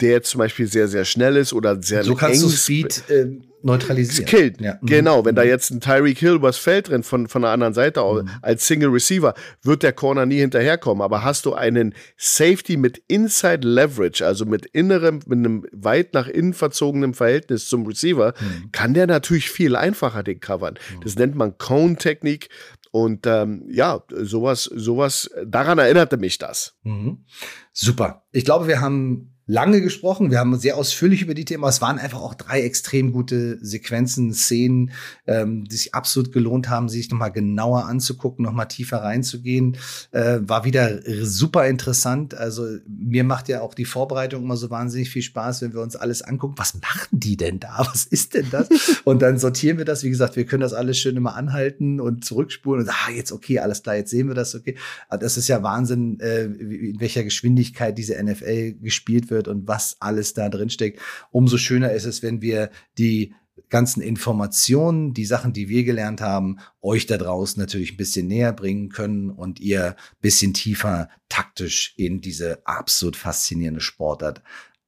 der 0.00 0.22
zum 0.22 0.38
Beispiel 0.38 0.66
sehr, 0.66 0.88
sehr 0.88 1.04
schnell 1.04 1.36
ist 1.36 1.52
oder 1.52 1.82
sehr 1.82 2.04
So 2.04 2.14
kannst 2.14 2.42
du 2.42 2.48
Speed 2.48 3.02
äh, 3.08 3.26
neutralisieren. 3.62 4.26
Killt. 4.26 4.60
Ja. 4.60 4.78
Genau, 4.82 5.24
wenn 5.24 5.34
da 5.34 5.42
mhm. 5.42 5.48
jetzt 5.48 5.70
ein 5.70 5.80
Tyreek 5.80 6.18
Hill 6.18 6.34
übers 6.34 6.56
Feld 6.56 6.90
rennt 6.90 7.04
von, 7.04 7.28
von 7.28 7.42
der 7.42 7.50
anderen 7.50 7.74
Seite 7.74 8.00
mhm. 8.00 8.28
als 8.42 8.66
Single 8.66 8.90
Receiver, 8.90 9.34
wird 9.62 9.82
der 9.82 9.92
Corner 9.92 10.26
nie 10.26 10.38
hinterherkommen. 10.38 11.02
Aber 11.02 11.24
hast 11.24 11.46
du 11.46 11.54
einen 11.54 11.94
Safety 12.16 12.76
mit 12.76 13.02
Inside 13.08 13.66
Leverage, 13.66 14.24
also 14.24 14.46
mit 14.46 14.66
innerem, 14.66 15.20
mit 15.26 15.38
einem 15.38 15.66
weit 15.72 16.14
nach 16.14 16.28
innen 16.28 16.54
verzogenen 16.54 17.14
Verhältnis 17.14 17.66
zum 17.66 17.86
Receiver, 17.86 18.34
mhm. 18.40 18.72
kann 18.72 18.94
der 18.94 19.06
natürlich 19.06 19.50
viel 19.50 19.76
einfacher 19.76 20.22
den 20.22 20.40
covern. 20.40 20.74
Mhm. 20.74 21.00
Das 21.02 21.16
nennt 21.16 21.34
man 21.34 21.58
Cone-Technik. 21.58 22.48
Und 22.90 23.26
ähm, 23.26 23.64
ja, 23.68 24.02
sowas, 24.10 24.64
sowas, 24.64 25.30
daran 25.46 25.78
erinnerte 25.78 26.16
mich 26.16 26.38
das. 26.38 26.76
Mhm. 26.82 27.24
Super. 27.72 28.24
Ich 28.32 28.44
glaube, 28.44 28.66
wir 28.66 28.80
haben 28.80 29.36
lange 29.50 29.80
gesprochen. 29.80 30.30
Wir 30.30 30.38
haben 30.38 30.56
sehr 30.58 30.76
ausführlich 30.76 31.22
über 31.22 31.34
die 31.34 31.44
Themen. 31.44 31.64
Es 31.64 31.80
waren 31.80 31.98
einfach 31.98 32.20
auch 32.20 32.34
drei 32.34 32.62
extrem 32.62 33.12
gute 33.12 33.58
Sequenzen, 33.64 34.32
Szenen, 34.32 34.92
ähm, 35.26 35.64
die 35.64 35.76
sich 35.76 35.94
absolut 35.94 36.32
gelohnt 36.32 36.68
haben, 36.68 36.88
sich 36.88 37.10
nochmal 37.10 37.32
genauer 37.32 37.86
anzugucken, 37.86 38.44
nochmal 38.44 38.68
tiefer 38.68 38.98
reinzugehen. 38.98 39.76
Äh, 40.12 40.38
war 40.42 40.64
wieder 40.64 41.00
super 41.22 41.66
interessant. 41.66 42.34
Also 42.34 42.64
mir 42.86 43.24
macht 43.24 43.48
ja 43.48 43.60
auch 43.60 43.74
die 43.74 43.86
Vorbereitung 43.86 44.44
immer 44.44 44.56
so 44.56 44.70
wahnsinnig 44.70 45.10
viel 45.10 45.22
Spaß, 45.22 45.62
wenn 45.62 45.74
wir 45.74 45.80
uns 45.80 45.96
alles 45.96 46.22
angucken. 46.22 46.54
Was 46.56 46.74
machen 46.74 47.08
die 47.10 47.36
denn 47.36 47.58
da? 47.58 47.78
Was 47.92 48.04
ist 48.04 48.34
denn 48.34 48.46
das? 48.52 48.68
und 49.04 49.20
dann 49.20 49.38
sortieren 49.38 49.78
wir 49.78 49.84
das. 49.84 50.04
Wie 50.04 50.10
gesagt, 50.10 50.36
wir 50.36 50.46
können 50.46 50.60
das 50.62 50.74
alles 50.74 50.96
schön 50.96 51.16
immer 51.16 51.34
anhalten 51.34 51.98
und 51.98 52.24
zurückspulen 52.24 52.84
und 52.84 52.88
ah, 52.88 53.10
jetzt 53.12 53.32
okay, 53.32 53.58
alles 53.58 53.82
klar, 53.82 53.96
jetzt 53.96 54.10
sehen 54.10 54.28
wir 54.28 54.36
das, 54.36 54.54
okay. 54.54 54.76
Das 55.10 55.36
ist 55.36 55.48
ja 55.48 55.62
Wahnsinn, 55.64 56.20
äh, 56.20 56.44
in 56.44 57.00
welcher 57.00 57.24
Geschwindigkeit 57.24 57.98
diese 57.98 58.22
NFL 58.22 58.74
gespielt 58.74 59.28
wird 59.28 59.39
wird 59.40 59.48
und 59.48 59.66
was 59.66 59.96
alles 60.00 60.34
da 60.34 60.48
drin 60.50 60.70
steckt. 60.70 61.00
Umso 61.30 61.56
schöner 61.56 61.92
ist 61.92 62.04
es, 62.04 62.22
wenn 62.22 62.42
wir 62.42 62.70
die 62.98 63.34
ganzen 63.68 64.02
Informationen, 64.02 65.14
die 65.14 65.24
Sachen, 65.24 65.52
die 65.52 65.68
wir 65.68 65.84
gelernt 65.84 66.20
haben, 66.20 66.58
euch 66.82 67.06
da 67.06 67.16
draußen 67.16 67.60
natürlich 67.60 67.92
ein 67.92 67.96
bisschen 67.96 68.26
näher 68.26 68.52
bringen 68.52 68.90
können 68.90 69.30
und 69.30 69.60
ihr 69.60 69.96
bisschen 70.20 70.52
tiefer 70.52 71.08
taktisch 71.28 71.94
in 71.96 72.20
diese 72.20 72.66
absolut 72.66 73.16
faszinierende 73.16 73.80
Sportart 73.80 74.42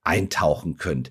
eintauchen 0.05 0.77
könnt. 0.77 1.11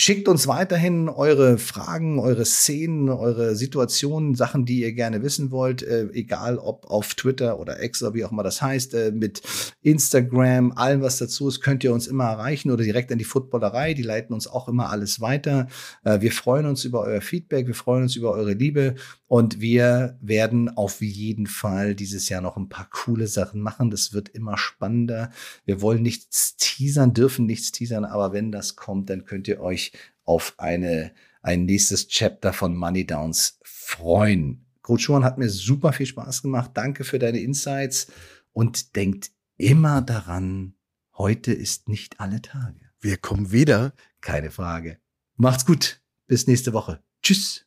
Schickt 0.00 0.28
uns 0.28 0.46
weiterhin 0.46 1.08
eure 1.08 1.58
Fragen, 1.58 2.20
eure 2.20 2.44
Szenen, 2.44 3.08
eure 3.08 3.56
Situationen, 3.56 4.36
Sachen, 4.36 4.64
die 4.64 4.82
ihr 4.82 4.92
gerne 4.92 5.24
wissen 5.24 5.50
wollt, 5.50 5.82
äh, 5.82 6.06
egal 6.12 6.58
ob 6.58 6.88
auf 6.88 7.16
Twitter 7.16 7.58
oder 7.58 7.82
X 7.82 8.00
oder 8.04 8.14
wie 8.14 8.24
auch 8.24 8.30
immer 8.30 8.44
das 8.44 8.62
heißt, 8.62 8.94
äh, 8.94 9.10
mit 9.10 9.42
Instagram, 9.82 10.70
allem 10.70 11.02
was 11.02 11.18
dazu 11.18 11.48
ist, 11.48 11.62
könnt 11.62 11.82
ihr 11.82 11.92
uns 11.92 12.06
immer 12.06 12.26
erreichen 12.26 12.70
oder 12.70 12.84
direkt 12.84 13.10
an 13.10 13.18
die 13.18 13.24
Footballerei, 13.24 13.92
die 13.92 14.04
leiten 14.04 14.32
uns 14.34 14.46
auch 14.46 14.68
immer 14.68 14.90
alles 14.90 15.20
weiter. 15.20 15.66
Äh, 16.04 16.20
wir 16.20 16.30
freuen 16.30 16.66
uns 16.66 16.84
über 16.84 17.00
euer 17.00 17.20
Feedback, 17.20 17.66
wir 17.66 17.74
freuen 17.74 18.04
uns 18.04 18.14
über 18.14 18.30
eure 18.30 18.52
Liebe 18.52 18.94
und 19.28 19.60
wir 19.60 20.18
werden 20.22 20.74
auf 20.76 21.02
jeden 21.02 21.46
Fall 21.46 21.94
dieses 21.94 22.30
Jahr 22.30 22.40
noch 22.40 22.56
ein 22.56 22.70
paar 22.70 22.88
coole 22.90 23.26
Sachen 23.26 23.60
machen. 23.60 23.90
Das 23.90 24.14
wird 24.14 24.30
immer 24.30 24.56
spannender. 24.56 25.30
Wir 25.66 25.82
wollen 25.82 26.02
nichts 26.02 26.56
teasern, 26.56 27.12
dürfen 27.12 27.44
nichts 27.44 27.70
teasern, 27.70 28.06
aber 28.06 28.32
wenn 28.32 28.50
das 28.50 28.74
kommt, 28.74 29.10
dann 29.10 29.26
könnt 29.26 29.46
ihr 29.46 29.60
euch 29.60 29.92
auf 30.24 30.54
eine, 30.56 31.12
ein 31.42 31.66
nächstes 31.66 32.08
Chapter 32.08 32.54
von 32.54 32.74
Money 32.74 33.06
Downs 33.06 33.60
freuen. 33.62 34.64
Coach 34.80 35.10
hat 35.10 35.36
mir 35.36 35.50
super 35.50 35.92
viel 35.92 36.06
Spaß 36.06 36.40
gemacht. 36.40 36.70
Danke 36.72 37.04
für 37.04 37.18
deine 37.18 37.40
Insights 37.40 38.06
und 38.54 38.96
denkt 38.96 39.30
immer 39.58 40.00
daran, 40.00 40.74
heute 41.18 41.52
ist 41.52 41.88
nicht 41.88 42.20
alle 42.20 42.40
Tage. 42.40 42.80
Wir 42.98 43.18
kommen 43.18 43.52
wieder. 43.52 43.92
Keine 44.22 44.50
Frage. 44.50 44.98
Macht's 45.36 45.66
gut. 45.66 46.00
Bis 46.26 46.46
nächste 46.46 46.72
Woche. 46.72 47.02
Tschüss. 47.22 47.66